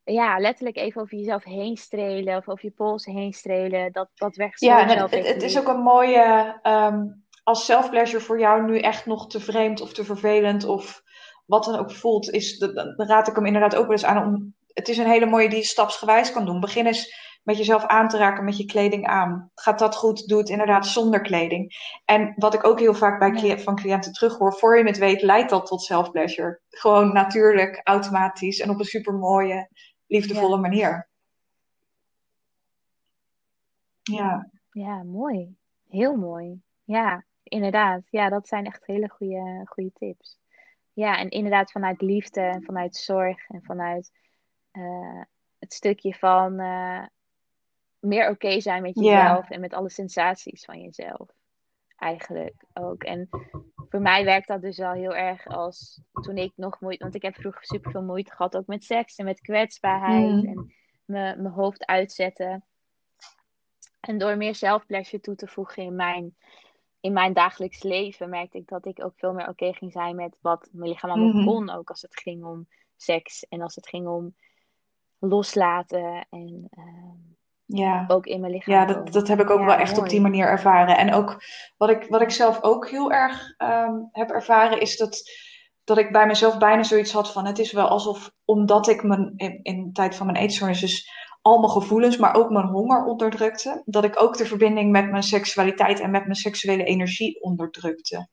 ja, 0.03 0.39
letterlijk 0.39 0.77
even 0.77 1.01
over 1.01 1.17
jezelf 1.17 1.43
heen 1.43 1.77
strelen. 1.77 2.37
Of 2.37 2.49
over 2.49 2.65
je 2.65 2.71
polsen 2.71 3.13
heen 3.13 3.33
strelen. 3.33 3.91
Dat, 3.91 4.09
dat 4.13 4.35
werkt 4.35 4.59
zo 4.59 4.65
Ja, 4.65 4.87
het, 4.87 5.27
het, 5.27 5.43
is 5.43 5.59
ook 5.59 5.67
een 5.67 5.81
mooie, 5.81 6.59
ehm, 6.61 7.07
als 7.45 7.65
self-pleasure 7.65 8.23
voor 8.23 8.39
jou 8.39 8.65
nu 8.65 8.79
echt 8.79 9.05
nog 9.05 9.27
te 9.27 9.39
vreemd 9.39 9.81
of 9.81 9.93
te 9.93 10.05
vervelend 10.05 10.63
of 10.63 11.03
wat 11.45 11.63
dan 11.63 11.75
ook 11.75 11.91
voelt, 11.91 12.29
is, 12.29 12.57
dan 12.57 12.93
raad 12.97 13.27
ik 13.27 13.35
hem 13.35 13.45
inderdaad 13.45 13.75
ook 13.75 13.83
wel 13.83 13.91
eens 13.91 14.05
aan 14.05 14.25
om, 14.25 14.55
het 14.73 14.87
is 14.87 14.97
een 14.97 15.07
hele 15.09 15.25
mooie 15.25 15.49
die 15.49 15.57
je 15.57 15.63
stapsgewijs 15.63 16.31
kan 16.31 16.45
doen. 16.45 16.59
Begin 16.59 16.85
eens 16.85 17.13
met 17.43 17.57
jezelf 17.57 17.85
aan 17.85 18.07
te 18.07 18.17
raken 18.17 18.43
met 18.43 18.57
je 18.57 18.65
kleding 18.65 19.07
aan. 19.07 19.51
Gaat 19.55 19.79
dat 19.79 19.95
goed? 19.95 20.27
Doe 20.27 20.37
het 20.39 20.49
inderdaad 20.49 20.87
zonder 20.87 21.21
kleding. 21.21 21.73
En 22.05 22.33
wat 22.35 22.53
ik 22.53 22.65
ook 22.65 22.79
heel 22.79 22.93
vaak 22.93 23.19
bij 23.19 23.59
van 23.59 23.75
cliënten 23.75 24.11
terughoor, 24.11 24.53
voor 24.53 24.77
je 24.77 24.83
het 24.83 24.97
weet 24.97 25.21
leidt 25.21 25.49
dat 25.49 25.65
tot 25.65 25.81
self-pleasure. 25.81 26.61
Gewoon 26.69 27.13
natuurlijk, 27.13 27.81
automatisch 27.83 28.59
en 28.59 28.69
op 28.69 28.79
een 28.79 28.85
super 28.85 29.13
mooie, 29.13 29.69
liefdevolle 30.07 30.55
Ja. 30.55 30.61
manier. 30.61 31.09
Ja. 34.03 34.49
Ja, 34.71 35.03
mooi. 35.03 35.55
Heel 35.87 36.15
mooi. 36.15 36.61
Ja, 36.83 37.23
inderdaad. 37.49 38.01
Ja, 38.09 38.29
dat 38.29 38.47
zijn 38.47 38.65
echt 38.65 38.85
hele 38.85 39.09
goede, 39.09 39.61
goede 39.65 39.91
tips. 39.93 40.39
Ja, 40.93 41.17
en 41.17 41.29
inderdaad 41.29 41.71
vanuit 41.71 42.01
liefde 42.01 42.41
en 42.41 42.63
vanuit 42.63 42.95
zorg 42.95 43.49
en 43.49 43.63
vanuit 43.63 44.11
eh, 44.71 45.21
het 45.59 45.73
stukje 45.73 46.13
van 46.13 46.59
eh, 46.59 47.05
meer 47.99 48.29
oké 48.29 48.59
zijn 48.59 48.81
met 48.81 48.99
jezelf 48.99 49.49
en 49.49 49.59
met 49.59 49.73
alle 49.73 49.89
sensaties 49.89 50.65
van 50.65 50.81
jezelf. 50.81 51.29
eigenlijk 51.95 52.63
ook. 52.73 53.03
En 53.03 53.29
voor 53.89 54.01
mij 54.01 54.23
werkt 54.25 54.47
dat 54.47 54.61
dus 54.61 54.77
wel 54.77 54.91
heel 54.91 55.15
erg 55.15 55.47
als 55.47 56.01
toen 56.21 56.37
ik 56.37 56.51
nog 56.55 56.79
moeite, 56.79 57.03
want 57.03 57.15
ik 57.15 57.21
heb 57.21 57.35
vroeger 57.35 57.63
super 57.65 57.91
veel 57.91 58.03
moeite 58.03 58.31
gehad 58.31 58.57
ook 58.57 58.67
met 58.67 58.83
seks 58.83 59.15
en 59.15 59.25
met 59.25 59.41
kwetsbaarheid 59.41 60.31
Mm. 60.31 60.45
en 60.47 60.73
me- 61.05 61.35
mijn 61.35 61.53
hoofd 61.53 61.85
uitzetten. 61.85 62.65
En 63.99 64.17
door 64.17 64.37
meer 64.37 64.55
zelfpleasure 64.55 65.21
toe 65.21 65.35
te 65.35 65.47
voegen 65.47 65.83
in 65.83 65.95
mijn, 65.95 66.35
in 67.05 67.13
mijn 67.13 67.33
dagelijks 67.33 67.83
leven, 67.83 68.29
merkte 68.29 68.57
ik 68.57 68.67
dat 68.67 68.85
ik 68.85 69.03
ook 69.03 69.13
veel 69.15 69.33
meer 69.33 69.47
oké 69.47 69.73
ging 69.73 69.91
zijn 69.91 70.15
met 70.15 70.37
wat 70.41 70.69
mijn 70.71 70.89
lichaam 70.89 71.09
allemaal 71.09 71.33
Mhm. 71.33 71.45
kon. 71.45 71.69
Ook 71.69 71.89
als 71.89 72.01
het 72.01 72.19
ging 72.19 72.43
om 72.43 72.67
seks 72.95 73.47
en 73.47 73.61
als 73.61 73.75
het 73.75 73.87
ging 73.87 74.07
om 74.07 74.35
loslaten 75.19 76.27
en 76.29 76.67
ehm, 76.69 77.33
Ja. 77.65 78.05
ook 78.07 78.25
in 78.25 78.39
mijn 78.39 78.51
lichaam 78.51 78.73
Ja, 78.73 78.85
dat, 78.85 79.13
dat 79.13 79.27
heb 79.27 79.39
ik 79.39 79.49
ook 79.49 79.59
Ja, 79.59 79.65
wel 79.65 79.75
echt 79.75 79.97
op 79.97 80.09
die 80.09 80.21
manier 80.21 80.47
ervaren. 80.47 80.97
En 80.97 81.13
ook 81.13 81.43
wat 81.77 81.89
ik, 81.89 82.05
wat 82.09 82.21
ik 82.21 82.29
zelf 82.29 82.63
ook 82.63 82.89
heel 82.89 83.11
erg 83.11 83.53
ehm, 83.57 83.93
heb 84.11 84.29
ervaren, 84.29 84.81
is 84.81 84.97
dat, 84.97 85.23
dat 85.83 85.97
ik 85.97 86.11
bij 86.11 86.25
mezelf 86.27 86.57
bijna 86.57 86.83
zoiets 86.83 87.11
had 87.11 87.31
van: 87.31 87.45
het 87.45 87.59
is 87.59 87.71
wel 87.71 87.87
alsof, 87.87 88.31
omdat 88.45 88.87
ik 88.87 89.03
mijn, 89.03 89.33
in, 89.35 89.59
in 89.63 89.83
de 89.83 89.91
tijd 89.91 90.15
van 90.15 90.25
mijn 90.25 90.37
eetstoornis 90.37 90.79
dus 90.79 91.09
al 91.45 91.59
mijn 91.59 91.71
gevoelens, 91.71 92.17
maar 92.17 92.35
ook 92.35 92.49
mijn 92.49 92.65
honger 92.65 93.05
onderdrukte, 93.05 93.81
dat 93.85 94.03
ik 94.03 94.21
ook 94.21 94.37
de 94.37 94.45
verbinding 94.45 94.91
met 94.91 95.11
mijn 95.11 95.23
seksualiteit 95.23 95.99
en 95.99 96.11
met 96.11 96.23
mijn 96.23 96.35
seksuele 96.35 96.83
energie 96.83 97.41
onderdrukte. 97.41 98.27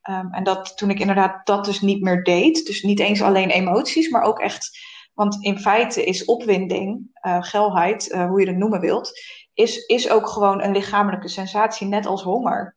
Ehm, 0.00 0.32
en 0.32 0.44
dat 0.44 0.76
toen 0.76 0.90
ik 0.90 0.98
inderdaad 0.98 1.46
dat 1.46 1.64
dus 1.64 1.80
niet 1.80 2.02
meer 2.02 2.24
deed, 2.24 2.66
dus 2.66 2.82
niet 2.82 3.00
eens 3.00 3.22
alleen 3.22 3.50
emoties, 3.50 4.08
maar 4.08 4.22
ook 4.22 4.38
echt, 4.38 4.78
want 5.14 5.44
in 5.44 5.58
feite 5.58 6.04
is 6.04 6.24
opwinding, 6.24 7.10
eh 7.12 7.42
geilheid, 7.42 8.10
eh, 8.10 8.26
hoe 8.26 8.40
je 8.40 8.46
het 8.46 8.56
noemen 8.56 8.80
wilt, 8.80 9.10
is, 9.54 9.86
is 9.86 10.10
ook 10.10 10.28
gewoon 10.28 10.62
een 10.62 10.72
lichamelijke 10.72 11.28
sensatie, 11.28 11.86
net 11.86 12.06
als 12.06 12.22
honger. 12.22 12.76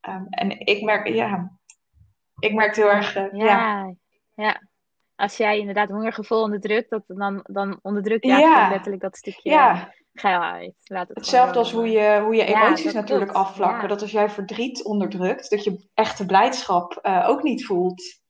Ehm, 0.00 0.24
en 0.28 0.60
ik 0.60 0.82
merk, 0.82 1.08
ja, 1.08 1.52
ik 2.38 2.54
merk 2.54 2.76
heel 2.76 2.90
erg, 2.90 3.14
eh. 3.14 3.32
Ja, 3.32 3.94
ja. 4.34 4.60
Als 5.22 5.36
jij 5.36 5.58
inderdaad 5.58 5.88
hongergevoel 5.88 6.42
onderdrukt, 6.42 6.90
dat, 6.90 7.02
dan, 7.06 7.40
dan 7.42 7.78
onderdruk 7.82 8.22
je 8.22 8.28
Ja. 8.28 8.36
eigenlijk 8.40 8.70
letterlijk 8.70 9.02
dat 9.02 9.16
stukje 9.16 9.50
Ja, 9.50 9.94
geilheid. 10.14 10.74
Laat 10.84 11.08
het 11.08 11.16
hetzelfde 11.16 11.58
als 11.58 11.72
hoe 11.72 11.88
je, 11.88 12.20
hoe 12.20 12.34
je 12.34 12.44
Ja, 12.48 12.66
emoties 12.66 12.92
natuurlijk 12.92 13.30
klopt. 13.30 13.46
afvlakken. 13.46 13.82
Ja. 13.82 13.88
Dat 13.88 14.02
als 14.02 14.10
jij 14.10 14.30
verdriet 14.30 14.84
onderdrukt, 14.84 15.50
dat 15.50 15.64
je 15.64 15.88
echte 15.94 16.26
blijdschap 16.26 16.96
eh, 16.96 17.28
ook 17.28 17.42
niet 17.42 17.66
voelt. 17.66 18.20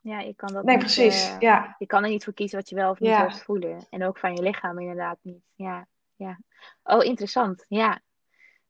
Ja, 0.00 0.20
je 0.20 0.34
kan 0.34 0.52
dat 0.52 0.64
Nee, 0.64 0.76
niet, 0.76 0.84
precies. 0.84 1.28
eh, 1.28 1.38
Ja, 1.38 1.74
je 1.78 1.86
kan 1.86 2.02
er 2.04 2.10
niet 2.10 2.24
voor 2.24 2.32
kiezen 2.32 2.58
wat 2.58 2.68
je 2.68 2.74
wel 2.74 2.90
of 2.90 3.00
niet 3.00 3.10
Ja. 3.10 3.20
wilt 3.20 3.42
voelen. 3.42 3.86
En 3.90 4.04
ook 4.04 4.18
van 4.18 4.34
je 4.34 4.42
lichaam 4.42 4.78
inderdaad 4.78 5.18
niet. 5.22 5.42
Ja, 5.54 5.86
ja. 6.16 6.38
Oh, 6.82 7.04
interessant. 7.04 7.64
Ja, 7.68 8.00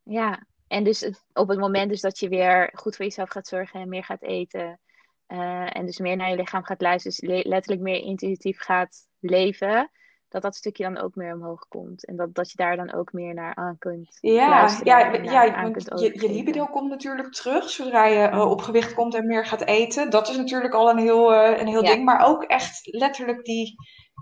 ja. 0.03 0.47
En 0.69 0.85
dus 0.85 1.01
het- 1.01 1.25
op 1.33 1.49
het 1.49 1.59
moment 1.59 1.91
dus 1.91 2.01
dat 2.01 2.19
je 2.19 2.29
weer 2.29 2.71
goed 2.75 2.97
voor 2.97 3.05
jezelf 3.05 3.31
gaat 3.31 3.47
zorgen 3.47 3.81
en 3.81 3.89
meer 3.89 4.05
gaat 4.05 4.23
eten. 4.23 4.79
eh, 5.27 5.77
en 5.77 5.87
dus 5.87 5.99
meer 5.99 6.17
naar 6.17 6.31
je 6.31 6.37
lichaam 6.37 6.65
gaat 6.65 6.81
luisteren. 6.81 7.17
Dus 7.19 7.29
le- 7.45 7.49
letterlijk 7.51 7.83
meer 7.83 8.01
intuïtief 8.03 8.61
gaat 8.61 8.97
leven. 9.21 9.91
Dat 10.29 10.43
dat 10.43 10.55
stukje 10.57 10.83
dan 10.83 10.99
ook 10.99 11.15
meer 11.15 11.35
omhoog 11.35 11.69
komt. 11.69 12.07
En 12.07 12.17
dat, 12.17 12.35
dat 12.35 12.51
je 12.51 12.57
daar 12.57 12.77
dan 12.77 12.93
ook 12.93 13.13
meer 13.13 13.35
naar 13.35 13.55
aan 13.55 13.79
kunt 13.79 14.19
ja, 14.21 14.69
ja, 14.83 15.13
ja, 15.23 15.55
aan 15.55 15.73
kunt 15.73 16.01
je, 16.01 16.21
je 16.21 16.33
libido 16.33 16.67
komt 16.67 16.91
natuurlijk 16.91 17.33
terug 17.33 17.71
zodra 17.71 18.07
je 18.07 18.19
eh, 18.19 18.51
op 18.51 18.61
gewicht 18.63 18.95
komt 18.95 19.15
en 19.15 19.27
meer 19.27 19.47
gaat 19.47 19.65
eten. 19.67 20.11
Dat 20.11 20.29
is 20.29 20.37
natuurlijk 20.37 20.75
al 20.75 20.91
een 20.91 20.99
heel, 20.99 21.33
eh, 21.35 21.61
een 21.61 21.67
heel 21.69 21.85
Ja. 21.85 21.91
ding. 21.93 22.05
Maar 22.05 22.27
ook 22.27 22.43
echt 22.43 22.79
letterlijk 22.83 23.45
die, 23.45 23.75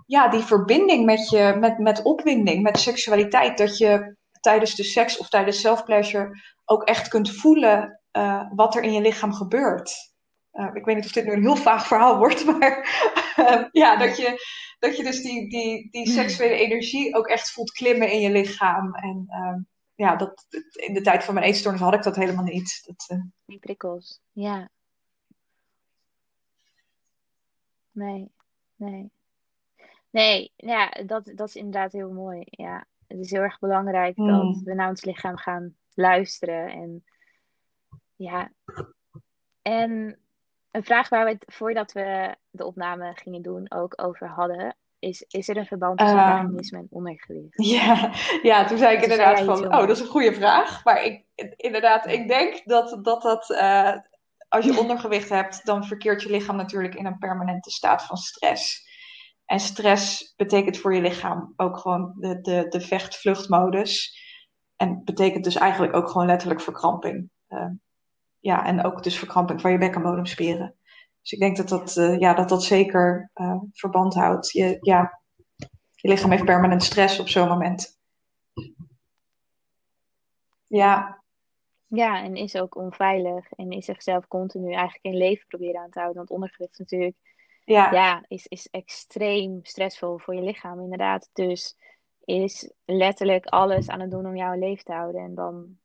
ja, 0.05 0.27
die 0.29 0.41
verbinding 0.41 1.05
met, 1.05 1.29
je, 1.29 1.55
met, 1.59 1.77
met 1.77 2.01
opwinding, 2.03 2.61
met 2.63 2.79
seksualiteit. 2.79 3.57
Dat 3.57 3.77
je 3.77 4.15
tijdens 4.43 4.75
de 4.75 4.83
seks 4.83 5.17
of 5.17 5.29
tijdens 5.29 5.59
self-pleasure 5.59 6.41
ook 6.65 6.83
echt 6.83 7.07
kunt 7.07 7.31
voelen 7.31 8.01
eh, 8.11 8.49
wat 8.55 8.75
er 8.75 8.83
in 8.83 8.93
je 8.93 9.01
lichaam 9.01 9.33
gebeurt. 9.33 10.13
Eh, 10.51 10.69
ik 10.73 10.85
weet 10.85 10.95
niet 10.95 11.05
of 11.05 11.11
dit 11.11 11.25
nu 11.25 11.31
een 11.31 11.41
heel 11.41 11.55
vaag 11.55 11.87
verhaal 11.87 12.17
wordt, 12.17 12.45
maar 12.59 12.71
eh, 13.35 13.65
ja, 13.71 13.97
dat 13.97 14.17
je, 14.17 14.45
dat 14.79 14.97
je 14.97 15.03
dus 15.03 15.21
die, 15.21 15.49
die, 15.49 15.89
die 15.91 16.07
seksuele 16.07 16.55
energie 16.55 17.15
ook 17.15 17.27
echt 17.27 17.51
voelt 17.51 17.71
klimmen 17.71 18.11
in 18.11 18.19
je 18.19 18.29
lichaam. 18.29 18.95
En 18.95 19.25
ehm, 19.27 19.59
ja, 19.95 20.15
dat, 20.15 20.45
in 20.73 20.93
de 20.93 21.01
tijd 21.01 21.23
van 21.23 21.33
mijn 21.33 21.45
eetstoornis 21.45 21.81
had 21.81 21.93
ik 21.93 22.03
dat 22.03 22.15
helemaal 22.15 22.43
niet. 22.43 22.81
Dat, 22.85 23.19
Die 23.45 23.59
prikkels. 23.59 24.19
Ja. 24.31 24.69
Nee, 27.91 28.31
nee. 28.75 29.11
Nee, 30.09 30.51
ja, 30.55 30.89
dat, 31.05 31.31
dat 31.35 31.47
is 31.47 31.55
inderdaad 31.55 31.91
heel 31.91 32.11
mooi. 32.11 32.43
Ja, 32.45 32.85
het 33.07 33.19
is 33.19 33.31
heel 33.31 33.41
erg 33.41 33.59
belangrijk 33.59 34.15
Hmm. 34.15 34.27
dat 34.27 34.61
we 34.63 34.73
naar 34.73 34.89
ons 34.89 35.03
lichaam 35.03 35.37
gaan 35.37 35.75
luisteren. 35.93 36.69
En 36.69 37.03
ja, 38.15 38.51
en 39.61 40.19
een 40.71 40.83
vraag 40.83 41.09
waar 41.09 41.25
we 41.25 41.31
het 41.31 41.43
voordat 41.47 41.91
we 41.91 42.35
de 42.49 42.65
opname 42.65 43.11
gingen 43.15 43.41
doen 43.41 43.71
ook 43.71 44.03
over 44.03 44.27
hadden, 44.27 44.75
is: 44.99 45.25
is 45.27 45.49
er 45.49 45.57
een 45.57 45.65
verband 45.65 45.97
tussen 45.97 46.17
vaginisme 46.17 46.77
en 46.77 46.87
ondergewicht? 46.89 47.63
Ja, 47.75 48.11
ja, 48.41 48.65
toen 48.65 48.77
zei 48.77 48.93
ik 48.93 49.01
Toen 49.01 49.11
inderdaad 49.11 49.39
van, 49.43 49.65
oh, 49.65 49.79
dat 49.79 49.89
is 49.89 49.99
een 49.99 50.07
goede 50.07 50.33
vraag. 50.33 50.83
Maar 50.83 51.03
ik, 51.03 51.25
inderdaad, 51.55 52.07
ik 52.07 52.27
denk 52.27 52.61
dat 52.65 52.99
dat, 53.03 53.21
dat 53.21 53.49
eh, 53.49 53.95
als 54.47 54.65
je 54.65 54.79
ondergewicht 54.81 55.29
hebt, 55.29 55.65
dan 55.65 55.85
verkeert 55.85 56.21
je 56.21 56.29
lichaam 56.29 56.55
natuurlijk 56.55 56.95
in 56.95 57.05
een 57.05 57.17
permanente 57.17 57.71
staat 57.71 58.05
van 58.05 58.17
stress. 58.17 58.91
En 59.45 59.59
stress 59.59 60.33
betekent 60.35 60.77
voor 60.77 60.95
je 60.95 61.01
lichaam 61.01 61.53
ook 61.55 61.77
gewoon 61.77 62.13
de, 62.19 62.41
de, 62.41 62.65
de 62.69 62.81
vecht-vluchtmodus. 62.81 64.21
En 64.75 65.03
betekent 65.03 65.43
dus 65.43 65.55
eigenlijk 65.55 65.95
ook 65.95 66.09
gewoon 66.09 66.27
letterlijk 66.27 66.61
verkramping. 66.61 67.29
Eh, 67.47 67.69
ja, 68.39 68.65
en 68.65 68.83
ook 68.83 69.03
dus 69.03 69.17
verkramping 69.17 69.61
van 69.61 69.71
je 69.71 69.77
bekkenbodemspieren. 69.77 70.75
Dus 71.21 71.31
ik 71.31 71.39
denk 71.39 71.57
dat 71.57 71.69
dat, 71.69 71.97
eh, 71.97 72.19
ja, 72.19 72.33
dat, 72.33 72.49
dat 72.49 72.63
zeker 72.63 73.29
eh, 73.33 73.59
verband 73.71 74.13
houdt. 74.13 74.51
Je, 74.51 74.77
ja, 74.81 75.21
je 75.95 76.09
lichaam 76.09 76.31
heeft 76.31 76.45
permanent 76.45 76.83
stress 76.83 77.19
op 77.19 77.27
zo'n 77.27 77.47
moment. 77.47 78.01
Ja, 80.67 81.23
Ja, 81.87 82.23
en 82.23 82.35
is 82.35 82.55
ook 82.55 82.75
onveilig 82.75 83.51
en 83.51 83.71
is 83.71 83.85
zichzelf 83.85 84.27
continu 84.27 84.71
eigenlijk 84.71 85.03
in 85.03 85.17
leven 85.17 85.47
proberen 85.47 85.81
aan 85.81 85.89
te 85.89 85.99
houden. 85.99 86.17
Want 86.17 86.29
ondergewicht 86.29 86.71
is 86.71 86.77
natuurlijk 86.77 87.17
ja, 87.65 87.91
ja, 87.91 88.23
is, 88.27 88.47
is 88.47 88.67
extreem 88.71 89.59
stressvol 89.63 90.17
voor 90.17 90.35
je 90.35 90.41
lichaam, 90.41 90.79
inderdaad. 90.79 91.29
Dus 91.33 91.75
is 92.25 92.71
letterlijk 92.85 93.45
alles 93.45 93.89
aan 93.89 93.99
het 93.99 94.11
doen 94.11 94.25
om 94.25 94.35
jou 94.35 94.53
in 94.53 94.59
leven 94.59 94.85
te 94.85 94.93
houden. 94.93 95.21
En 95.21 95.35
dan, 95.35 95.77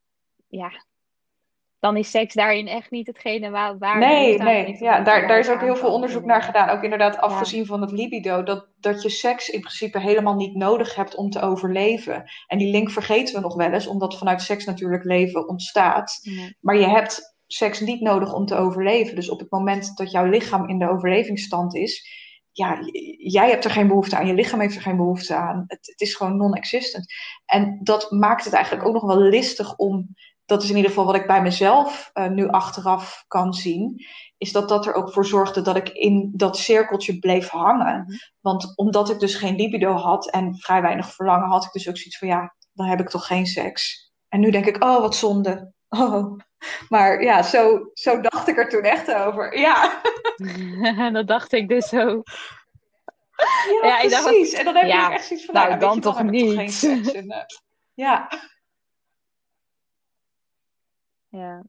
ja, 0.48 0.70
dan 1.80 1.96
is 1.96 2.10
seks 2.10 2.34
daarin 2.34 2.68
echt 2.68 2.90
niet 2.90 3.06
hetgene 3.06 3.50
waar, 3.50 3.78
waar 3.78 3.98
Nee, 3.98 4.38
nee. 4.38 4.76
Ja, 4.78 5.00
daar, 5.00 5.28
daar 5.28 5.38
is 5.38 5.48
ook 5.48 5.60
heel 5.60 5.76
veel 5.76 5.92
onderzoek 5.92 6.24
naar 6.24 6.42
gedaan. 6.42 6.68
Ook 6.68 6.82
inderdaad 6.82 7.18
afgezien 7.18 7.66
van 7.66 7.80
het 7.80 7.90
libido. 7.90 8.42
Dat, 8.42 8.66
dat 8.80 9.02
je 9.02 9.08
seks 9.08 9.48
in 9.48 9.60
principe 9.60 10.00
helemaal 10.00 10.34
niet 10.34 10.54
nodig 10.54 10.94
hebt 10.94 11.14
om 11.14 11.30
te 11.30 11.40
overleven. 11.40 12.30
En 12.46 12.58
die 12.58 12.70
link 12.70 12.90
vergeten 12.90 13.34
we 13.34 13.40
nog 13.40 13.54
wel 13.54 13.72
eens, 13.72 13.86
omdat 13.86 14.18
vanuit 14.18 14.42
seks 14.42 14.64
natuurlijk 14.64 15.04
leven 15.04 15.48
ontstaat. 15.48 16.18
Ja. 16.22 16.52
Maar 16.60 16.76
je 16.76 16.88
hebt 16.88 17.37
seks 17.48 17.80
niet 17.80 18.00
nodig 18.00 18.34
om 18.34 18.46
te 18.46 18.54
overleven. 18.54 19.14
Dus 19.14 19.30
op 19.30 19.38
het 19.38 19.50
moment 19.50 19.96
dat 19.96 20.10
jouw 20.10 20.24
lichaam 20.24 20.68
in 20.68 20.78
de 20.78 20.90
overlevingsstand 20.90 21.74
is, 21.74 22.16
ja, 22.52 22.78
jij 23.18 23.50
hebt 23.50 23.64
er 23.64 23.70
geen 23.70 23.88
behoefte 23.88 24.16
aan, 24.16 24.26
je 24.26 24.34
lichaam 24.34 24.60
heeft 24.60 24.74
er 24.74 24.82
geen 24.82 24.96
behoefte 24.96 25.34
aan. 25.34 25.64
Het, 25.66 25.86
het 25.86 26.00
is 26.00 26.14
gewoon 26.14 26.36
non-existent. 26.36 27.12
En 27.44 27.80
dat 27.82 28.10
maakt 28.10 28.44
het 28.44 28.52
eigenlijk 28.52 28.86
ook 28.86 28.92
nog 28.92 29.04
wel 29.04 29.20
listig 29.20 29.76
om, 29.76 30.14
dat 30.44 30.62
is 30.62 30.70
in 30.70 30.76
ieder 30.76 30.90
geval 30.90 31.06
wat 31.06 31.14
ik 31.14 31.26
bij 31.26 31.42
mezelf 31.42 32.10
eh, 32.12 32.28
nu 32.28 32.48
achteraf 32.48 33.24
kan 33.28 33.54
zien, 33.54 34.04
is 34.38 34.52
dat 34.52 34.68
dat 34.68 34.86
er 34.86 34.94
ook 34.94 35.12
voor 35.12 35.26
zorgde 35.26 35.62
dat 35.62 35.76
ik 35.76 35.88
in 35.88 36.32
dat 36.34 36.56
cirkeltje 36.56 37.18
bleef 37.18 37.48
hangen. 37.48 38.02
Mhm. 38.02 38.16
Want 38.40 38.76
omdat 38.76 39.10
ik 39.10 39.18
dus 39.18 39.34
geen 39.34 39.56
libido 39.56 39.92
had 39.92 40.30
en 40.30 40.56
vrij 40.56 40.82
weinig 40.82 41.14
verlangen, 41.14 41.48
had 41.48 41.64
ik 41.64 41.72
dus 41.72 41.88
ook 41.88 41.96
zoiets 41.96 42.18
van 42.18 42.28
ja, 42.28 42.54
dan 42.72 42.86
heb 42.86 43.00
ik 43.00 43.08
toch 43.08 43.26
geen 43.26 43.46
seks. 43.46 44.12
En 44.28 44.40
nu 44.40 44.50
denk 44.50 44.66
ik, 44.66 44.84
oh 44.84 45.00
wat 45.00 45.14
zonde. 45.14 45.72
Oh. 45.88 46.38
Maar 46.88 47.22
ja, 47.22 47.42
zo, 47.42 47.90
zo 47.94 48.20
dacht 48.20 48.48
ik 48.48 48.56
er 48.58 48.68
toen 48.68 48.82
echt 48.82 49.14
over. 49.14 49.58
Ja, 49.58 50.00
dat 51.12 51.26
dacht 51.26 51.52
ik 51.52 51.68
dus 51.68 51.88
zo. 51.88 52.22
ja, 53.80 53.80
Ja, 53.82 54.00
ik 54.00 54.10
dacht 54.10 54.22
precies. 54.24 54.52
En 54.52 54.64
dan 54.64 54.74
heb 54.74 54.84
je 54.84 54.88
ja, 54.92 55.12
echt 55.12 55.26
zoiets 55.26 55.44
van, 55.44 55.54
nou, 55.54 55.68
nou, 55.68 55.80
ja, 55.80 55.86
dan 55.86 56.00
toch 56.00 56.16
geen 56.16 56.26
niet. 56.30 56.72
seks. 56.72 57.12
En, 57.12 57.28
eh, 57.30 57.42
ja, 57.94 58.28
Ja, 61.28 61.62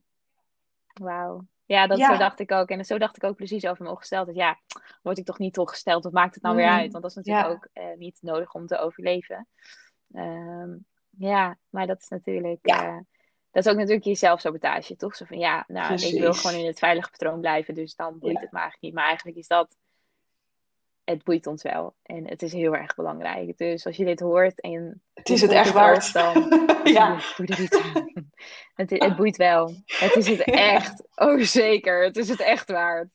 wauw. 0.92 1.44
Ja, 1.64 1.86
dat 1.86 1.98
Ja. 1.98 2.12
zo 2.12 2.18
dacht 2.18 2.40
ik 2.40 2.52
ook. 2.52 2.68
En 2.68 2.84
zo 2.84 2.98
dacht 2.98 3.16
ik 3.16 3.24
ook 3.24 3.36
precies 3.36 3.64
over 3.66 3.82
mijn 3.82 3.94
ongesteldheid. 3.94 4.36
Ja, 4.36 4.58
word 5.02 5.18
ik 5.18 5.24
toch 5.24 5.38
niet 5.38 5.58
ongesteld 5.58 6.04
of 6.04 6.12
maakt 6.12 6.34
het 6.34 6.42
nou 6.42 6.56
weer 6.56 6.66
Mm, 6.66 6.72
uit? 6.78 6.92
Want 6.92 7.02
dat 7.02 7.16
is 7.16 7.16
natuurlijk 7.24 7.48
ook 7.48 7.68
eh, 7.72 7.96
niet 7.96 8.18
nodig 8.22 8.52
om 8.54 8.66
te 8.66 8.78
overleven. 8.78 9.48
Ehm, 10.14 10.70
ja, 11.10 11.56
maar 11.68 11.86
dat 11.86 12.00
is 12.00 12.08
natuurlijk... 12.08 12.58
Ja. 12.62 13.04
Dat 13.50 13.64
is 13.64 13.70
ook 13.70 13.78
natuurlijk 13.78 14.04
je 14.04 14.14
zelfsabotage, 14.14 14.96
toch? 14.96 15.16
Zo 15.16 15.24
van, 15.24 15.38
ja, 15.38 15.64
nou, 15.68 15.94
ik 15.94 16.20
wil 16.20 16.34
gewoon 16.34 16.60
in 16.60 16.66
het 16.66 16.78
veilige 16.78 17.10
patroon 17.10 17.40
blijven. 17.40 17.74
Dus 17.74 17.94
dan 17.94 18.18
boeit 18.18 18.34
Ja. 18.34 18.40
het 18.40 18.52
me 18.52 18.58
eigenlijk 18.58 18.82
niet. 18.82 18.94
Maar 18.94 19.06
eigenlijk 19.06 19.36
is 19.36 19.46
dat 19.46 19.76
het 21.04 21.24
boeit 21.24 21.46
ons 21.46 21.62
wel. 21.62 21.94
En 22.02 22.28
het 22.28 22.42
is 22.42 22.52
heel 22.52 22.76
erg 22.76 22.94
belangrijk. 22.94 23.58
Dus 23.58 23.86
als 23.86 23.96
je 23.96 24.04
dit 24.04 24.20
hoort 24.20 24.60
en 24.60 25.02
het 25.14 25.28
is 25.28 25.40
het 25.40 25.50
echt 25.50 25.72
waard. 25.72 26.12
Dan 26.12 26.34
ja. 26.84 27.20
doe 27.36 27.46
er 27.46 27.60
iets 27.60 27.82
aan. 27.82 28.08
Het, 28.74 28.90
het 28.90 29.16
boeit 29.16 29.36
wel. 29.36 29.74
Het 29.86 30.16
is 30.16 30.26
het 30.26 30.40
echt. 30.74 31.02
Oh 31.14 31.40
zeker, 31.40 32.04
het 32.04 32.16
is 32.16 32.28
het 32.28 32.40
echt 32.40 32.70
waard. 32.70 33.08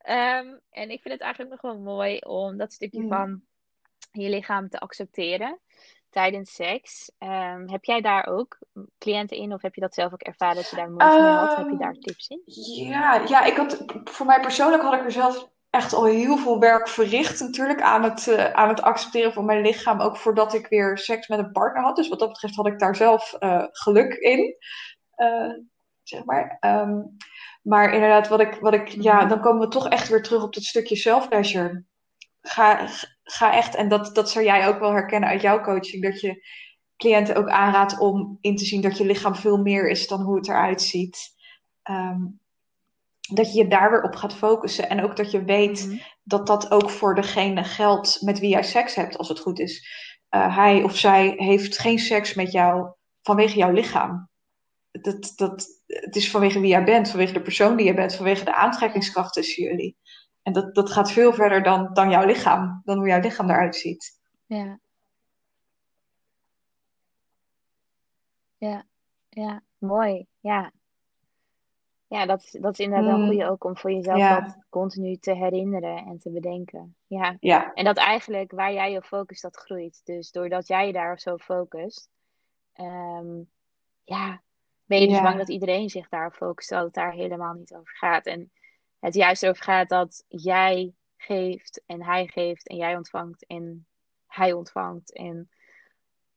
Ehm, 0.00 0.46
en 0.70 0.90
ik 0.90 1.02
vind 1.02 1.14
het 1.14 1.20
eigenlijk 1.20 1.50
nog 1.50 1.60
wel 1.60 1.78
mooi 1.78 2.18
om 2.18 2.56
dat 2.56 2.72
stukje 2.72 3.00
mm. 3.00 3.08
van 3.08 3.42
je 4.12 4.28
lichaam 4.28 4.68
te 4.68 4.78
accepteren 4.78 5.58
tijdens 6.10 6.54
seks. 6.54 7.10
Ehm, 7.18 7.68
heb 7.68 7.84
jij 7.84 8.00
daar 8.00 8.26
ook 8.26 8.58
cliënten 8.98 9.36
in 9.36 9.52
of 9.52 9.62
heb 9.62 9.74
je 9.74 9.80
dat 9.80 9.94
zelf 9.94 10.12
ook 10.12 10.22
ervaren 10.22 10.56
dat 10.56 10.70
je 10.70 10.76
daar 10.76 10.90
moeite 10.90 11.20
mee 11.20 11.30
had? 11.30 11.56
Heb 11.56 11.70
je 11.70 11.76
daar 11.76 11.92
ehm, 11.92 12.00
tips 12.00 12.28
in? 12.28 12.42
Ja, 12.88 13.22
ja 13.26 13.44
ik 13.44 13.56
had, 13.56 13.84
voor 14.04 14.26
mij 14.26 14.40
persoonlijk 14.40 14.82
had 14.82 14.94
ik 14.94 15.04
er 15.04 15.12
zelf 15.12 15.48
echt 15.70 15.92
al 15.92 16.04
heel 16.04 16.36
veel 16.36 16.58
werk 16.58 16.88
verricht 16.88 17.40
natuurlijk 17.40 17.80
aan 17.80 18.02
het, 18.02 18.26
uh, 18.26 18.52
aan 18.52 18.68
het 18.68 18.82
accepteren 18.82 19.32
van 19.32 19.44
mijn 19.44 19.62
lichaam. 19.62 20.00
Ook 20.00 20.16
voordat 20.16 20.54
ik 20.54 20.66
weer 20.66 20.98
seks 20.98 21.28
met 21.28 21.38
een 21.38 21.52
partner 21.52 21.82
had. 21.82 21.96
Dus 21.96 22.08
wat 22.08 22.18
dat 22.18 22.28
betreft 22.28 22.54
had 22.54 22.66
ik 22.66 22.78
daar 22.78 22.96
zelf 22.96 23.36
uh, 23.40 23.64
geluk 23.70 24.14
in. 24.14 24.56
Uh, 25.16 25.52
zeg 26.02 26.24
maar. 26.24 26.56
Um, 26.60 27.16
maar 27.62 27.94
inderdaad, 27.94 28.28
wat 28.28 28.40
ik, 28.40 28.54
wat 28.54 28.74
ik, 28.74 28.88
ja, 28.88 29.16
mhm. 29.16 29.28
dan 29.28 29.40
komen 29.40 29.60
we 29.60 29.68
toch 29.68 29.88
echt 29.88 30.08
weer 30.08 30.22
terug 30.22 30.42
op 30.42 30.54
dat 30.54 30.62
stukje 30.62 30.96
self-pleasure. 30.96 31.84
Ga, 32.42 32.88
ga 33.30 33.54
echt, 33.54 33.74
en 33.74 33.88
dat, 33.88 34.14
dat 34.14 34.30
zou 34.30 34.44
jij 34.44 34.68
ook 34.68 34.78
wel 34.78 34.92
herkennen 34.92 35.28
uit 35.28 35.42
jouw 35.42 35.60
coaching, 35.60 36.02
dat 36.02 36.20
je 36.20 36.48
cliënten 36.96 37.36
ook 37.36 37.48
aanraadt 37.48 37.98
om 37.98 38.38
in 38.40 38.56
te 38.56 38.64
zien 38.64 38.80
dat 38.80 38.98
je 38.98 39.04
lichaam 39.04 39.34
veel 39.34 39.56
meer 39.56 39.88
is 39.88 40.08
dan 40.08 40.20
hoe 40.20 40.36
het 40.36 40.48
eruit 40.48 40.82
ziet. 40.82 41.38
Um, 41.90 42.40
dat 43.30 43.52
je 43.52 43.58
je 43.58 43.68
daar 43.68 43.90
weer 43.90 44.02
op 44.02 44.14
gaat 44.14 44.34
focussen. 44.34 44.88
En 44.88 45.02
ook 45.02 45.16
dat 45.16 45.30
je 45.30 45.44
weet 45.44 45.86
mhm. 45.86 45.98
dat 46.22 46.46
dat 46.46 46.70
ook 46.70 46.90
voor 46.90 47.14
degene 47.14 47.64
geldt 47.64 48.18
met 48.20 48.38
wie 48.38 48.50
jij 48.50 48.62
seks 48.62 48.94
hebt, 48.94 49.18
als 49.18 49.28
het 49.28 49.40
goed 49.40 49.58
is. 49.58 49.88
Uh, 50.30 50.56
hij 50.56 50.82
of 50.82 50.96
zij 50.96 51.32
heeft 51.36 51.78
geen 51.78 51.98
seks 51.98 52.34
met 52.34 52.52
jou 52.52 52.92
vanwege 53.22 53.56
jouw 53.56 53.72
lichaam. 53.72 54.28
Dat, 54.90 55.32
dat, 55.36 55.66
het 55.86 56.16
is 56.16 56.30
vanwege 56.30 56.60
wie 56.60 56.70
jij 56.70 56.84
bent, 56.84 57.08
vanwege 57.08 57.32
de 57.32 57.42
persoon 57.42 57.76
die 57.76 57.86
je 57.86 57.94
bent, 57.94 58.14
vanwege 58.14 58.44
de 58.44 58.54
aantrekkingskracht 58.54 59.32
tussen 59.32 59.62
jullie. 59.62 59.96
En 60.42 60.52
dat, 60.52 60.74
dat 60.74 60.90
gaat 60.90 61.12
veel 61.12 61.32
verder 61.32 61.62
dan, 61.62 61.90
dan 61.92 62.10
jouw 62.10 62.26
lichaam, 62.26 62.80
dan 62.84 62.98
hoe 62.98 63.08
jouw 63.08 63.20
lichaam 63.20 63.50
eruit 63.50 63.76
ziet. 63.76 64.18
Ja. 64.46 64.78
Ja, 68.56 68.84
ja, 69.28 69.62
mooi. 69.78 70.26
Ja, 70.40 70.72
ja 72.06 72.26
dat, 72.26 72.42
is, 72.42 72.50
dat 72.50 72.72
is 72.72 72.78
inderdaad 72.78 73.06
wel 73.06 73.20
een 73.20 73.26
goede 73.26 73.50
ook 73.50 73.64
om 73.64 73.76
voor 73.76 73.92
jezelf 73.92 74.18
dat 74.18 74.56
continu 74.68 75.16
te 75.16 75.34
herinneren 75.34 75.96
en 75.96 76.18
te 76.18 76.30
bedenken. 76.30 76.96
Ja. 77.06 77.36
ja. 77.40 77.72
En 77.74 77.84
dat 77.84 77.96
eigenlijk 77.96 78.50
waar 78.50 78.72
jij 78.72 78.92
je 78.92 79.02
focust, 79.02 79.42
dat 79.42 79.56
groeit. 79.56 80.00
Dus 80.04 80.30
doordat 80.30 80.66
jij 80.66 80.86
je 80.86 80.92
daar 80.92 81.18
zo 81.18 81.36
focust, 81.36 82.08
um, 82.80 83.50
ja, 84.04 84.42
ben 84.84 85.00
je 85.00 85.08
dus 85.08 85.22
bang 85.22 85.38
dat 85.38 85.48
iedereen 85.48 85.88
zich 85.88 86.08
daarop 86.08 86.34
focust, 86.34 86.68
terwijl 86.68 86.86
het 86.86 86.96
daar 86.96 87.12
helemaal 87.12 87.54
niet 87.54 87.74
over 87.74 87.96
gaat. 87.96 88.26
En 88.26 88.52
het 89.00 89.14
juist 89.14 89.46
over 89.46 89.62
gaat 89.62 89.88
dat 89.88 90.24
jij 90.28 90.94
geeft 91.16 91.82
en 91.86 92.02
hij 92.02 92.26
geeft 92.26 92.68
en 92.68 92.76
jij 92.76 92.96
ontvangt 92.96 93.46
en 93.46 93.86
hij 94.26 94.52
ontvangt. 94.52 95.12
En 95.12 95.50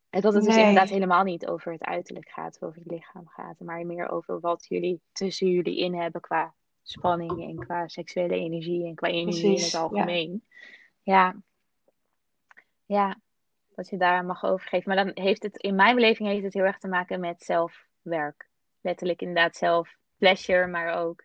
dat 0.09 0.33
het 0.33 0.43
dus 0.43 0.57
inderdaad 0.57 0.89
helemaal 0.89 1.23
niet 1.23 1.47
over 1.47 1.71
het 1.71 1.83
uiterlijk 1.83 2.29
gaat, 2.29 2.61
over 2.61 2.81
het 2.81 2.91
lichaam 2.91 3.27
gaat, 3.27 3.59
maar 3.59 3.85
meer 3.85 4.09
over 4.09 4.39
wat 4.39 4.65
jullie 4.67 5.01
tussen 5.11 5.49
jullie 5.49 5.77
in 5.77 5.95
hebben 5.95 6.21
qua 6.21 6.53
spanning 6.81 7.43
en 7.49 7.55
qua 7.65 7.87
seksuele 7.87 8.35
energie 8.35 8.85
en 8.85 8.95
qua 8.95 9.07
energie 9.07 9.57
in 9.57 9.63
het 9.63 9.75
algemeen. 9.75 10.43
Ja. 11.01 11.25
ja. 11.25 11.35
ja, 12.85 13.19
dat 13.75 13.89
je 13.89 13.97
daar 13.97 14.25
mag 14.25 14.43
overgeven. 14.43 14.95
Maar 14.95 15.05
dan 15.05 15.23
heeft 15.23 15.43
het, 15.43 15.57
in 15.57 15.75
mijn 15.75 15.95
beleving 15.95 16.29
heeft 16.29 16.43
het 16.43 16.53
heel 16.53 16.63
erg 16.63 16.77
te 16.77 16.87
maken 16.87 17.19
met 17.19 17.43
zelfwerk. 17.43 18.49
Letterlijk 18.81 19.21
inderdaad 19.21 19.55
zelf 19.55 19.95
pleasure, 20.17 20.67
maar 20.67 20.93
ook 20.93 21.23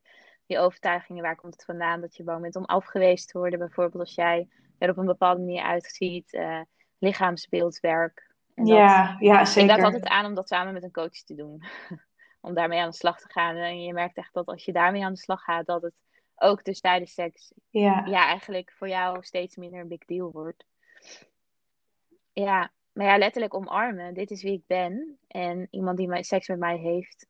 je 0.48 0.58
overtuigingen, 0.58 1.22
waar 1.22 1.36
komt 1.36 1.52
het 1.52 1.64
vandaan 1.64 2.00
dat 2.00 2.16
je 2.16 2.22
bang 2.22 2.42
bent 2.42 2.56
om 2.56 2.64
afgewezen 2.64 3.26
te 3.26 3.38
worden. 3.38 3.58
Bijvoorbeeld 3.58 4.04
als 4.04 4.14
jij 4.14 4.48
er 4.78 4.90
op 4.90 4.96
een 4.96 5.06
bepaalde 5.06 5.40
manier 5.40 5.62
uitziet, 5.62 6.32
uh, 6.32 6.60
lichaamsbeeldwerk. 6.98 8.34
En 8.54 8.66
ja, 8.66 9.10
dat, 9.10 9.20
ja, 9.20 9.44
zeker. 9.44 9.70
Ik 9.70 9.76
raad 9.76 9.84
altijd 9.84 10.08
aan 10.08 10.26
om 10.26 10.34
dat 10.34 10.48
samen 10.48 10.72
met 10.72 10.82
een 10.82 10.92
coach 10.92 11.22
te 11.24 11.34
doen. 11.34 11.62
om 12.40 12.54
daarmee 12.54 12.80
aan 12.80 12.90
de 12.90 12.96
slag 12.96 13.20
te 13.20 13.32
gaan. 13.32 13.56
En 13.56 13.82
je 13.82 13.92
merkt 13.92 14.16
echt 14.16 14.34
dat 14.34 14.46
als 14.46 14.64
je 14.64 14.72
daarmee 14.72 15.04
aan 15.04 15.12
de 15.12 15.18
slag 15.18 15.42
gaat, 15.42 15.66
dat 15.66 15.82
het 15.82 15.94
ook 16.36 16.64
dus 16.64 16.80
tijdens 16.80 17.12
seks 17.12 17.52
ja. 17.70 18.04
ja, 18.06 18.26
eigenlijk 18.26 18.72
voor 18.72 18.88
jou 18.88 19.24
steeds 19.24 19.56
minder 19.56 19.80
een 19.80 19.88
big 19.88 20.04
deal 20.04 20.30
wordt. 20.30 20.64
Ja, 22.32 22.72
maar 22.92 23.06
ja, 23.06 23.18
letterlijk 23.18 23.54
omarmen. 23.54 24.14
Dit 24.14 24.30
is 24.30 24.42
wie 24.42 24.52
ik 24.52 24.66
ben. 24.66 25.18
En 25.28 25.68
iemand 25.70 25.96
die 25.96 26.24
seks 26.24 26.48
met 26.48 26.58
mij 26.58 26.76
heeft, 26.76 27.26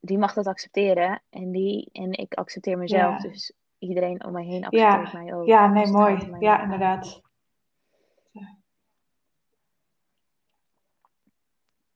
die 0.00 0.18
mag 0.18 0.34
dat 0.34 0.46
accepteren. 0.46 1.22
En, 1.30 1.50
die, 1.50 1.88
en 1.92 2.12
ik 2.12 2.34
accepteer 2.34 2.78
mezelf. 2.78 3.20
Dus 3.20 3.52
iedereen 3.78 4.24
om 4.24 4.32
mij 4.32 4.44
heen 4.44 4.64
accepteert 4.64 5.12
mij 5.12 5.34
ook. 5.34 5.46
Ja, 5.46 5.66
nee, 5.66 5.86
mooi. 5.86 6.36
Ja, 6.38 6.62
inderdaad. 6.62 7.20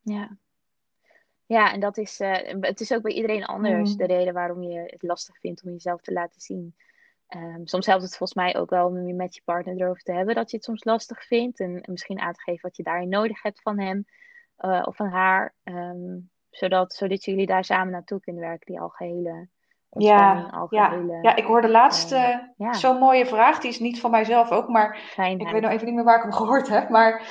Ja. 0.05 0.37
Ja, 1.47 1.73
en 1.73 1.81
dat 1.81 1.97
is, 1.97 2.21
uh, 2.21 2.37
het 2.61 2.81
is 2.81 2.93
ook 2.93 3.03
bij 3.03 3.13
iedereen 3.13 3.45
anders 3.45 3.91
mm. 3.91 3.97
de 3.97 4.07
reden 4.07 4.35
waarom 4.35 4.63
je 4.63 4.81
het 4.81 5.03
lastig 5.03 5.39
vindt 5.39 5.65
om 5.65 5.71
jezelf 5.71 6.01
te 6.01 6.13
laten 6.13 6.41
zien. 6.41 6.75
Um, 7.29 7.67
soms 7.67 7.87
helpt 7.87 8.03
het 8.03 8.17
volgens 8.17 8.39
mij 8.39 8.57
ook 8.57 8.71
wel 8.71 8.87
om 8.87 9.07
je 9.07 9.15
met 9.15 9.35
je 9.35 9.43
partner 9.45 9.81
erover 9.81 10.03
te 10.03 10.13
hebben 10.13 10.35
dat 10.35 10.51
je 10.51 10.57
het 10.57 10.65
soms 10.65 10.85
lastig 10.85 11.27
vindt. 11.27 11.61
En, 11.61 11.83
misschien 11.87 12.21
aan 12.21 12.33
te 12.33 12.41
geven 12.41 12.63
wat 12.63 12.77
je 12.77 12.83
daarin 12.83 13.09
nodig 13.09 13.43
hebt 13.43 13.63
van 13.63 13.79
hem 13.79 14.07
uh, 14.59 14.83
of 14.85 14.97
van 14.97 15.09
haar. 15.09 15.55
Um, 15.65 16.31
zodat, 16.57 16.95
zodat 16.95 17.25
jullie 17.25 17.47
daar 17.47 17.65
samen 17.65 17.93
naartoe 17.93 18.21
kunnen 18.21 18.43
werken, 18.43 18.67
die 18.67 18.81
algehele 18.81 19.49
ja, 19.97 20.49
algehele, 20.51 21.13
ja, 21.13 21.19
ja, 21.23 21.37
ik 21.37 21.45
hoorde 21.45 21.69
laatst 21.69 22.13
uh, 22.13 22.29
ja. 22.57 22.73
zo'n 22.73 22.99
mooie 22.99 23.27
vraag. 23.27 23.59
Die 23.59 23.71
is 23.71 23.81
niet 23.81 24.01
van 24.01 24.11
mijzelf 24.11 24.51
ook, 24.51 24.69
maar 24.69 25.15
ik 25.17 25.49
weet 25.49 25.63
nog 25.63 25.71
even 25.71 25.87
niet 25.87 25.95
meer 25.95 26.05
waar 26.05 26.17
ik 26.17 26.23
hem 26.23 26.33
gehoord 26.33 26.69
heb. 26.69 26.89
Maar 26.89 27.23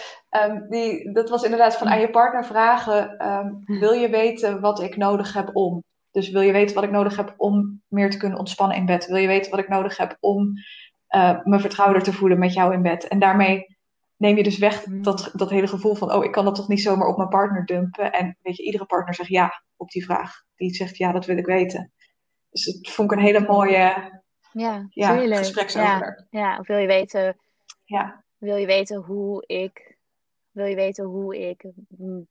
um, 0.47 0.65
die, 0.69 1.11
dat 1.11 1.30
was 1.30 1.43
inderdaad 1.43 1.78
van 1.78 1.88
aan 1.88 1.99
je 1.99 2.09
partner 2.09 2.45
vragen: 2.45 3.28
um, 3.28 3.63
wil 3.80 3.91
je 3.91 4.09
weten 4.09 4.61
wat 4.61 4.82
ik 4.82 4.97
nodig 4.97 5.34
heb 5.34 5.49
om? 5.55 5.84
Dus 6.11 6.30
wil 6.30 6.41
je 6.41 6.51
weten 6.51 6.76
wat 6.76 6.84
ik 6.84 6.91
nodig 6.91 7.15
heb 7.15 7.34
om 7.38 7.82
meer 7.88 8.09
te 8.09 8.17
kunnen 8.17 8.39
ontspannen 8.39 8.78
in 8.78 8.86
bed? 8.86 9.05
Wil 9.05 9.17
je 9.17 9.28
weten 9.28 9.51
wat 9.51 9.59
ik 9.59 9.69
nodig 9.69 9.97
heb 9.97 10.17
om 10.19 10.53
uh, 11.15 11.39
me 11.43 11.59
vertrouwder 11.59 12.03
te 12.03 12.13
voelen 12.13 12.39
met 12.39 12.53
jou 12.53 12.74
in 12.74 12.82
bed? 12.82 13.07
En 13.07 13.19
daarmee 13.19 13.72
neem 14.24 14.38
je 14.38 14.43
dus 14.43 14.57
weg 14.57 14.86
mm. 14.86 15.01
dat, 15.01 15.32
dat 15.34 15.49
hele 15.49 15.67
gevoel 15.67 15.95
van, 15.95 16.13
oh, 16.13 16.24
ik 16.24 16.32
kan 16.32 16.45
dat 16.45 16.55
toch 16.55 16.67
niet 16.67 16.82
zomaar 16.82 17.07
op 17.07 17.17
mijn 17.17 17.30
partner 17.30 17.65
dumpen. 17.65 18.11
En 18.11 18.38
weet 18.41 18.57
je, 18.57 18.63
iedere 18.63 18.86
partner 18.86 19.15
zegt 19.15 19.30
ja 19.30 19.63
op 19.76 19.89
die 19.89 20.05
vraag. 20.05 20.43
Die 20.55 20.76
zegt, 20.76 20.97
ja, 20.97 21.11
dat 21.11 21.26
wil 21.26 21.38
ik 21.38 21.45
weten. 21.45 21.91
Dus 22.49 22.65
het 22.65 22.89
vond 22.89 23.11
ik 23.11 23.17
een 23.17 23.24
hele 23.24 23.45
mooie 23.47 24.11
ja, 24.51 24.88
ja, 24.89 25.38
gespreksover. 25.38 26.28
Ja, 26.30 26.39
ja, 26.39 26.59
of 26.59 26.67
wil 26.67 26.78
je 26.78 26.88
weten, 26.88 27.38
ja. 27.84 28.24
wil 28.38 28.55
je 28.55 28.65
weten 28.65 28.97
hoe 28.97 29.43
ik, 29.47 29.97
wil 30.51 30.65
je 30.65 30.76
weten 30.76 31.05
hoe 31.05 31.38
ik 31.38 31.65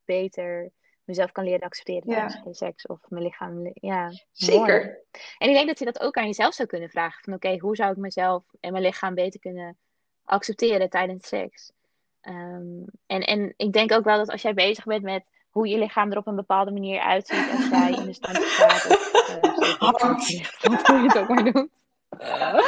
beter 0.05 0.71
mezelf 1.05 1.33
kan 1.33 1.45
leren 1.45 1.67
accepteren 1.67 2.03
tijdens 2.03 2.41
ja. 2.45 2.53
seks 2.53 2.87
of 2.87 3.01
mijn 3.09 3.25
lichaam. 3.25 3.71
Ja, 3.75 4.11
Zeker. 4.33 5.05
En 5.39 5.49
ik 5.49 5.55
denk 5.55 5.67
dat 5.67 5.79
je 5.79 5.85
dat 5.85 6.01
ook 6.01 6.17
aan 6.17 6.27
jezelf 6.27 6.55
zou 6.55 6.69
kunnen 6.69 6.91
vragen. 6.91 7.23
Van 7.25 7.33
oké, 7.33 7.59
hoe 7.59 7.77
zou 7.77 7.91
ik 7.91 7.97
mezelf 7.97 8.45
en 8.61 8.73
mijn 8.73 8.85
lichaam 8.85 9.15
beter 9.15 9.41
kunnen 9.41 9.77
accepteren 10.25 10.91
tijdens 10.91 11.29
seks? 11.29 11.73
Um, 12.23 12.85
en, 13.07 13.21
en 13.21 13.55
ik 13.57 13.73
denk 13.73 13.93
ook 13.93 14.05
wel 14.05 14.17
dat 14.17 14.31
als 14.31 14.43
jij 14.43 14.55
bezig 14.55 14.85
bent 14.85 15.03
met 15.03 15.25
hoe 15.51 15.69
je 15.69 15.79
lichaam 15.79 16.11
er 16.11 16.19
op 16.19 16.27
een 16.27 16.37
bepaalde 16.37 16.71
manier 16.71 17.01
uitziet 17.01 17.51
als 17.57 17.69
jij 17.69 17.91
in 17.91 18.07
de 18.07 18.13
stand 18.13 18.43
staat. 18.43 18.87
Of, 18.87 20.03
uh, 20.03 20.11
wat 20.11 20.27
je 20.87 20.95
het 20.95 21.19
ook 21.19 21.29
maar 21.29 21.53
doen? 21.53 21.71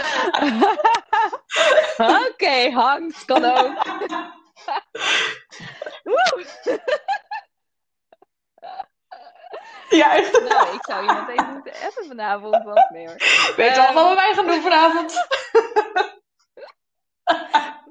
Oké, 1.97 2.29
okay, 2.29 2.71
hangt, 2.71 3.25
kan 3.25 3.45
ook. 3.45 3.83
Ja, 9.89 10.17
echt. 10.17 10.49
Nou, 10.49 10.75
ik 10.75 10.85
zou 10.85 11.01
iemand 11.01 11.29
even 11.29 11.53
moeten 11.53 11.73
even 11.73 12.05
vanavond. 12.07 12.65
Wat 12.65 12.89
hoor. 12.89 13.15
Weet 13.57 13.75
je 13.75 13.87
um, 13.89 13.95
wat 13.95 14.09
we 14.09 14.15
wij 14.15 14.35
gaan 14.35 14.47
doen 14.47 14.63
vanavond? 14.63 15.13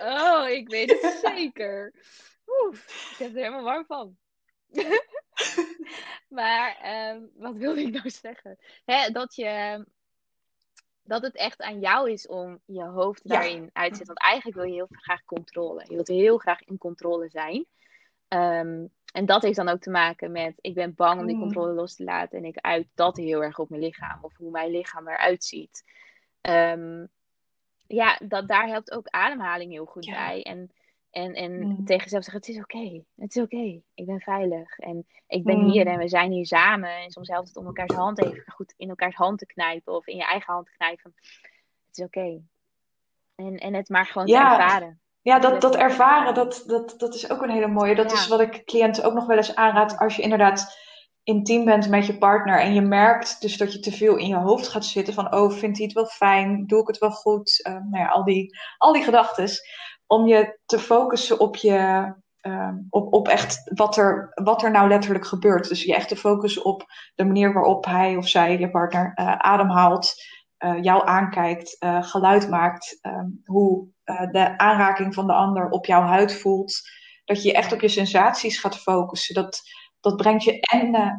Oh, 0.00 0.48
ik 0.48 0.68
weet 0.68 0.90
het 0.90 1.18
zeker. 1.34 1.94
Oef, 2.46 3.10
ik 3.12 3.18
heb 3.18 3.30
er 3.30 3.36
helemaal 3.36 3.62
warm 3.62 3.84
van. 3.86 4.16
maar 6.28 6.76
um, 7.14 7.30
wat 7.34 7.56
wilde 7.56 7.80
ik 7.80 7.92
nou 7.92 8.10
zeggen? 8.10 8.58
Hè, 8.84 9.10
dat, 9.10 9.34
je, 9.34 9.84
dat 11.02 11.22
het 11.22 11.36
echt 11.36 11.62
aan 11.62 11.80
jou 11.80 12.10
is 12.10 12.26
om 12.26 12.60
je 12.64 12.84
hoofd 12.84 13.28
daarin 13.28 13.70
uit 13.72 13.90
te 13.90 13.96
zetten. 13.96 14.14
Want 14.14 14.20
eigenlijk 14.20 14.56
wil 14.56 14.68
je 14.68 14.74
heel 14.74 14.88
graag 14.90 15.24
controle. 15.24 15.84
Je 15.88 15.94
wilt 15.94 16.08
heel 16.08 16.38
graag 16.38 16.62
in 16.62 16.78
controle 16.78 17.28
zijn. 17.28 17.66
Um, 18.28 18.90
en 19.12 19.26
dat 19.26 19.42
heeft 19.42 19.56
dan 19.56 19.68
ook 19.68 19.80
te 19.80 19.90
maken 19.90 20.32
met, 20.32 20.58
ik 20.60 20.74
ben 20.74 20.94
bang 20.94 21.20
om 21.20 21.26
die 21.26 21.34
mm. 21.34 21.42
controle 21.42 21.72
los 21.72 21.94
te 21.94 22.04
laten. 22.04 22.38
En 22.38 22.44
ik 22.44 22.56
uit 22.56 22.86
dat 22.94 23.16
heel 23.16 23.42
erg 23.42 23.58
op 23.58 23.68
mijn 23.68 23.82
lichaam. 23.82 24.18
Of 24.22 24.36
hoe 24.36 24.50
mijn 24.50 24.70
lichaam 24.70 25.08
eruit 25.08 25.44
ziet. 25.44 25.84
ehm, 26.40 27.06
ja, 27.92 28.18
dat, 28.22 28.48
daar 28.48 28.66
helpt 28.66 28.92
ook 28.92 29.08
ademhaling 29.08 29.72
heel 29.72 29.84
goed 29.84 30.06
bij. 30.06 30.42
En, 30.42 30.70
en, 31.10 31.32
en 31.34 31.52
mm. 31.52 31.84
tegen 31.84 32.02
jezelf 32.02 32.24
zeggen, 32.24 32.40
het 32.40 32.48
is 32.48 32.58
oké, 32.58 33.02
het 33.16 33.36
is 33.36 33.42
oké, 33.42 33.80
ik 33.94 34.06
ben 34.06 34.20
veilig. 34.20 34.78
En 34.78 35.06
ik 35.26 35.44
ben 35.44 35.60
hier 35.60 35.84
mm. 35.84 35.92
en 35.92 35.98
we 35.98 36.08
zijn 36.08 36.32
hier 36.32 36.46
samen. 36.46 36.96
En 36.96 37.10
soms 37.10 37.28
helpt 37.28 37.48
het 37.48 37.56
om 37.56 37.66
elkaars 37.66 37.94
hand 37.94 38.24
even 38.24 38.52
goed 38.52 38.74
in 38.76 38.88
elkaars 38.88 39.14
hand 39.14 39.38
te 39.38 39.46
knijpen. 39.46 39.94
Of 39.94 40.06
in 40.06 40.16
je 40.16 40.24
eigen 40.24 40.52
hand 40.52 40.66
te 40.66 40.72
knijpen. 40.76 41.14
Het 41.86 41.98
is 41.98 42.04
oké. 42.04 42.40
En, 43.34 43.56
en 43.56 43.74
het 43.74 43.88
maar 43.88 44.06
gewoon 44.06 44.26
te 44.26 44.36
ervaren. 44.36 45.00
Ja, 45.22 45.38
dat, 45.38 45.60
dat 45.60 45.76
ervaren, 45.76 46.34
dat, 46.34 46.64
dat, 46.66 46.94
dat 46.98 47.14
is 47.14 47.30
ook 47.30 47.42
een 47.42 47.50
hele 47.50 47.66
mooie. 47.66 47.94
Dat 47.94 48.12
is 48.12 48.28
wat 48.28 48.40
ik 48.40 48.64
cliënten 48.64 49.04
ook 49.04 49.14
nog 49.14 49.26
wel 49.26 49.36
eens 49.36 49.54
aanraad. 49.54 49.98
Als 49.98 50.16
je 50.16 50.22
inderdaad 50.22 50.78
intiem 51.24 51.64
bent 51.64 51.88
met 51.88 52.06
je 52.06 52.18
partner 52.18 52.60
en 52.60 52.74
je 52.74 52.80
merkt 52.80 53.40
dus 53.40 53.56
dat 53.56 53.72
je 53.72 53.78
te 53.78 53.92
veel 53.92 54.16
in 54.16 54.28
je 54.28 54.36
hoofd 54.36 54.68
gaat 54.68 54.84
zitten 54.84 55.14
van 55.14 55.34
oh, 55.34 55.52
vindt 55.52 55.76
hij 55.76 55.86
het 55.86 55.94
wel 55.94 56.06
fijn? 56.06 56.66
Doe 56.66 56.80
ik 56.80 56.86
het 56.86 56.98
wel 56.98 57.10
goed? 57.10 57.60
Uh, 57.68 57.72
nou 57.72 58.04
ja, 58.04 58.08
al 58.08 58.24
die, 58.24 58.58
al 58.78 58.92
die 58.92 59.02
gedachten. 59.02 59.48
Om 60.06 60.26
je 60.26 60.58
te 60.66 60.78
focussen 60.78 61.40
op 61.40 61.56
je, 61.56 62.12
uh, 62.42 62.68
op, 62.90 63.12
op 63.12 63.28
echt 63.28 63.70
wat 63.74 63.96
er, 63.96 64.30
wat 64.34 64.62
er 64.62 64.70
nou 64.70 64.88
letterlijk 64.88 65.26
gebeurt. 65.26 65.68
Dus 65.68 65.82
je 65.82 65.94
echt 65.94 66.08
te 66.08 66.16
focussen 66.16 66.64
op 66.64 66.84
de 67.14 67.24
manier 67.24 67.52
waarop 67.52 67.84
hij 67.84 68.16
of 68.16 68.28
zij, 68.28 68.58
je 68.58 68.70
partner, 68.70 69.12
uh, 69.14 69.36
ademhaalt, 69.36 70.12
uh, 70.64 70.82
jou 70.82 71.06
aankijkt, 71.06 71.76
geluid 72.00 72.48
maakt, 72.48 72.98
ehm, 73.00 73.26
hoe 73.44 73.90
de 74.30 74.58
aanraking 74.58 75.14
van 75.14 75.26
de 75.26 75.32
ander 75.32 75.68
op 75.68 75.86
jouw 75.86 76.02
huid 76.02 76.34
voelt. 76.34 76.80
Dat 77.24 77.42
je 77.42 77.52
echt 77.52 77.72
op 77.72 77.80
je 77.80 77.88
sensaties 77.88 78.58
gaat 78.58 78.78
focussen. 78.78 79.34
Dat, 79.34 79.62
dat 80.02 80.16
brengt 80.16 80.44
je 80.44 80.60
en, 80.60 80.94
uh, 80.94 81.12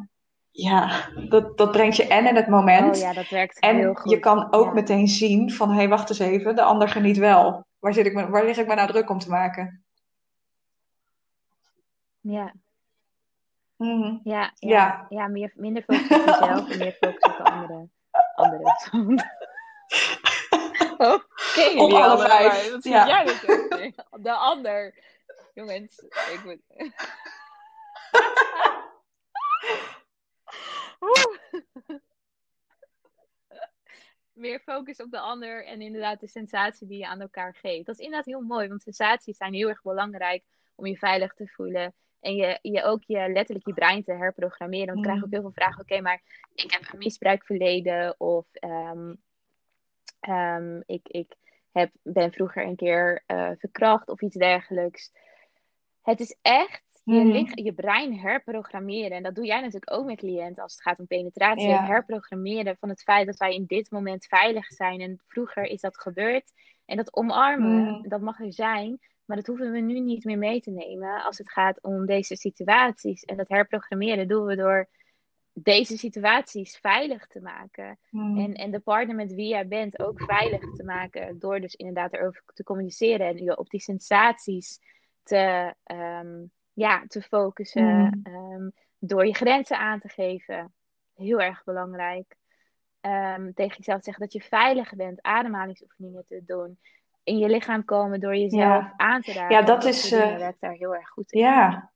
ja, 0.51 1.09
dat, 1.29 1.57
dat 1.57 1.71
brengt 1.71 1.95
je 1.95 2.07
en 2.07 2.27
in 2.27 2.36
het 2.36 2.47
moment. 2.47 2.95
Oh 2.95 3.01
ja, 3.01 3.13
dat 3.13 3.29
werkt 3.29 3.59
en 3.59 3.75
heel 3.75 3.93
goed. 3.93 4.11
je 4.11 4.19
kan 4.19 4.53
ook 4.53 4.73
meteen 4.73 5.07
zien 5.07 5.51
van, 5.51 5.69
hé, 5.69 5.75
hey, 5.75 5.89
wacht 5.89 6.09
eens 6.09 6.19
even, 6.19 6.55
de 6.55 6.61
ander 6.61 6.89
geniet 6.89 7.17
wel. 7.17 7.65
Waar, 7.79 7.93
zit 7.93 8.05
ik 8.05 8.13
me, 8.13 8.29
waar 8.29 8.45
lig 8.45 8.57
ik 8.57 8.67
me 8.67 8.75
nou 8.75 8.88
druk 8.88 9.09
om 9.09 9.19
te 9.19 9.29
maken? 9.29 9.84
Ja. 12.19 12.53
Mm-hmm. 13.77 14.19
Ja, 14.23 14.51
ja, 14.55 14.69
ja. 14.69 15.05
ja 15.09 15.27
meer, 15.27 15.51
minder 15.55 15.84
focus 15.84 16.19
op 16.19 16.25
jezelf 16.25 16.69
en 16.69 16.77
meer 16.77 16.97
focus 16.99 17.23
op 17.23 17.38
de 17.38 17.43
andere. 17.43 17.88
andere. 18.36 18.63
oh, 20.97 21.19
ken 21.53 21.79
op 21.79 21.91
alle 21.91 22.17
vijf. 22.17 22.71
Wat 22.71 22.84
ja. 22.84 23.07
jij 23.07 23.25
De 24.19 24.31
ander. 24.31 24.93
Jongens, 25.53 26.03
ik 26.31 26.41
moet... 26.43 26.59
Meer 34.34 34.59
focus 34.59 34.97
op 34.97 35.11
de 35.11 35.20
ander 35.20 35.66
en 35.66 35.82
inderdaad 35.82 36.20
de 36.20 36.28
sensatie 36.28 36.88
die 36.88 36.97
je 36.97 37.07
aan 37.07 37.22
elkaar 37.22 37.55
geeft. 37.55 37.86
Dat 37.86 37.95
is 37.95 38.01
inderdaad 38.01 38.26
heel 38.26 38.41
mooi, 38.41 38.68
want 38.68 38.82
sensaties 38.82 39.38
zijn 39.38 39.53
heel 39.53 39.70
erg 39.70 39.82
belangrijk 39.82 40.43
om 40.76 40.86
je 40.86 40.97
veilig 40.97 41.34
te 41.34 41.47
voelen. 41.47 41.93
En 42.20 42.36
je, 42.36 42.59
je 42.61 42.84
ook 42.84 43.03
je, 43.03 43.30
letterlijk 43.30 43.68
je 43.68 43.74
brein 43.74 44.03
te 44.03 44.14
herprogrammeren. 44.14 44.86
Want 44.86 44.97
ik 44.97 45.03
krijg 45.03 45.24
ook 45.24 45.32
heel 45.32 45.41
veel 45.41 45.51
vragen. 45.51 45.82
Oké, 45.82 46.01
maar 46.01 46.22
ik 46.53 46.72
heb 46.72 46.82
een 46.91 46.97
misbruikverleden. 46.97 48.20
Of 48.20 48.45
um, 48.61 49.22
um, 50.30 50.84
ik, 50.86 51.07
ik 51.07 51.36
heb, 51.72 51.91
ben 52.01 52.32
vroeger 52.32 52.64
een 52.64 52.76
keer 52.76 53.24
uh, 53.28 53.51
verkracht 53.57 54.09
of 54.09 54.22
iets 54.22 54.36
dergelijks. 54.36 55.11
Het 56.01 56.20
is 56.20 56.38
echt 56.41 56.92
je, 57.03 57.19
hmm. 57.19 57.49
je 57.53 57.73
brein 57.73 58.19
herprogrammeren. 58.19 59.11
En 59.11 59.23
dat 59.23 59.35
doe 59.35 59.45
jij 59.45 59.59
natuurlijk 59.59 59.91
ook 59.91 60.05
met 60.05 60.17
cliënten 60.17 60.63
als 60.63 60.73
het 60.73 60.81
gaat 60.81 60.99
om 60.99 61.07
penetratie. 61.07 61.67
Herprogrammeren 61.67 62.77
van 62.79 62.89
het 62.89 63.01
feit 63.01 63.25
dat 63.25 63.37
wij 63.37 63.53
in 63.53 63.65
dit 63.65 63.91
moment 63.91 64.25
veilig 64.25 64.65
zijn. 64.67 65.01
En 65.01 65.21
vroeger 65.27 65.63
is 65.63 65.81
dat 65.81 65.99
gebeurd. 65.99 66.51
En 66.85 66.97
dat 66.97 67.15
omarmen, 67.15 67.87
hmm. 67.87 68.07
dat 68.07 68.21
mag 68.21 68.39
er 68.39 68.53
zijn. 68.53 68.99
Maar 69.25 69.37
dat 69.37 69.47
hoeven 69.47 69.71
we 69.71 69.79
nu 69.79 69.99
niet 69.99 70.23
meer 70.23 70.37
mee 70.37 70.61
te 70.61 70.71
nemen 70.71 71.23
als 71.23 71.37
het 71.37 71.51
gaat 71.51 71.81
om 71.81 72.05
deze 72.05 72.35
situaties. 72.35 73.23
En 73.23 73.37
dat 73.37 73.49
herprogrammeren 73.49 74.27
doen 74.27 74.45
we 74.45 74.55
door 74.55 74.89
deze 75.53 75.97
situaties 75.97 76.77
veilig 76.77 77.27
te 77.27 77.41
maken. 77.41 77.99
Hmm. 78.09 78.37
En, 78.37 78.53
en 78.53 78.71
de 78.71 78.79
partner 78.79 79.15
met 79.15 79.33
wie 79.33 79.47
jij 79.47 79.67
bent 79.67 79.99
ook 79.99 80.21
veilig 80.21 80.73
te 80.73 80.83
maken. 80.83 81.39
Door 81.39 81.59
dus 81.59 81.75
inderdaad 81.75 82.13
erover 82.13 82.43
te 82.53 82.63
communiceren 82.63 83.27
en 83.27 83.43
je 83.43 83.57
op 83.57 83.69
die 83.69 83.81
sensaties 83.81 84.79
te, 85.23 85.73
ehm, 85.83 86.43
ja, 86.74 87.03
te 87.07 87.21
focussen. 87.21 87.84
Mm. 87.84 88.19
Ehm, 88.24 88.69
door 88.99 89.26
je 89.26 89.34
grenzen 89.34 89.78
aan 89.78 89.99
te 89.99 90.09
geven. 90.09 90.74
Heel 91.15 91.41
erg 91.41 91.63
belangrijk. 91.63 92.36
Um, 93.01 93.53
tegen 93.53 93.78
jezelf 93.78 93.97
te 93.97 94.03
zeggen 94.03 94.24
dat 94.24 94.34
je 94.34 94.41
veilig 94.41 94.95
bent. 94.95 95.21
Ademhalingsoefeningen 95.21 96.26
te 96.26 96.43
doen. 96.45 96.80
In 97.24 97.38
je 97.38 97.47
lichaam 97.47 97.86
komen 97.86 98.19
door 98.19 98.36
jezelf 98.36 98.86
aan 98.97 99.21
te 99.21 99.34
raken. 99.34 99.55
Ja, 99.55 99.61
dat, 99.61 99.84
is... 99.84 100.11
Uh, 100.11 100.38
werkt 100.38 100.61
daar 100.61 100.74
heel 100.74 100.95
erg 100.95 101.09
goed 101.09 101.32
in. 101.32 101.39
Ja. 101.39 101.91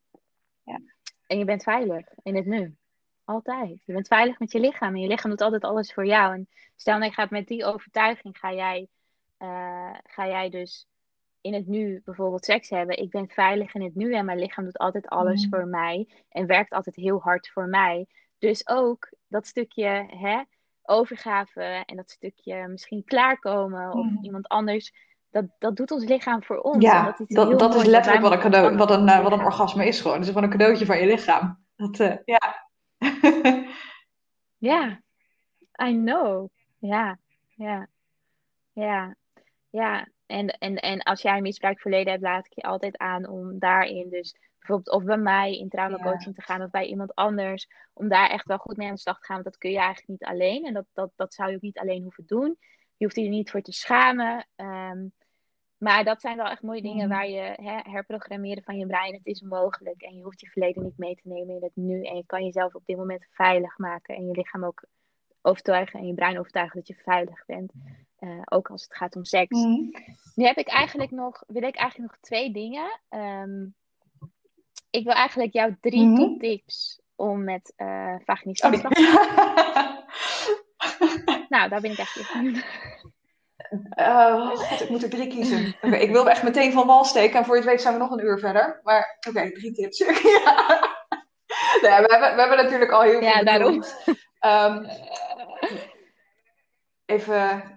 ja. 0.63 0.79
En 1.27 1.37
je 1.37 1.45
bent 1.45 1.63
veilig 1.63 2.07
in 2.23 2.35
het 2.35 2.45
nu. 2.45 2.75
Altijd. 3.23 3.83
Je 3.85 3.93
bent 3.93 4.07
veilig 4.07 4.39
met 4.39 4.51
je 4.51 4.59
lichaam. 4.59 4.95
En 4.95 5.01
je 5.01 5.07
lichaam 5.07 5.29
doet 5.29 5.41
altijd 5.41 5.63
alles 5.63 5.93
voor 5.93 6.05
jou. 6.05 6.33
En 6.33 6.47
stel, 6.75 6.97
nou, 6.97 7.05
je 7.05 7.13
gaat 7.15 7.29
met 7.29 7.47
die 7.47 7.65
overtuiging 7.65 8.37
ga 8.37 8.53
jij, 8.53 8.87
uh, 9.39 9.93
ga 10.03 10.27
jij 10.27 10.49
dus 10.49 10.87
in 11.41 11.53
het 11.53 11.67
nu 11.67 12.01
bijvoorbeeld 12.05 12.45
seks 12.45 12.69
hebben. 12.69 12.97
Ik 12.97 13.09
ben 13.09 13.29
veilig 13.29 13.73
in 13.73 13.81
het 13.81 13.95
nu 13.95 14.13
en 14.13 14.25
mijn 14.25 14.39
lichaam 14.39 14.63
doet 14.63 14.77
altijd 14.77 15.07
alles 15.07 15.43
mm. 15.43 15.49
voor 15.49 15.67
mij 15.67 16.07
en 16.29 16.47
werkt 16.47 16.71
altijd 16.71 16.95
heel 16.95 17.21
hard 17.21 17.49
voor 17.49 17.67
mij. 17.67 18.07
Dus 18.39 18.67
ook 18.67 19.09
dat 19.27 19.47
stukje 19.47 20.05
hè, 20.07 20.41
overgave 20.83 21.61
en 21.85 21.95
dat 21.95 22.09
stukje 22.09 22.67
misschien 22.67 23.03
klaarkomen 23.03 23.93
of 23.93 24.05
mm. 24.05 24.19
iemand 24.21 24.47
anders. 24.47 24.93
Dat, 25.29 25.45
dat 25.59 25.75
doet 25.75 25.91
ons 25.91 26.05
lichaam 26.05 26.43
voor 26.43 26.57
ons. 26.57 26.83
Ja, 26.83 27.05
dat 27.05 27.19
is, 27.19 27.35
dat, 27.35 27.59
dat 27.59 27.75
is 27.75 27.85
letterlijk 27.85 28.23
wat 28.23 28.31
een, 28.31 28.39
cadeau, 28.39 28.77
wat, 28.77 28.91
een, 28.91 29.07
uh, 29.07 29.23
wat 29.23 29.31
een 29.31 29.45
orgasme 29.45 29.87
is 29.87 30.01
gewoon. 30.01 30.17
Het 30.17 30.23
is 30.25 30.33
gewoon 30.33 30.43
een 30.43 30.57
cadeautje 30.57 30.85
van 30.85 30.99
je 30.99 31.05
lichaam. 31.05 31.65
Dat, 31.75 31.99
uh, 31.99 32.15
ja. 32.25 32.69
ja, 34.71 35.01
I 35.83 35.93
know. 35.93 36.49
Ja, 36.79 37.19
ja, 37.55 37.87
ja, 38.73 39.15
ja. 39.69 40.07
En, 40.27 40.47
en, 40.47 40.75
en 40.75 41.01
als 41.01 41.21
jij 41.21 41.35
een 41.35 41.41
misbruikverleden 41.41 42.11
hebt, 42.11 42.23
laat 42.23 42.45
ik 42.45 42.53
je 42.53 42.61
altijd 42.61 42.97
aan 42.97 43.27
om 43.27 43.59
daarin 43.59 44.09
dus 44.09 44.35
bijvoorbeeld 44.59 44.95
of 44.95 45.03
bij 45.03 45.17
mij 45.17 45.57
in 45.57 45.69
traumacoaching 45.69 46.35
ja. 46.35 46.41
te 46.41 46.41
gaan 46.41 46.61
of 46.61 46.69
bij 46.69 46.85
iemand 46.85 47.15
anders. 47.15 47.67
Om 47.93 48.07
daar 48.07 48.29
echt 48.29 48.45
wel 48.45 48.57
goed 48.57 48.77
mee 48.77 48.87
aan 48.87 48.93
de 48.93 48.99
slag 48.99 49.19
te 49.19 49.25
gaan. 49.25 49.35
Want 49.35 49.47
dat 49.47 49.57
kun 49.57 49.71
je 49.71 49.77
eigenlijk 49.77 50.07
niet 50.07 50.23
alleen. 50.23 50.65
En 50.65 50.73
dat, 50.73 50.85
dat, 50.93 51.11
dat 51.15 51.33
zou 51.33 51.49
je 51.49 51.55
ook 51.55 51.61
niet 51.61 51.79
alleen 51.79 52.03
hoeven 52.03 52.23
doen. 52.25 52.57
Je 52.97 53.05
hoeft 53.05 53.15
je 53.15 53.23
er 53.23 53.29
niet 53.29 53.51
voor 53.51 53.61
te 53.61 53.71
schamen. 53.71 54.47
Um, 54.55 55.13
maar 55.77 56.03
dat 56.03 56.21
zijn 56.21 56.37
wel 56.37 56.45
echt 56.45 56.61
mooie 56.61 56.81
dingen 56.81 57.09
waar 57.09 57.27
je 57.27 57.53
hè, 57.55 57.91
herprogrammeren 57.91 58.63
van 58.63 58.77
je 58.77 58.85
brein. 58.85 59.13
Het 59.13 59.25
is 59.25 59.41
mogelijk. 59.41 60.01
En 60.01 60.15
je 60.15 60.23
hoeft 60.23 60.41
je 60.41 60.47
verleden 60.47 60.83
niet 60.83 60.97
mee 60.97 61.15
te 61.15 61.27
nemen 61.27 61.55
in 61.55 61.63
het 61.63 61.75
nu. 61.75 62.03
En 62.03 62.15
je 62.15 62.25
kan 62.25 62.43
jezelf 62.43 62.75
op 62.75 62.85
dit 62.85 62.97
moment 62.97 63.27
veilig 63.29 63.77
maken. 63.77 64.15
En 64.15 64.25
je 64.25 64.31
lichaam 64.31 64.65
ook 64.65 64.83
overtuigen 65.47 65.99
en 65.99 66.07
je 66.07 66.13
brein 66.13 66.39
overtuigen 66.39 66.75
dat 66.75 66.87
je 66.87 66.95
veilig 67.03 67.45
bent. 67.45 67.71
Uh, 68.19 68.41
ook 68.45 68.69
als 68.69 68.83
het 68.83 68.95
gaat 68.95 69.15
om 69.15 69.25
seks. 69.25 69.57
Mm. 69.57 69.91
Nu 70.35 70.45
heb 70.45 70.57
ik 70.57 70.67
eigenlijk 70.67 71.11
nog, 71.11 71.43
wil 71.47 71.63
ik 71.63 71.75
eigenlijk 71.75 72.11
nog 72.11 72.21
twee 72.21 72.51
dingen. 72.51 72.99
Um, 73.09 73.75
ik 74.89 75.03
wil 75.03 75.13
eigenlijk 75.13 75.53
jouw 75.53 75.75
drie 75.81 76.05
mm 76.05 76.15
-hmm. 76.15 76.39
tips 76.39 77.01
om 77.15 77.43
met 77.43 77.73
uh, 77.77 78.15
vaginisme 78.25 78.69
te 78.69 78.87
Nou, 81.49 81.69
daar 81.69 81.81
ben 81.81 81.91
ik 81.91 81.97
echt 81.97 82.33
in. 82.33 82.63
Uh, 83.95 84.49
God, 84.49 84.81
ik 84.81 84.89
moet 84.89 85.03
er 85.03 85.09
drie 85.09 85.27
kiezen. 85.27 85.75
Okay, 85.81 85.99
ik 85.99 86.11
wilde 86.11 86.29
echt 86.29 86.43
meteen 86.43 86.71
van 86.71 86.87
wal 86.87 87.05
steken 87.05 87.39
en 87.39 87.45
voor 87.45 87.55
je 87.55 87.61
het 87.61 87.69
weet 87.69 87.81
zijn 87.81 87.93
we 87.93 87.99
nog 87.99 88.11
een 88.11 88.25
uur 88.25 88.39
verder. 88.39 88.79
Maar 88.83 89.17
oké, 89.17 89.29
okay, 89.29 89.51
drie 89.51 89.71
tips. 89.71 89.97
ja. 90.07 90.07
nee, 91.81 91.81
we, 91.81 92.05
hebben, 92.07 92.35
we 92.35 92.39
hebben 92.39 92.57
natuurlijk 92.57 92.91
al 92.91 93.01
heel 93.01 93.19
veel. 93.19 93.27
Ja, 93.27 93.43
daarom. 93.43 93.83
Um, 94.41 94.85
even 97.07 97.75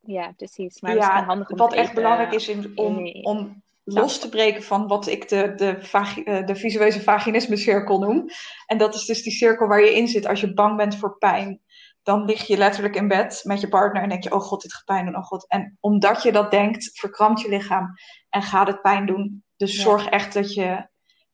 ja, 0.00 0.32
precies. 0.36 0.80
Maar 0.80 0.94
ja, 0.94 1.24
handig 1.24 1.48
wat 1.48 1.74
echt 1.74 1.94
belangrijk 1.94 2.32
is 2.32 2.48
in, 2.48 2.72
om, 2.74 3.12
om 3.22 3.62
los 3.84 4.18
te 4.18 4.28
breken 4.28 4.62
van 4.62 4.86
wat 4.86 5.06
ik 5.06 5.28
de, 5.28 5.54
de, 5.54 5.76
vagi, 5.80 6.22
eh, 6.22 6.46
de 6.46 6.56
visueuze 6.56 7.02
vaginisme-cirkel 7.02 7.98
noem. 7.98 8.26
En 8.66 8.78
dat 8.78 8.94
is 8.94 9.04
dus 9.04 9.22
die 9.22 9.32
cirkel 9.32 9.66
waar 9.66 9.84
je 9.84 9.94
in 9.94 10.08
zit 10.08 10.26
als 10.26 10.40
je 10.40 10.54
bang 10.54 10.76
bent 10.76 10.96
voor 10.96 11.18
pijn. 11.18 11.60
Dan 12.02 12.24
lig 12.24 12.46
je 12.46 12.56
letterlijk 12.56 12.94
in 12.94 13.08
bed 13.08 13.40
met 13.44 13.60
je 13.60 13.68
partner 13.68 14.02
en 14.02 14.08
denk 14.08 14.22
je, 14.22 14.34
oh 14.34 14.40
god, 14.40 14.62
dit 14.62 14.74
gaat 14.74 14.84
pijn 14.84 15.04
doen, 15.04 15.16
oh 15.16 15.24
god. 15.24 15.48
En 15.48 15.76
omdat 15.80 16.22
je 16.22 16.32
dat 16.32 16.50
denkt, 16.50 16.98
verkrampt 16.98 17.40
je 17.40 17.48
lichaam 17.48 17.94
en 18.28 18.42
gaat 18.42 18.66
het 18.66 18.82
pijn 18.82 19.06
doen. 19.06 19.44
Dus 19.56 19.80
zorg 19.80 20.06
echt 20.06 20.34
dat 20.34 20.54
je 20.54 20.87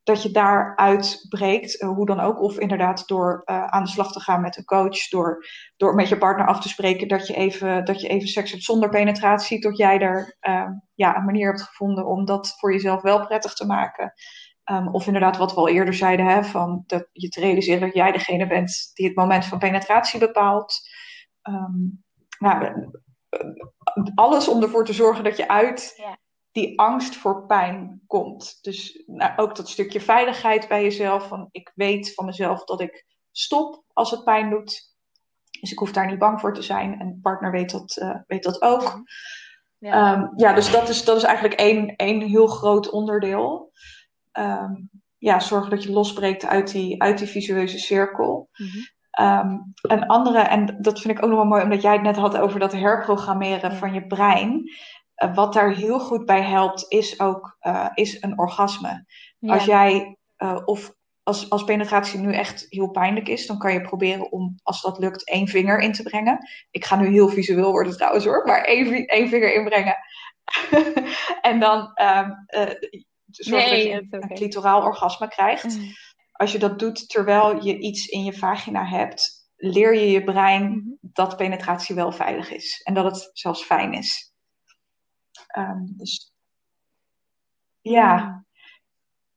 dat 0.05 0.23
je 0.23 0.31
daaruit 0.31 1.25
breekt, 1.29 1.81
uh, 1.81 1.89
hoe 1.89 2.05
dan 2.05 2.19
ook. 2.19 2.41
Of 2.41 2.59
inderdaad 2.59 3.07
door 3.07 3.41
uh, 3.45 3.65
aan 3.65 3.83
de 3.83 3.89
slag 3.89 4.11
te 4.11 4.19
gaan 4.19 4.41
met 4.41 4.57
een 4.57 4.65
coach, 4.65 5.09
door, 5.09 5.45
door 5.77 5.95
met 5.95 6.09
je 6.09 6.17
partner 6.17 6.47
af 6.47 6.61
te 6.61 6.69
spreken 6.69 7.07
dat 7.07 7.27
je 7.27 7.33
even, 7.33 7.85
dat 7.85 8.01
je 8.01 8.07
even 8.07 8.27
seks 8.27 8.51
hebt 8.51 8.63
zonder 8.63 8.89
penetratie, 8.89 9.59
tot 9.59 9.77
jij 9.77 9.99
er 9.99 10.37
uh, 10.41 10.69
ja, 10.93 11.17
een 11.17 11.25
manier 11.25 11.47
hebt 11.47 11.61
gevonden 11.61 12.05
om 12.05 12.25
dat 12.25 12.55
voor 12.59 12.71
jezelf 12.71 13.01
wel 13.01 13.25
prettig 13.25 13.53
te 13.53 13.65
maken. 13.65 14.13
Um, 14.71 14.87
of 14.87 15.05
inderdaad, 15.05 15.37
wat 15.37 15.53
we 15.53 15.59
al 15.59 15.69
eerder 15.69 15.93
zeiden, 15.93 16.25
hè, 16.25 16.43
van 16.43 16.83
dat 16.87 17.09
je 17.11 17.29
te 17.29 17.39
realiseren 17.39 17.81
dat 17.81 17.93
jij 17.93 18.11
degene 18.11 18.47
bent 18.47 18.91
die 18.93 19.05
het 19.05 19.15
moment 19.15 19.45
van 19.45 19.59
penetratie 19.59 20.19
bepaalt. 20.19 20.79
Um, 21.49 22.03
nou, 22.39 22.89
alles 24.15 24.47
om 24.47 24.63
ervoor 24.63 24.85
te 24.85 24.93
zorgen 24.93 25.23
dat 25.23 25.37
je 25.37 25.47
uit 25.47 25.95
die 26.55 26.79
angst 26.79 27.15
voor 27.15 27.45
pijn 27.45 28.01
komt. 28.07 28.57
Dus 28.61 29.03
nou, 29.05 29.37
ook 29.37 29.55
dat 29.55 29.69
stukje 29.69 30.01
veiligheid 30.01 30.67
bij 30.67 30.83
jezelf. 30.83 31.27
Van 31.27 31.47
ik 31.51 31.71
weet 31.75 32.13
van 32.13 32.25
mezelf 32.25 32.63
dat 32.63 32.81
ik 32.81 33.05
stop 33.31 33.83
als 33.93 34.11
het 34.11 34.23
pijn 34.23 34.49
doet. 34.49 34.93
Dus 35.61 35.71
ik 35.71 35.77
hoef 35.77 35.91
daar 35.91 36.07
niet 36.07 36.19
bang 36.19 36.39
voor 36.39 36.53
te 36.53 36.61
zijn. 36.61 36.99
En 36.99 37.07
de 37.07 37.19
partner 37.21 37.51
weet 37.51 37.71
dat, 37.71 37.97
uh, 38.01 38.15
weet 38.27 38.43
dat 38.43 38.61
ook. 38.61 39.03
Ja, 39.77 40.13
ehm, 40.13 40.27
ja 40.35 40.53
dus 40.53 40.71
dat 40.71 40.89
is, 40.89 41.03
dat 41.03 41.17
is 41.17 41.23
eigenlijk 41.23 41.59
één, 41.59 41.95
één 41.95 42.21
heel 42.21 42.47
groot 42.47 42.89
onderdeel. 42.89 43.71
Um, 44.33 44.89
ja, 45.17 45.39
zorgen 45.39 45.69
dat 45.69 45.83
je 45.83 45.91
losbreekt 45.91 46.45
uit 46.45 46.71
die, 46.71 47.01
uit 47.01 47.17
die 47.17 47.27
visueuze 47.27 47.79
cirkel. 47.79 48.49
Mm 48.55 48.93
een 49.81 50.07
andere, 50.07 50.39
en 50.39 50.77
dat 50.81 51.01
vind 51.01 51.17
ik 51.17 51.23
ook 51.23 51.29
nog 51.29 51.39
wel 51.39 51.47
mooi, 51.47 51.63
omdat 51.63 51.81
jij 51.81 51.93
het 51.93 52.01
net 52.01 52.15
had 52.15 52.37
over 52.37 52.59
dat 52.59 52.71
herprogrammeren 52.71 53.75
van 53.75 53.93
je 53.93 54.07
brein. 54.07 54.71
Uh, 55.23 55.35
wat 55.35 55.53
daar 55.53 55.73
heel 55.73 55.99
goed 55.99 56.25
bij 56.25 56.41
helpt, 56.41 56.85
is 56.87 57.19
ook 57.19 57.57
uh, 57.61 57.87
is 57.93 58.21
een 58.21 58.39
orgasme. 58.39 59.05
Als 59.39 59.65
jij, 59.65 60.17
uh, 60.37 60.61
of 60.65 60.93
als, 61.23 61.49
als 61.49 61.63
penetratie 61.63 62.19
nu 62.19 62.33
echt 62.33 62.65
heel 62.69 62.89
pijnlijk 62.89 63.27
is, 63.27 63.47
dan 63.47 63.57
kan 63.57 63.73
je 63.73 63.81
proberen 63.81 64.31
om, 64.31 64.55
als 64.63 64.81
dat 64.81 64.99
lukt, 64.99 65.29
één 65.29 65.47
vinger 65.47 65.79
in 65.79 65.91
te 65.91 66.03
brengen. 66.03 66.37
Ik 66.71 66.85
ga 66.85 66.95
nu 66.95 67.07
heel 67.07 67.29
visueel 67.29 67.71
worden 67.71 67.93
trouwens 67.93 68.25
hoor, 68.25 68.45
maar 68.45 68.61
één, 68.61 69.05
één 69.05 69.29
vinger 69.29 69.53
inbrengen. 69.53 69.95
en 71.41 71.59
dan 71.59 71.79
um, 71.79 72.45
uh, 72.55 72.69
zorg 73.29 73.69
nee, 73.69 73.93
dat 73.93 74.07
je 74.09 74.17
een, 74.17 74.35
clitoraal 74.35 74.81
orgasme 74.81 75.27
krijgt. 75.27 75.77
Mm. 75.77 75.91
Als 76.31 76.51
je 76.51 76.59
dat 76.59 76.79
doet 76.79 77.09
terwijl 77.09 77.63
je 77.63 77.77
iets 77.77 78.05
in 78.05 78.23
je 78.23 78.33
vagina 78.33 78.85
hebt, 78.85 79.45
leer 79.55 79.93
je 79.93 80.11
je 80.11 80.23
brein 80.23 80.69
mhm. 80.69 80.79
dat 81.01 81.37
penetratie 81.37 81.95
wel 81.95 82.11
veilig 82.11 82.51
is. 82.51 82.81
En 82.83 82.93
dat 82.93 83.05
het 83.05 83.29
zelfs 83.33 83.63
fijn 83.63 83.93
is. 83.93 84.33
Um, 85.57 85.93
dus 85.97 86.33
ja. 87.81 88.43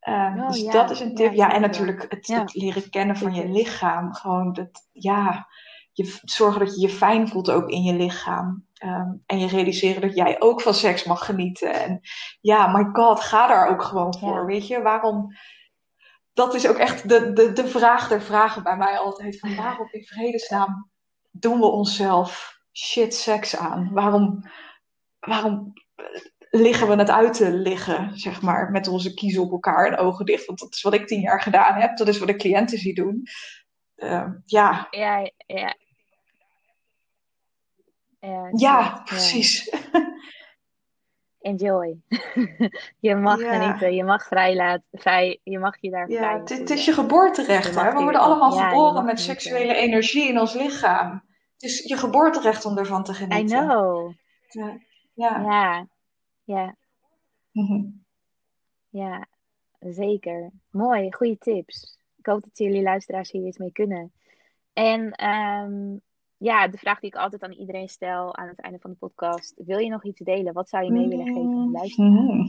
Um, 0.07 0.47
dus 0.47 0.61
ja. 0.61 0.71
dat 0.71 0.89
is 0.89 0.99
een 0.99 1.15
tip. 1.15 1.33
Ja, 1.33 1.53
en 1.53 1.61
natuurlijk 1.61 2.05
het, 2.09 2.27
het, 2.27 2.53
leren 2.53 2.89
kennen 2.89 3.17
van 3.17 3.33
je 3.33 3.49
lichaam. 3.49 4.13
Gewoon 4.13 4.53
dat, 4.53 4.87
ja, 4.91 5.47
je, 5.91 6.19
zorgen 6.21 6.59
dat 6.59 6.75
je 6.75 6.81
je 6.81 6.89
fijn 6.89 7.27
voelt 7.27 7.51
ook 7.51 7.69
in 7.69 7.83
je 7.83 7.93
lichaam. 7.93 8.67
Um, 8.83 9.23
en 9.25 9.39
je 9.39 9.47
realiseren 9.47 10.01
dat 10.01 10.15
jij 10.15 10.41
ook 10.41 10.61
van 10.61 10.73
seks 10.73 11.03
mag 11.03 11.25
genieten. 11.25 11.73
En 11.73 11.99
ja, 12.41 12.67
my 12.67 12.89
god, 12.93 13.19
ga 13.19 13.47
daar 13.47 13.69
ook 13.69 13.83
gewoon 13.83 14.17
voor. 14.19 14.45
Weet 14.45 14.67
je, 14.67 14.81
waarom. 14.81 15.37
Dat 16.33 16.53
is 16.53 16.67
ook 16.67 16.77
echt 16.77 17.09
de, 17.09 17.33
de, 17.33 17.53
de 17.53 17.67
vraag 17.67 18.07
der 18.07 18.21
vragen 18.21 18.63
bij 18.63 18.77
mij 18.77 18.97
altijd. 18.97 19.39
Van 19.39 19.55
waarom 19.55 19.87
in 19.91 20.03
vredesnaam 20.03 20.89
doen 21.31 21.59
we 21.59 21.65
onszelf 21.65 22.59
shit 22.73 23.15
seks 23.15 23.57
aan? 23.57 23.89
Waarom, 23.91 24.43
waarom 25.19 25.73
liggen 26.51 26.87
we 26.87 26.95
het 26.95 27.09
uit 27.09 27.33
te 27.33 27.51
liggen, 27.51 28.19
zeg 28.19 28.41
maar, 28.41 28.71
met 28.71 28.87
onze 28.87 29.13
kiezen 29.13 29.41
op 29.41 29.51
elkaar 29.51 29.85
en 29.85 29.97
ogen 29.97 30.25
dicht. 30.25 30.45
Want 30.45 30.59
dat 30.59 30.73
is 30.73 30.81
wat 30.81 30.93
ik 30.93 31.07
tien 31.07 31.21
jaar 31.21 31.41
gedaan 31.41 31.81
heb. 31.81 31.97
Dat 31.97 32.07
is 32.07 32.19
wat 32.19 32.29
ik 32.29 32.37
cliënten 32.37 32.77
zie 32.77 32.93
doen. 32.93 33.23
Uh, 33.97 34.27
ja. 34.45 34.87
Ja, 34.91 35.31
ja. 35.47 35.75
Ja, 38.19 38.49
ja 38.55 39.01
precies. 39.05 39.69
Enjoy. 41.39 42.01
je 42.99 43.15
mag 43.15 43.39
genieten, 43.39 43.93
je 43.93 44.03
mag 44.03 44.27
vrij 44.27 44.55
laten, 44.55 44.83
vrij, 44.91 45.39
je 45.43 45.59
mag 45.59 45.81
je 45.81 45.89
daar 45.89 46.09
ja, 46.09 46.41
Het 46.45 46.69
is 46.69 46.85
je 46.85 46.93
geboorterecht. 46.93 47.75
Hè? 47.75 47.91
We 47.91 48.01
worden 48.01 48.21
allemaal 48.21 48.51
geboren 48.51 49.05
met 49.05 49.19
seksuele 49.19 49.75
energie 49.75 50.27
in 50.27 50.39
ons 50.39 50.53
lichaam. 50.53 51.23
Het 51.53 51.63
is 51.69 51.83
je 51.83 51.97
geboorterecht 51.97 52.65
om 52.65 52.77
ervan 52.77 53.03
te 53.03 53.13
genieten. 53.13 53.57
I 53.57 53.65
know. 53.65 54.13
Ja. 54.49 54.77
Ja. 55.27 55.87
Ja. 56.43 56.75
Mhm. 57.51 57.85
Ja, 58.89 59.27
zeker. 59.79 60.49
Mooi, 60.69 61.13
goede 61.13 61.37
tips. 61.37 61.97
Ik 62.17 62.25
hoop 62.25 62.41
dat 62.43 62.57
jullie 62.57 62.81
luisteraars 62.81 63.31
hier 63.31 63.47
iets 63.47 63.57
mee 63.57 63.71
kunnen. 63.71 64.11
En 64.73 65.27
um, 65.27 66.01
ja, 66.37 66.67
de 66.67 66.77
vraag 66.77 66.99
die 66.99 67.09
ik 67.09 67.15
altijd 67.15 67.43
aan 67.43 67.51
iedereen 67.51 67.89
stel 67.89 68.35
aan 68.35 68.47
het 68.47 68.59
einde 68.59 68.79
van 68.79 68.91
de 68.91 68.97
podcast. 68.97 69.53
Wil 69.65 69.77
je 69.77 69.89
nog 69.89 70.03
iets 70.03 70.19
delen? 70.19 70.53
Wat 70.53 70.69
zou 70.69 70.83
je 70.83 70.91
mee 70.91 71.07
willen 71.07 71.25
geven 71.25 71.41
aan 71.41 71.65
de 71.65 71.71
luisteraar? 71.71 72.09
Mhm. 72.09 72.47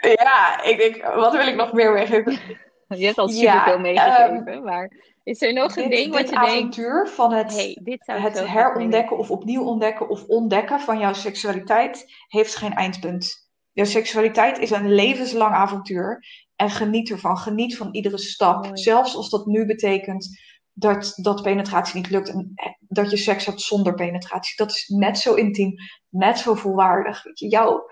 Ja, 0.00 0.62
ik 0.62 0.78
denk, 0.78 1.14
wat 1.14 1.32
wil 1.32 1.46
ik 1.46 1.54
nog 1.54 1.72
meer 1.72 1.92
meegeven? 1.92 2.32
Je 2.98 3.04
hebt 3.04 3.18
al 3.18 3.28
superveel 3.28 3.62
veel 3.62 3.78
meegegeven, 3.78 4.46
ehm, 4.46 4.62
maar 4.62 4.90
is 5.30 5.42
er 5.42 5.52
nog 5.52 5.76
een 5.76 5.90
ding 5.90 6.12
wat 6.12 6.28
je 6.28 6.36
avontuur 6.36 6.94
denkt? 6.94 7.10
van 7.10 7.32
het, 7.32 7.52
hey, 7.52 7.78
dit 7.82 8.02
het 8.06 8.46
herontdekken 8.48 9.18
of 9.18 9.30
opnieuw 9.30 9.62
ontdekken 9.62 10.08
of 10.08 10.24
ontdekken 10.24 10.80
van 10.80 10.98
jouw 10.98 11.12
seksualiteit 11.12 12.12
heeft 12.28 12.56
geen 12.56 12.74
eindpunt. 12.74 13.48
Jouw 13.72 13.84
seksualiteit 13.84 14.58
is 14.58 14.70
een 14.70 14.92
levenslang 14.94 15.54
avontuur 15.54 16.24
en 16.56 16.70
geniet 16.70 17.10
ervan. 17.10 17.38
Geniet 17.38 17.76
van 17.76 17.94
iedere 17.94 18.18
stap. 18.18 18.68
Zelfs 18.72 19.16
als 19.16 19.30
dat 19.30 19.46
nu 19.46 19.66
betekent 19.66 20.40
dat, 20.72 21.12
dat 21.16 21.42
penetratie 21.42 21.94
niet 21.94 22.10
lukt 22.10 22.28
en 22.28 22.54
dat 22.80 23.10
je 23.10 23.16
seks 23.16 23.46
hebt 23.46 23.60
zonder 23.60 23.94
penetratie. 23.94 24.56
Dat 24.56 24.70
is 24.70 24.88
net 24.88 25.18
zo 25.18 25.34
intiem, 25.34 25.74
net 26.08 26.38
zo 26.38 26.54
volwaardig. 26.54 27.22
Jouw, 27.34 27.90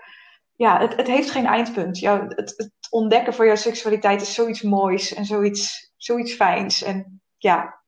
ja, 0.55 0.79
het, 0.79 0.95
het 0.95 1.07
heeft 1.07 1.31
geen 1.31 1.45
eindpunt. 1.45 1.99
Jouw, 1.99 2.27
het, 2.27 2.53
het 2.55 2.71
ontdekken 2.89 3.33
van 3.33 3.45
jouw 3.45 3.55
seksualiteit 3.55 4.21
is 4.21 4.33
zoiets 4.33 4.61
moois 4.61 5.13
en 5.13 5.25
zoiets, 5.25 5.93
zoiets 5.97 6.33
fijns. 6.33 6.83
En 6.83 7.21
ja, 7.39 7.79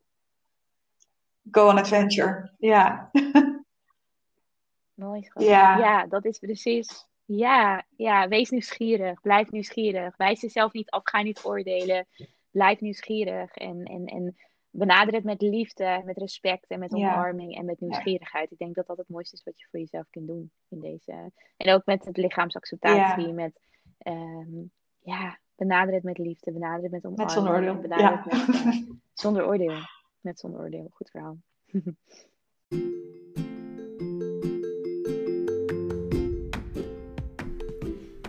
go 1.52 1.68
on 1.68 1.78
adventure. 1.78 2.52
Ja. 2.58 3.10
Mooi. 4.93 5.32
Ja. 5.34 5.78
ja, 5.78 6.08
dat 6.08 6.26
is 6.26 6.39
precies. 6.39 7.08
Ja, 7.26 7.86
ja, 7.95 8.28
wees 8.28 8.49
nieuwsgierig. 8.49 9.22
Blijf 9.22 9.52
nieuwsgierig. 9.52 10.18
Wijs 10.18 10.41
jezelf 10.41 10.74
niet 10.74 10.89
af. 10.89 11.02
Ga 11.04 11.22
niet 11.22 11.43
oordelen. 11.43 12.08
Blijf 12.52 12.80
nieuwsgierig. 12.80 13.56
En, 13.56 13.84
en, 13.84 14.06
en 14.06 14.38
benader 14.70 15.14
het 15.14 15.24
met 15.24 15.41
liefde, 15.41 16.02
met 16.06 16.18
respect 16.18 16.68
en 16.68 16.80
met 16.80 16.93
omarming 16.93 17.58
en 17.58 17.66
met 17.66 17.80
nieuwsgierigheid. 17.80 18.52
Ik 18.52 18.58
denk 18.58 18.76
dat 18.76 18.88
dat 18.88 18.97
het 18.97 19.10
mooiste 19.10 19.36
is 19.36 19.43
wat 19.43 19.60
je 19.60 19.68
voor 19.72 19.80
jezelf 19.80 20.10
kunt 20.10 20.28
doen 20.28 20.52
in 20.70 20.80
deze. 20.80 21.32
En 21.58 21.74
ook 21.74 21.86
met 21.86 22.06
het 22.06 22.18
lichaamsacceptatie. 22.18 23.28
Ja. 23.28 23.34
Met 23.34 23.60
um, 24.08 24.72
ja, 24.99 25.39
benader 25.56 25.93
het 25.93 26.04
met 26.04 26.18
liefde, 26.18 26.52
benader 26.52 26.84
het 26.84 26.91
met 26.91 27.06
omarming. 27.06 27.28
Met 27.28 27.32
zonder 27.32 27.54
oordeel. 27.54 27.97
Ja. 27.99 28.24
Met, 28.26 28.36
uh, 28.66 28.89
zonder 29.22 29.47
oordeel. 29.47 29.78
Met 30.22 30.39
zonder 30.39 30.59
oordeel. 30.59 30.88
Goed 30.93 31.09
verhaal. 31.09 31.38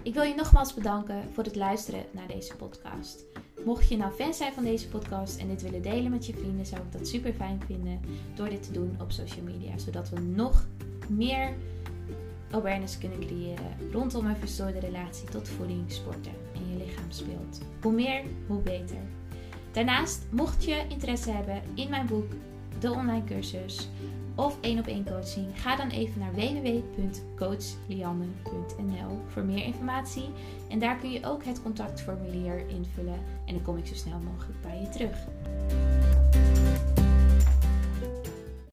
Ik 0.02 0.14
wil 0.14 0.22
je 0.22 0.34
nogmaals 0.34 0.74
bedanken 0.74 1.28
voor 1.32 1.44
het 1.44 1.56
luisteren 1.56 2.04
naar 2.10 2.26
deze 2.26 2.56
podcast. 2.56 3.24
Mocht 3.64 3.88
je 3.88 3.96
nou 3.96 4.12
fan 4.12 4.34
zijn 4.34 4.52
van 4.52 4.64
deze 4.64 4.88
podcast 4.88 5.38
en 5.38 5.48
dit 5.48 5.62
willen 5.62 5.82
delen 5.82 6.10
met 6.10 6.26
je 6.26 6.32
vrienden, 6.32 6.66
zou 6.66 6.82
ik 6.82 6.92
dat 6.92 7.08
super 7.08 7.32
fijn 7.32 7.62
vinden 7.66 8.00
door 8.34 8.48
dit 8.48 8.62
te 8.62 8.72
doen 8.72 8.96
op 9.00 9.10
social 9.10 9.44
media. 9.44 9.78
Zodat 9.78 10.08
we 10.08 10.20
nog 10.20 10.66
meer 11.08 11.56
awareness 12.50 12.98
kunnen 12.98 13.20
creëren 13.20 13.90
rondom 13.92 14.26
een 14.26 14.36
verstoorde 14.36 14.80
relatie 14.80 15.28
tot 15.28 15.48
voeding, 15.48 15.92
sporten 15.92 16.34
en 16.54 16.70
je 16.70 16.84
lichaam 16.84 17.10
speelt. 17.10 17.60
Hoe 17.82 17.92
meer, 17.92 18.24
hoe 18.46 18.60
beter. 18.60 19.21
Daarnaast, 19.72 20.26
mocht 20.30 20.64
je 20.64 20.84
interesse 20.88 21.30
hebben 21.30 21.62
in 21.74 21.90
mijn 21.90 22.06
boek, 22.06 22.32
de 22.78 22.90
online 22.90 23.24
cursus 23.24 23.88
of 24.34 24.56
één 24.60 24.78
op 24.78 24.86
één 24.86 25.04
coaching, 25.04 25.60
ga 25.60 25.76
dan 25.76 25.88
even 25.88 26.20
naar 26.20 26.34
www.coachlianne.nl 26.34 29.20
voor 29.26 29.44
meer 29.44 29.64
informatie. 29.64 30.28
En 30.68 30.78
daar 30.78 30.96
kun 30.96 31.12
je 31.12 31.26
ook 31.26 31.44
het 31.44 31.62
contactformulier 31.62 32.68
invullen 32.68 33.18
en 33.46 33.54
dan 33.54 33.62
kom 33.62 33.76
ik 33.76 33.86
zo 33.86 33.94
snel 33.94 34.18
mogelijk 34.18 34.62
bij 34.62 34.80
je 34.80 34.88
terug. 34.88 35.16